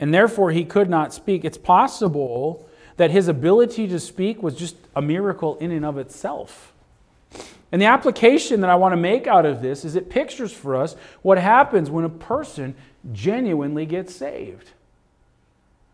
and 0.00 0.14
therefore 0.14 0.52
he 0.52 0.64
could 0.64 0.88
not 0.88 1.12
speak. 1.12 1.44
It's 1.44 1.58
possible 1.58 2.68
that 2.96 3.10
his 3.10 3.28
ability 3.28 3.88
to 3.88 3.98
speak 3.98 4.42
was 4.42 4.54
just 4.54 4.76
a 4.94 5.02
miracle 5.02 5.56
in 5.58 5.70
and 5.70 5.84
of 5.84 5.98
itself. 5.98 6.72
And 7.70 7.80
the 7.80 7.86
application 7.86 8.60
that 8.60 8.70
I 8.70 8.74
want 8.74 8.92
to 8.92 8.98
make 8.98 9.26
out 9.26 9.46
of 9.46 9.62
this 9.62 9.84
is 9.84 9.96
it 9.96 10.10
pictures 10.10 10.52
for 10.52 10.76
us 10.76 10.94
what 11.22 11.38
happens 11.38 11.90
when 11.90 12.04
a 12.04 12.10
person 12.10 12.74
genuinely 13.12 13.86
gets 13.86 14.14
saved. 14.14 14.70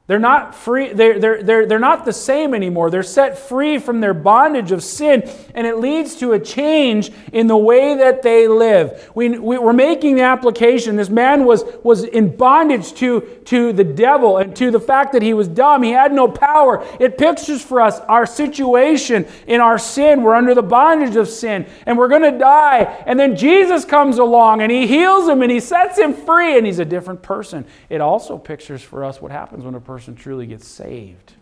They're 0.09 0.19
not 0.19 0.55
free, 0.55 0.95
they're, 0.95 1.19
they're, 1.19 1.43
they're, 1.43 1.67
they're 1.67 1.79
not 1.79 2.07
the 2.07 2.15
same 2.15 2.55
anymore. 2.55 2.91
They're 2.91 3.03
set 3.03 3.39
free 3.39 3.77
from 3.77 4.01
their 4.01 4.15
bondage 4.15 4.73
of 4.73 4.83
sin, 4.83 5.31
and 5.55 5.67
it 5.67 5.77
leads 5.77 6.15
to 6.17 6.33
a 6.33 6.41
change 6.41 7.13
in 7.31 7.47
the 7.47 7.59
way 7.59 7.95
that 7.95 8.23
they 8.23 8.49
live. 8.49 9.11
We, 9.15 9.39
we, 9.39 9.57
are 9.57 9.75
making 9.75 10.17
the 10.17 10.23
application. 10.23 10.97
This 10.97 11.11
man 11.11 11.45
was, 11.45 11.63
was 11.85 12.05
in 12.05 12.35
bondage 12.35 12.95
to, 12.95 13.21
to 13.45 13.75
the 13.75 13.85
devil 13.85 14.39
and 14.39 14.57
to 14.57 14.71
the 14.71 14.81
fact 14.81 15.13
that 15.13 15.21
he 15.21 15.35
was 15.35 15.47
dumb. 15.47 15.83
He 15.83 15.91
had 15.91 16.15
no 16.15 16.27
power. 16.27 16.83
It 16.99 17.19
pictures 17.19 17.63
for 17.63 17.83
us 17.83 18.01
our 18.01 18.25
situation 18.25 19.27
in 19.47 19.61
our 19.61 19.77
sin. 19.77 20.23
We're 20.23 20.37
under 20.37 20.55
the 20.55 20.63
bondage 20.63 21.17
of 21.17 21.29
sin, 21.29 21.67
and 21.85 21.99
we're 21.99 22.09
going 22.09 22.23
to 22.23 22.39
die. 22.39 22.85
And 23.07 23.21
then 23.21 23.37
Jesus 23.37 23.85
comes 23.85 24.17
along 24.17 24.63
and 24.63 24.73
he 24.73 24.87
heals 24.87 25.29
him 25.29 25.43
and 25.43 25.53
he 25.53 25.61
sets 25.61 25.99
him 25.99 26.15
free, 26.15 26.57
and 26.57 26.65
he's 26.65 26.79
a 26.79 26.87
different 26.87 27.21
person. 27.21 27.67
It 27.91 28.01
also 28.01 28.39
pictures 28.39 28.81
for 28.81 29.05
us 29.05 29.21
what 29.21 29.31
happens 29.31 29.65
when 29.65 29.75
a 29.75 29.81
person 29.81 29.98
person 29.99 30.15
truly 30.15 30.47
gets 30.47 30.69
saved. 30.69 31.33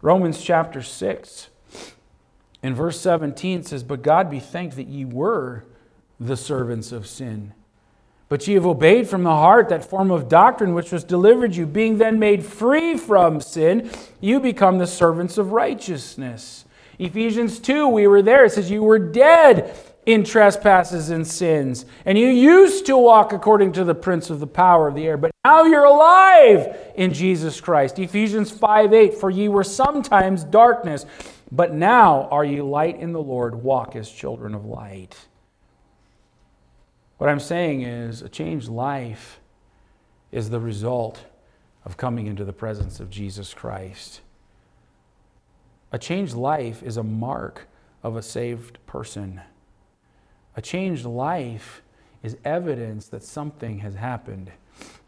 Romans 0.00 0.42
chapter 0.42 0.80
6 0.80 1.50
in 2.62 2.74
verse 2.74 2.98
17 2.98 3.64
says, 3.64 3.84
But 3.84 4.00
God 4.00 4.30
be 4.30 4.40
thanked 4.40 4.76
that 4.76 4.86
ye 4.86 5.04
were 5.04 5.64
the 6.18 6.34
servants 6.34 6.90
of 6.90 7.06
sin. 7.06 7.52
But 8.30 8.48
ye 8.48 8.54
have 8.54 8.64
obeyed 8.64 9.06
from 9.06 9.22
the 9.22 9.28
heart 9.28 9.68
that 9.68 9.84
form 9.84 10.10
of 10.10 10.30
doctrine 10.30 10.72
which 10.72 10.92
was 10.92 11.04
delivered 11.04 11.54
you. 11.54 11.66
Being 11.66 11.98
then 11.98 12.18
made 12.18 12.42
free 12.42 12.96
from 12.96 13.42
sin, 13.42 13.90
you 14.22 14.40
become 14.40 14.78
the 14.78 14.86
servants 14.86 15.36
of 15.36 15.52
righteousness. 15.52 16.64
Ephesians 16.98 17.58
2, 17.58 17.86
we 17.86 18.06
were 18.06 18.22
there. 18.22 18.46
It 18.46 18.52
says, 18.52 18.70
You 18.70 18.82
were 18.82 18.98
dead 18.98 19.76
in 20.04 20.24
trespasses 20.24 21.10
and 21.10 21.26
sins. 21.26 21.86
And 22.04 22.18
you 22.18 22.26
used 22.26 22.86
to 22.86 22.96
walk 22.96 23.32
according 23.32 23.72
to 23.72 23.84
the 23.84 23.94
prince 23.94 24.30
of 24.30 24.40
the 24.40 24.46
power 24.46 24.88
of 24.88 24.94
the 24.94 25.06
air, 25.06 25.16
but 25.16 25.30
now 25.44 25.64
you're 25.64 25.84
alive 25.84 26.76
in 26.96 27.12
Jesus 27.12 27.60
Christ. 27.60 27.98
Ephesians 27.98 28.50
5 28.50 28.92
8, 28.92 29.14
for 29.14 29.30
ye 29.30 29.48
were 29.48 29.64
sometimes 29.64 30.44
darkness, 30.44 31.06
but 31.50 31.72
now 31.72 32.28
are 32.30 32.44
ye 32.44 32.60
light 32.60 32.98
in 32.98 33.12
the 33.12 33.22
Lord. 33.22 33.54
Walk 33.54 33.94
as 33.94 34.10
children 34.10 34.54
of 34.54 34.64
light. 34.64 35.16
What 37.18 37.30
I'm 37.30 37.40
saying 37.40 37.82
is, 37.82 38.22
a 38.22 38.28
changed 38.28 38.68
life 38.68 39.38
is 40.32 40.50
the 40.50 40.58
result 40.58 41.24
of 41.84 41.96
coming 41.96 42.26
into 42.26 42.44
the 42.44 42.52
presence 42.52 42.98
of 42.98 43.10
Jesus 43.10 43.54
Christ. 43.54 44.20
A 45.92 45.98
changed 45.98 46.34
life 46.34 46.82
is 46.82 46.96
a 46.96 47.02
mark 47.02 47.68
of 48.02 48.16
a 48.16 48.22
saved 48.22 48.84
person. 48.86 49.42
A 50.56 50.62
changed 50.62 51.04
life 51.04 51.82
is 52.22 52.36
evidence 52.44 53.08
that 53.08 53.22
something 53.22 53.80
has 53.80 53.94
happened. 53.94 54.52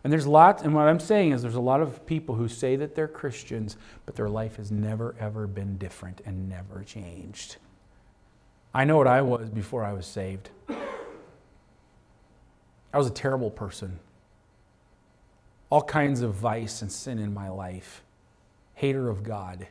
And 0.02 0.12
there's 0.12 0.26
lots, 0.26 0.62
and 0.62 0.74
what 0.74 0.86
I'm 0.86 1.00
saying 1.00 1.32
is 1.32 1.42
there's 1.42 1.54
a 1.54 1.60
lot 1.60 1.80
of 1.80 2.04
people 2.06 2.34
who 2.34 2.48
say 2.48 2.76
that 2.76 2.94
they're 2.94 3.08
Christians, 3.08 3.76
but 4.04 4.14
their 4.14 4.28
life 4.28 4.56
has 4.56 4.70
never, 4.70 5.14
ever 5.18 5.46
been 5.46 5.78
different 5.78 6.20
and 6.26 6.48
never 6.48 6.84
changed. 6.84 7.56
I 8.74 8.84
know 8.84 8.98
what 8.98 9.06
I 9.06 9.22
was 9.22 9.48
before 9.48 9.84
I 9.84 9.92
was 9.92 10.06
saved. 10.06 10.50
I 10.68 12.98
was 12.98 13.06
a 13.06 13.10
terrible 13.10 13.50
person. 13.50 13.98
All 15.70 15.82
kinds 15.82 16.20
of 16.20 16.34
vice 16.34 16.82
and 16.82 16.92
sin 16.92 17.18
in 17.18 17.32
my 17.32 17.48
life, 17.48 18.02
hater 18.74 19.08
of 19.08 19.22
God. 19.22 19.66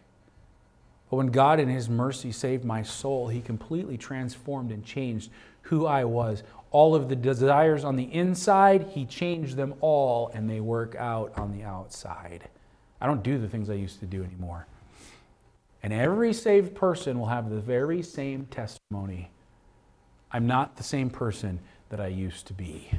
But 1.09 1.17
when 1.17 1.27
God, 1.27 1.59
in 1.59 1.69
His 1.69 1.87
mercy, 1.87 2.31
saved 2.31 2.65
my 2.65 2.81
soul, 2.81 3.27
He 3.27 3.39
completely 3.39 3.97
transformed 3.97 4.71
and 4.71 4.83
changed 4.83 5.29
who 5.63 5.85
I 5.85 6.05
was. 6.05 6.43
All 6.71 6.95
of 6.95 7.09
the 7.09 7.15
desires 7.15 7.83
on 7.83 7.95
the 7.95 8.11
inside, 8.13 8.87
He 8.93 9.05
changed 9.05 9.55
them 9.57 9.75
all, 9.81 10.31
and 10.33 10.49
they 10.49 10.59
work 10.59 10.95
out 10.95 11.37
on 11.37 11.51
the 11.51 11.63
outside. 11.63 12.49
I 13.01 13.05
don't 13.05 13.23
do 13.23 13.37
the 13.37 13.49
things 13.49 13.69
I 13.69 13.73
used 13.73 13.99
to 13.99 14.05
do 14.05 14.23
anymore. 14.23 14.67
And 15.81 15.91
every 15.91 16.33
saved 16.33 16.73
person 16.75 17.19
will 17.19 17.27
have 17.27 17.49
the 17.49 17.59
very 17.59 18.01
same 18.01 18.45
testimony 18.45 19.29
I'm 20.33 20.47
not 20.47 20.77
the 20.77 20.83
same 20.83 21.11
person 21.11 21.59
that 21.89 22.01
I 22.01 22.07
used 22.07 22.47
to 22.47 22.53
be. 22.53 22.89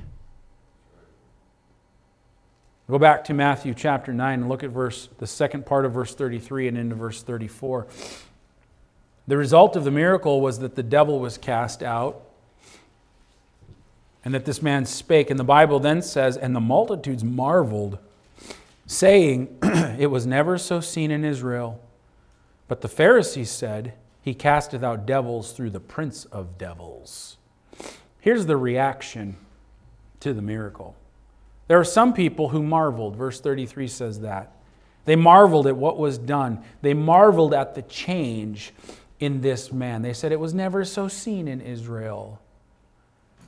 Go 2.88 2.98
back 2.98 3.24
to 3.24 3.34
Matthew 3.34 3.74
chapter 3.74 4.12
9 4.12 4.40
and 4.40 4.48
look 4.48 4.62
at 4.62 4.70
verse 4.70 5.08
the 5.18 5.26
second 5.26 5.66
part 5.66 5.84
of 5.84 5.92
verse 5.92 6.14
33 6.14 6.68
and 6.68 6.78
into 6.78 6.94
verse 6.94 7.22
34. 7.22 7.88
The 9.26 9.36
result 9.36 9.74
of 9.74 9.84
the 9.84 9.90
miracle 9.90 10.40
was 10.40 10.60
that 10.60 10.76
the 10.76 10.82
devil 10.82 11.18
was 11.18 11.38
cast 11.38 11.82
out 11.82 12.22
and 14.24 14.32
that 14.32 14.44
this 14.44 14.62
man 14.62 14.86
spake. 14.86 15.30
And 15.30 15.38
the 15.38 15.44
Bible 15.44 15.78
then 15.78 16.02
says, 16.02 16.36
And 16.36 16.56
the 16.56 16.60
multitudes 16.60 17.22
marveled, 17.22 17.98
saying, 18.86 19.58
It 19.98 20.10
was 20.10 20.26
never 20.26 20.58
so 20.58 20.80
seen 20.80 21.10
in 21.10 21.24
Israel. 21.24 21.80
But 22.66 22.80
the 22.80 22.88
Pharisees 22.88 23.50
said, 23.50 23.94
He 24.22 24.34
casteth 24.34 24.82
out 24.82 25.06
devils 25.06 25.52
through 25.52 25.70
the 25.70 25.80
prince 25.80 26.24
of 26.26 26.56
devils. 26.56 27.36
Here's 28.20 28.46
the 28.46 28.56
reaction 28.56 29.36
to 30.20 30.32
the 30.32 30.42
miracle. 30.42 30.96
There 31.68 31.78
are 31.78 31.84
some 31.84 32.14
people 32.14 32.48
who 32.48 32.62
marveled. 32.62 33.16
Verse 33.16 33.40
33 33.40 33.88
says 33.88 34.20
that. 34.20 34.52
They 35.04 35.16
marveled 35.16 35.66
at 35.66 35.76
what 35.76 35.98
was 35.98 36.16
done, 36.16 36.64
they 36.80 36.94
marveled 36.94 37.52
at 37.52 37.74
the 37.74 37.82
change 37.82 38.72
in 39.20 39.42
this 39.42 39.70
man. 39.72 40.00
They 40.02 40.14
said 40.14 40.32
it 40.32 40.40
was 40.40 40.54
never 40.54 40.84
so 40.84 41.08
seen 41.08 41.46
in 41.46 41.60
Israel. 41.60 42.40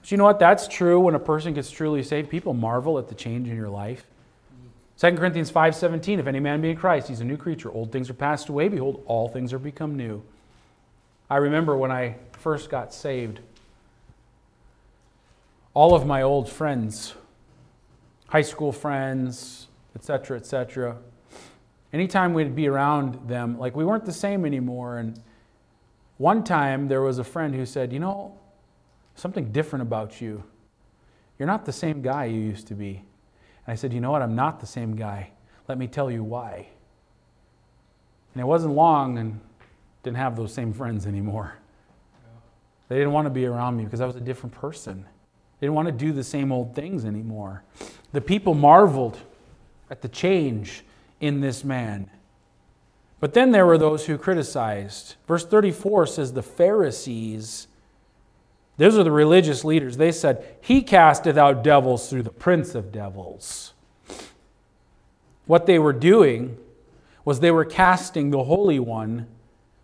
But 0.07 0.13
you 0.13 0.19
know 0.19 0.25
what? 0.25 0.39
That's 0.39 0.69
true 0.69 1.01
when 1.01 1.17
a 1.17 1.19
person 1.19 1.53
gets 1.53 1.69
truly 1.69 2.01
saved. 2.05 2.31
People 2.31 2.55
marvel 2.55 2.97
at 3.01 3.09
the 3.09 3.15
change 3.17 3.49
in 3.49 3.57
your 3.57 3.69
life. 3.69 4.07
2 4.99 5.17
Corinthians 5.17 5.51
5:17 5.51 6.21
If 6.21 6.29
any 6.29 6.39
man 6.39 6.61
be 6.61 6.71
in 6.71 6.77
Christ, 6.77 7.09
he's 7.09 7.21
a 7.21 7.25
new 7.25 7.37
creature. 7.37 7.73
Old 7.73 7.91
things 7.91 8.09
are 8.09 8.15
passed 8.15 8.49
away, 8.49 8.69
behold, 8.69 9.03
all 9.07 9.27
things 9.27 9.53
are 9.53 9.59
become 9.59 9.97
new. 9.97 10.23
I 11.29 11.39
remember 11.39 11.77
when 11.77 11.91
I 11.91 12.19
first 12.39 12.71
got 12.71 12.95
saved, 12.95 13.41
all 15.75 15.93
of 15.93 16.07
my 16.07 16.23
old 16.23 16.49
friends, 16.49 17.15
high 18.29 18.43
school 18.43 18.71
friends, 18.71 19.67
etc., 19.97 20.37
etc., 20.37 20.99
anytime 21.93 22.33
we'd 22.33 22.55
be 22.55 22.69
around 22.69 23.29
them, 23.29 23.59
like 23.59 23.75
we 23.75 23.85
weren't 23.85 24.05
the 24.05 24.13
same 24.13 24.47
anymore. 24.47 24.99
And 24.99 25.21
one 26.17 26.45
time 26.45 26.87
there 26.87 27.03
was 27.03 27.19
a 27.19 27.25
friend 27.25 27.57
who 27.57 27.67
said, 27.67 27.93
You 27.93 27.99
know, 27.99 28.39
something 29.17 29.51
different 29.51 29.83
about 29.83 30.21
you. 30.21 30.45
You're 31.39 31.49
not 31.49 31.65
the 31.65 31.73
same 31.73 32.03
guy 32.03 32.27
you 32.27 32.41
used 32.41 32.69
to 32.69 32.75
be. 32.75 33.03
And 33.67 33.73
I 33.73 33.75
said, 33.75 33.93
You 33.93 34.01
know 34.01 34.11
what? 34.11 34.23
I'm 34.23 34.35
not 34.37 34.61
the 34.61 34.67
same 34.67 34.95
guy. 34.95 35.31
Let 35.69 35.79
me 35.79 35.87
tell 35.87 36.11
you 36.11 36.23
why. 36.23 36.69
And 38.35 38.41
it 38.41 38.47
wasn't 38.47 38.75
long 38.75 39.19
and 39.19 39.41
didn't 40.03 40.19
have 40.19 40.37
those 40.37 40.53
same 40.53 40.73
friends 40.73 41.07
anymore. 41.07 41.55
They 42.89 42.97
didn't 42.97 43.13
want 43.13 43.27
to 43.27 43.31
be 43.31 43.47
around 43.47 43.77
me 43.77 43.85
because 43.85 44.01
I 44.01 44.07
was 44.07 44.17
a 44.17 44.21
different 44.21 44.55
person. 44.55 45.05
They 45.59 45.67
didn't 45.67 45.75
want 45.75 45.89
to 45.89 45.93
do 45.93 46.13
the 46.13 46.23
same 46.23 46.53
old 46.53 46.75
things 46.75 47.05
anymore. 47.05 47.65
The 48.13 48.21
people 48.21 48.55
marveled 48.55 49.19
at 49.91 50.03
the 50.03 50.09
change 50.09 50.85
in 51.21 51.41
this 51.41 51.65
man. 51.65 52.11
But 53.19 53.33
then 53.33 53.51
there 53.51 53.67
were 53.67 53.79
those 53.79 54.07
who 54.07 54.19
criticized. 54.19 55.15
Verse 55.27 55.45
34 55.45 56.07
says, 56.07 56.33
The 56.33 56.43
Pharisees 56.43 57.66
those 58.79 58.99
are 58.99 59.05
the 59.05 59.11
religious 59.11 59.65
leaders. 59.65 59.97
They 59.97 60.13
said, 60.13 60.45
He 60.61 60.83
casteth 60.83 61.37
out 61.37 61.65
devils 61.65 62.11
through 62.11 62.25
the 62.25 62.31
prince 62.31 62.75
of 62.75 62.93
devils. 62.93 63.73
What 65.47 65.67
they 65.67 65.79
were 65.79 65.93
doing 65.93 66.59
was 67.25 67.41
they 67.41 67.51
were 67.51 67.65
casting 67.65 68.31
the 68.31 68.45
Holy 68.45 68.79
One, 68.79 69.27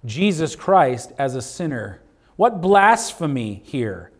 Jesus 0.04 0.54
Christ, 0.56 1.12
as 1.18 1.34
a 1.34 1.42
sinner. 1.42 2.00
What 2.36 2.60
blasphemy 2.60 3.62
here! 3.64 4.10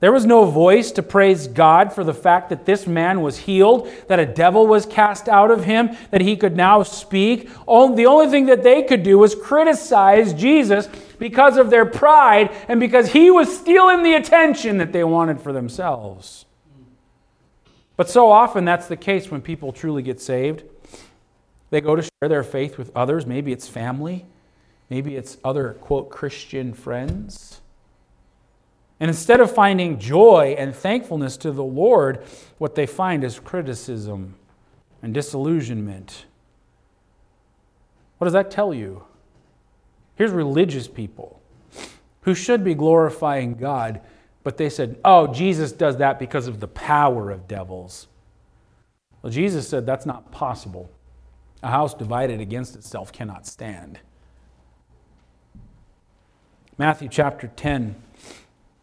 There 0.00 0.12
was 0.12 0.24
no 0.24 0.46
voice 0.46 0.90
to 0.92 1.02
praise 1.02 1.46
God 1.46 1.92
for 1.92 2.04
the 2.04 2.14
fact 2.14 2.48
that 2.48 2.64
this 2.64 2.86
man 2.86 3.20
was 3.20 3.36
healed, 3.36 3.90
that 4.08 4.18
a 4.18 4.24
devil 4.24 4.66
was 4.66 4.86
cast 4.86 5.28
out 5.28 5.50
of 5.50 5.64
him, 5.64 5.94
that 6.10 6.22
he 6.22 6.36
could 6.36 6.56
now 6.56 6.82
speak. 6.82 7.50
The 7.66 8.06
only 8.08 8.28
thing 8.28 8.46
that 8.46 8.62
they 8.62 8.82
could 8.82 9.02
do 9.02 9.18
was 9.18 9.34
criticize 9.34 10.32
Jesus 10.32 10.88
because 11.20 11.56
of 11.56 11.70
their 11.70 11.86
pride 11.86 12.50
and 12.66 12.80
because 12.80 13.12
he 13.12 13.30
was 13.30 13.56
stealing 13.56 14.02
the 14.02 14.14
attention 14.14 14.78
that 14.78 14.92
they 14.92 15.04
wanted 15.04 15.40
for 15.40 15.52
themselves. 15.52 16.46
But 17.96 18.08
so 18.08 18.32
often 18.32 18.64
that's 18.64 18.88
the 18.88 18.96
case 18.96 19.30
when 19.30 19.42
people 19.42 19.72
truly 19.72 20.02
get 20.02 20.20
saved. 20.20 20.64
They 21.68 21.80
go 21.80 21.94
to 21.94 22.02
share 22.02 22.28
their 22.28 22.42
faith 22.42 22.78
with 22.78 22.90
others. 22.96 23.26
Maybe 23.26 23.52
it's 23.52 23.68
family, 23.68 24.24
maybe 24.88 25.14
it's 25.14 25.36
other, 25.44 25.74
quote, 25.74 26.10
Christian 26.10 26.72
friends. 26.72 27.60
And 28.98 29.08
instead 29.08 29.40
of 29.40 29.54
finding 29.54 29.98
joy 29.98 30.56
and 30.58 30.74
thankfulness 30.74 31.36
to 31.38 31.52
the 31.52 31.64
Lord, 31.64 32.24
what 32.58 32.74
they 32.74 32.86
find 32.86 33.22
is 33.22 33.38
criticism 33.38 34.34
and 35.02 35.14
disillusionment. 35.14 36.26
What 38.18 38.26
does 38.26 38.34
that 38.34 38.50
tell 38.50 38.74
you? 38.74 39.04
Here's 40.20 40.32
religious 40.32 40.86
people 40.86 41.40
who 42.24 42.34
should 42.34 42.62
be 42.62 42.74
glorifying 42.74 43.54
God, 43.54 44.02
but 44.42 44.58
they 44.58 44.68
said, 44.68 44.98
oh, 45.02 45.28
Jesus 45.28 45.72
does 45.72 45.96
that 45.96 46.18
because 46.18 46.46
of 46.46 46.60
the 46.60 46.68
power 46.68 47.30
of 47.30 47.48
devils. 47.48 48.06
Well, 49.22 49.32
Jesus 49.32 49.66
said 49.66 49.86
that's 49.86 50.04
not 50.04 50.30
possible. 50.30 50.90
A 51.62 51.70
house 51.70 51.94
divided 51.94 52.38
against 52.38 52.76
itself 52.76 53.14
cannot 53.14 53.46
stand. 53.46 54.00
Matthew 56.76 57.08
chapter 57.08 57.50
10 57.56 57.94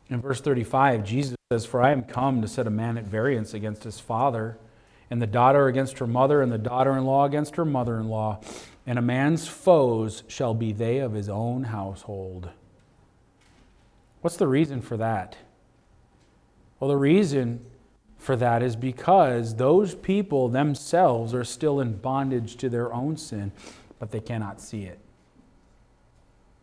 in 0.10 0.22
verse 0.22 0.42
35, 0.42 1.04
Jesus 1.04 1.36
says, 1.52 1.68
For 1.68 1.84
I 1.84 1.92
am 1.92 2.02
come 2.02 2.42
to 2.42 2.48
set 2.48 2.66
a 2.66 2.72
man 2.72 2.98
at 2.98 3.04
variance 3.04 3.54
against 3.54 3.84
his 3.84 4.00
father, 4.00 4.58
and 5.12 5.22
the 5.22 5.28
daughter 5.28 5.68
against 5.68 6.00
her 6.00 6.08
mother, 6.08 6.42
and 6.42 6.52
the 6.52 6.58
daughter 6.58 6.98
in 6.98 7.06
law 7.06 7.26
against 7.26 7.58
her 7.58 7.66
mother 7.66 8.00
in 8.00 8.10
law. 8.10 8.42
And 8.88 8.98
a 8.98 9.02
man's 9.02 9.48
foes 9.48 10.24
shall 10.28 10.54
be 10.54 10.72
they 10.72 11.00
of 11.00 11.12
his 11.12 11.28
own 11.28 11.66
household. 11.66 12.50
What's 14.22 14.38
the 14.38 14.48
reason 14.48 14.82
for 14.82 14.96
that? 14.98 15.36
Well, 16.80 16.88
the 16.88 16.98
reason 16.98 17.66
for 18.18 18.38
that 18.38 18.64
is 18.64 18.76
because 18.76 19.56
those 19.56 19.94
people 19.94 20.48
themselves 20.48 21.34
are 21.34 21.44
still 21.44 21.82
in 21.82 21.98
bondage 21.98 22.56
to 22.58 22.70
their 22.70 22.94
own 22.94 23.18
sin, 23.18 23.52
but 24.00 24.12
they 24.12 24.22
cannot 24.22 24.62
see 24.62 24.84
it. 24.84 25.00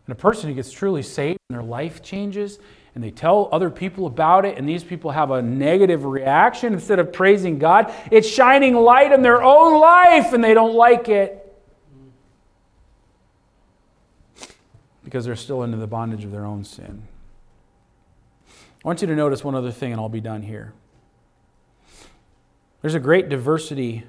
And 0.07 0.13
a 0.13 0.15
person 0.15 0.49
who 0.49 0.55
gets 0.55 0.71
truly 0.71 1.03
saved 1.03 1.37
and 1.49 1.57
their 1.57 1.63
life 1.65 2.01
changes 2.01 2.59
and 2.95 3.03
they 3.03 3.11
tell 3.11 3.49
other 3.51 3.69
people 3.69 4.07
about 4.07 4.45
it, 4.45 4.57
and 4.57 4.67
these 4.67 4.83
people 4.83 5.11
have 5.11 5.29
a 5.29 5.41
negative 5.41 6.05
reaction 6.05 6.73
instead 6.73 6.97
of 6.97 7.11
praising 7.11 7.59
God, 7.59 7.93
it's 8.09 8.27
shining 8.27 8.73
light 8.73 9.11
in 9.11 9.21
their 9.21 9.43
own 9.43 9.79
life 9.79 10.31
and 10.31 10.41
they 10.41 10.53
don't 10.53 10.73
like 10.73 11.09
it. 11.09 11.44
Because 15.15 15.23
they're 15.23 15.37
still 15.37 15.61
under 15.61 15.77
the 15.77 15.87
bondage 15.87 16.25
of 16.25 16.33
their 16.33 16.45
own 16.45 16.65
sin. 16.65 17.03
I 18.49 18.85
want 18.85 18.99
you 18.99 19.07
to 19.07 19.15
notice 19.15 19.45
one 19.45 19.55
other 19.55 19.71
thing, 19.71 19.93
and 19.93 20.01
I'll 20.01 20.09
be 20.09 20.19
done 20.19 20.41
here. 20.41 20.73
There's 22.81 22.95
a 22.95 22.99
great 22.99 23.29
diversity 23.29 24.03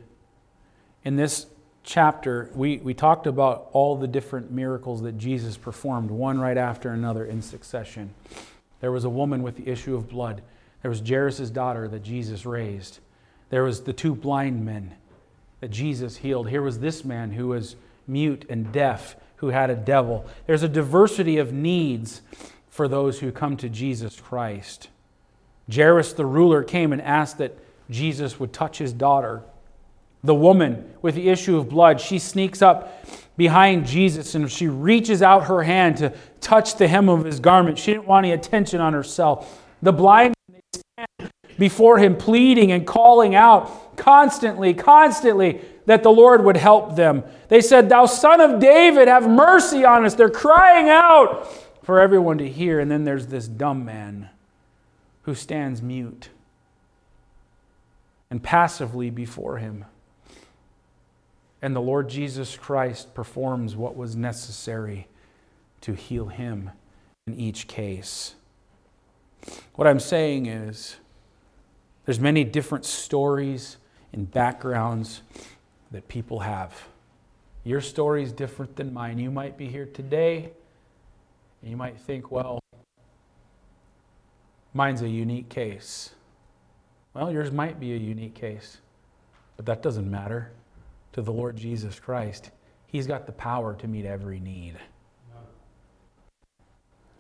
in 1.05 1.15
this 1.15 1.47
chapter. 1.85 2.51
We, 2.57 2.79
we 2.79 2.93
talked 2.93 3.29
about 3.29 3.69
all 3.73 3.95
the 3.95 4.09
different 4.09 4.51
miracles 4.51 5.01
that 5.03 5.17
Jesus 5.17 5.57
performed, 5.57 6.11
one 6.11 6.41
right 6.41 6.59
after 6.59 6.91
another 6.91 7.25
in 7.25 7.41
succession. 7.41 8.13
There 8.81 8.91
was 8.91 9.05
a 9.05 9.09
woman 9.09 9.45
with 9.45 9.55
the 9.55 9.69
issue 9.69 9.95
of 9.95 10.09
blood. 10.09 10.43
There 10.83 10.89
was 10.89 11.01
Jairus' 11.07 11.51
daughter 11.51 11.87
that 11.87 12.03
Jesus 12.03 12.45
raised. 12.45 12.99
There 13.51 13.63
was 13.63 13.85
the 13.85 13.93
two 13.93 14.17
blind 14.17 14.65
men 14.65 14.97
that 15.61 15.71
Jesus 15.71 16.17
healed. 16.17 16.49
Here 16.49 16.63
was 16.63 16.81
this 16.81 17.05
man 17.05 17.31
who 17.31 17.47
was 17.47 17.77
mute 18.09 18.45
and 18.49 18.73
deaf, 18.73 19.15
who 19.37 19.49
had 19.49 19.71
a 19.71 19.77
devil. 19.77 20.27
There's 20.47 20.63
a 20.63 20.69
diversity 20.69 21.39
of 21.39 21.53
needs 21.53 22.23
for 22.69 22.89
those 22.89 23.21
who 23.21 23.33
come 23.33 23.57
to 23.59 23.69
Jesus 23.69 24.21
Christ. 24.21 24.89
Jairus 25.73 26.13
the 26.13 26.27
ruler 26.27 26.63
came 26.63 26.93
and 26.93 27.03
asked 27.03 27.39
that 27.39 27.57
Jesus 27.91 28.39
would 28.39 28.53
touch 28.53 28.79
his 28.79 28.93
daughter. 28.93 29.43
The 30.25 30.35
woman 30.35 30.93
with 31.03 31.15
the 31.15 31.29
issue 31.29 31.57
of 31.57 31.69
blood, 31.69 32.01
she 32.01 32.19
sneaks 32.19 32.63
up 32.63 33.05
behind 33.37 33.87
Jesus 33.87 34.35
and 34.35 34.51
she 34.51 34.69
reaches 34.69 35.23
out 35.23 35.47
her 35.47 35.63
hand 35.63 35.99
to 35.99 36.13
touch 36.41 36.77
the 36.77 36.89
hem 36.89 37.09
of 37.09 37.25
his 37.25 37.41
garment. 37.41 37.79
She 37.79 37.93
didn't 37.93 38.07
want 38.07 38.25
any 38.27 38.33
attention 38.33 38.81
on 38.81 38.93
herself. 38.93 39.63
The 39.83 39.93
blind 39.93 40.35
stand 40.75 41.31
before 41.59 41.99
him, 41.99 42.17
pleading 42.17 42.73
and 42.73 42.87
calling 42.87 43.35
out 43.35 43.97
constantly, 43.97 44.75
constantly 44.75 45.61
that 45.87 46.03
the 46.03 46.11
Lord 46.11 46.45
would 46.45 46.57
help 46.57 46.97
them. 46.97 47.25
They 47.49 47.61
said, 47.61 47.89
Thou 47.89 48.07
son 48.07 48.41
of 48.41 48.61
David, 48.61 49.09
have 49.09 49.29
mercy 49.29 49.85
on 49.85 50.05
us. 50.05 50.15
They're 50.15 50.29
crying 50.29 50.89
out 50.89 51.49
for 51.83 52.01
everyone 52.01 52.39
to 52.39 52.49
hear. 52.49 52.81
And 52.81 52.91
then 52.91 53.05
there's 53.05 53.29
this 53.29 53.49
dumb 53.49 53.85
man 53.85 54.29
who 55.23 55.35
stands 55.35 55.81
mute 55.81 56.29
and 58.31 58.43
passively 58.43 59.11
before 59.11 59.59
him. 59.59 59.85
And 61.63 61.75
the 61.75 61.81
Lord 61.81 62.09
Jesus 62.09 62.57
Christ 62.57 63.15
performs 63.15 63.77
what 63.77 63.97
was 63.97 64.15
necessary 64.15 65.09
to 65.81 65.95
heal 65.95 66.27
him 66.27 66.71
in 67.27 67.35
each 67.35 67.67
case. 67.67 68.35
What 69.75 69.87
I'm 69.87 70.01
saying 70.01 70.47
is, 70.47 70.97
there's 72.05 72.21
many 72.21 72.45
different 72.45 72.85
stories 72.85 73.79
and 74.13 74.31
backgrounds 74.31 75.23
that 75.91 76.09
people 76.09 76.41
have. 76.41 76.89
Your 77.65 77.81
story 77.81 78.23
is 78.23 78.33
different 78.33 78.77
than 78.77 78.93
mine. 78.93 79.19
You 79.19 79.31
might 79.31 79.57
be 79.57 79.67
here 79.67 79.87
today, 79.87 80.51
and 81.63 81.71
you 81.71 81.77
might 81.77 81.99
think, 81.99 82.31
well, 82.31 82.61
mine's 84.73 85.03
a 85.03 85.09
unique 85.09 85.49
case. 85.49 86.11
Well, 87.15 87.33
yours 87.33 87.51
might 87.51 87.81
be 87.81 87.93
a 87.95 87.97
unique 87.97 88.35
case, 88.35 88.79
but 89.57 89.67
that 89.67 89.83
doesn't 89.83 90.09
matter 90.11 90.53
to 91.13 91.23
the 91.23 91.33
Lord 91.33 91.57
Jesus 91.57 91.99
Christ. 91.99 92.51
He's 92.87 93.07
got 93.07 93.27
the 93.27 93.33
power 93.33 93.75
to 93.75 93.89
meet 93.89 94.05
every 94.05 94.39
need. 94.39 94.77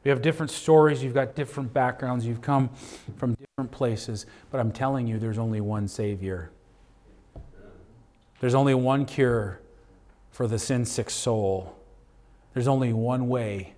We 0.04 0.10
have 0.10 0.22
different 0.22 0.52
stories, 0.52 1.02
you've 1.02 1.14
got 1.14 1.34
different 1.34 1.72
backgrounds, 1.72 2.24
you've 2.24 2.40
come 2.40 2.70
from 3.16 3.34
different 3.34 3.72
places, 3.72 4.26
but 4.52 4.60
I'm 4.60 4.70
telling 4.70 5.08
you, 5.08 5.18
there's 5.18 5.38
only 5.38 5.60
one 5.60 5.88
Savior. 5.88 6.52
There's 8.40 8.54
only 8.54 8.74
one 8.74 9.06
cure 9.06 9.60
for 10.30 10.46
the 10.46 10.58
sin 10.58 10.84
sick 10.84 11.10
soul. 11.10 11.76
There's 12.54 12.68
only 12.68 12.92
one 12.92 13.28
way 13.28 13.74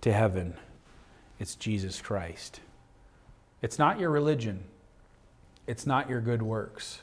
to 0.00 0.12
heaven 0.12 0.54
it's 1.42 1.56
Jesus 1.56 2.00
Christ. 2.00 2.60
It's 3.62 3.76
not 3.76 3.98
your 3.98 4.10
religion, 4.10 4.62
it's 5.66 5.86
not 5.86 6.08
your 6.08 6.20
good 6.20 6.40
works. 6.40 7.00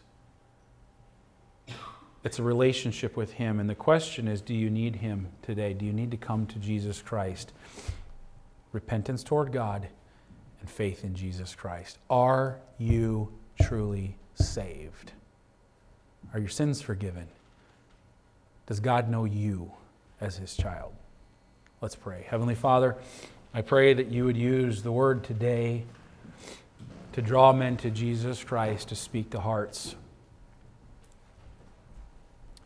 It's 2.23 2.39
a 2.39 2.43
relationship 2.43 3.15
with 3.15 3.33
Him. 3.33 3.59
And 3.59 3.69
the 3.69 3.75
question 3.75 4.27
is 4.27 4.41
do 4.41 4.53
you 4.53 4.69
need 4.69 4.97
Him 4.97 5.27
today? 5.41 5.73
Do 5.73 5.85
you 5.85 5.93
need 5.93 6.11
to 6.11 6.17
come 6.17 6.45
to 6.47 6.59
Jesus 6.59 7.01
Christ? 7.01 7.53
Repentance 8.71 9.23
toward 9.23 9.51
God 9.51 9.87
and 10.59 10.69
faith 10.69 11.03
in 11.03 11.15
Jesus 11.15 11.55
Christ. 11.55 11.97
Are 12.09 12.59
you 12.77 13.33
truly 13.61 14.17
saved? 14.35 15.13
Are 16.33 16.39
your 16.39 16.49
sins 16.49 16.81
forgiven? 16.81 17.27
Does 18.67 18.79
God 18.79 19.09
know 19.09 19.25
you 19.25 19.71
as 20.21 20.37
His 20.37 20.55
child? 20.55 20.93
Let's 21.81 21.95
pray. 21.95 22.25
Heavenly 22.29 22.55
Father, 22.55 22.97
I 23.53 23.61
pray 23.61 23.93
that 23.93 24.07
you 24.11 24.25
would 24.25 24.37
use 24.37 24.83
the 24.83 24.91
word 24.91 25.23
today 25.23 25.85
to 27.13 27.21
draw 27.21 27.51
men 27.51 27.77
to 27.77 27.89
Jesus 27.89 28.43
Christ, 28.43 28.89
to 28.89 28.95
speak 28.95 29.31
to 29.31 29.39
hearts. 29.39 29.95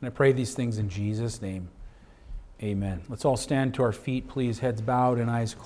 And 0.01 0.07
I 0.07 0.09
pray 0.09 0.33
these 0.33 0.53
things 0.53 0.79
in 0.79 0.89
Jesus' 0.89 1.41
name. 1.41 1.69
Amen. 2.61 3.01
Let's 3.07 3.23
all 3.23 3.37
stand 3.37 3.73
to 3.75 3.83
our 3.83 3.93
feet, 3.93 4.27
please, 4.27 4.59
heads 4.59 4.81
bowed 4.81 5.19
and 5.19 5.31
eyes 5.31 5.53
closed. 5.53 5.61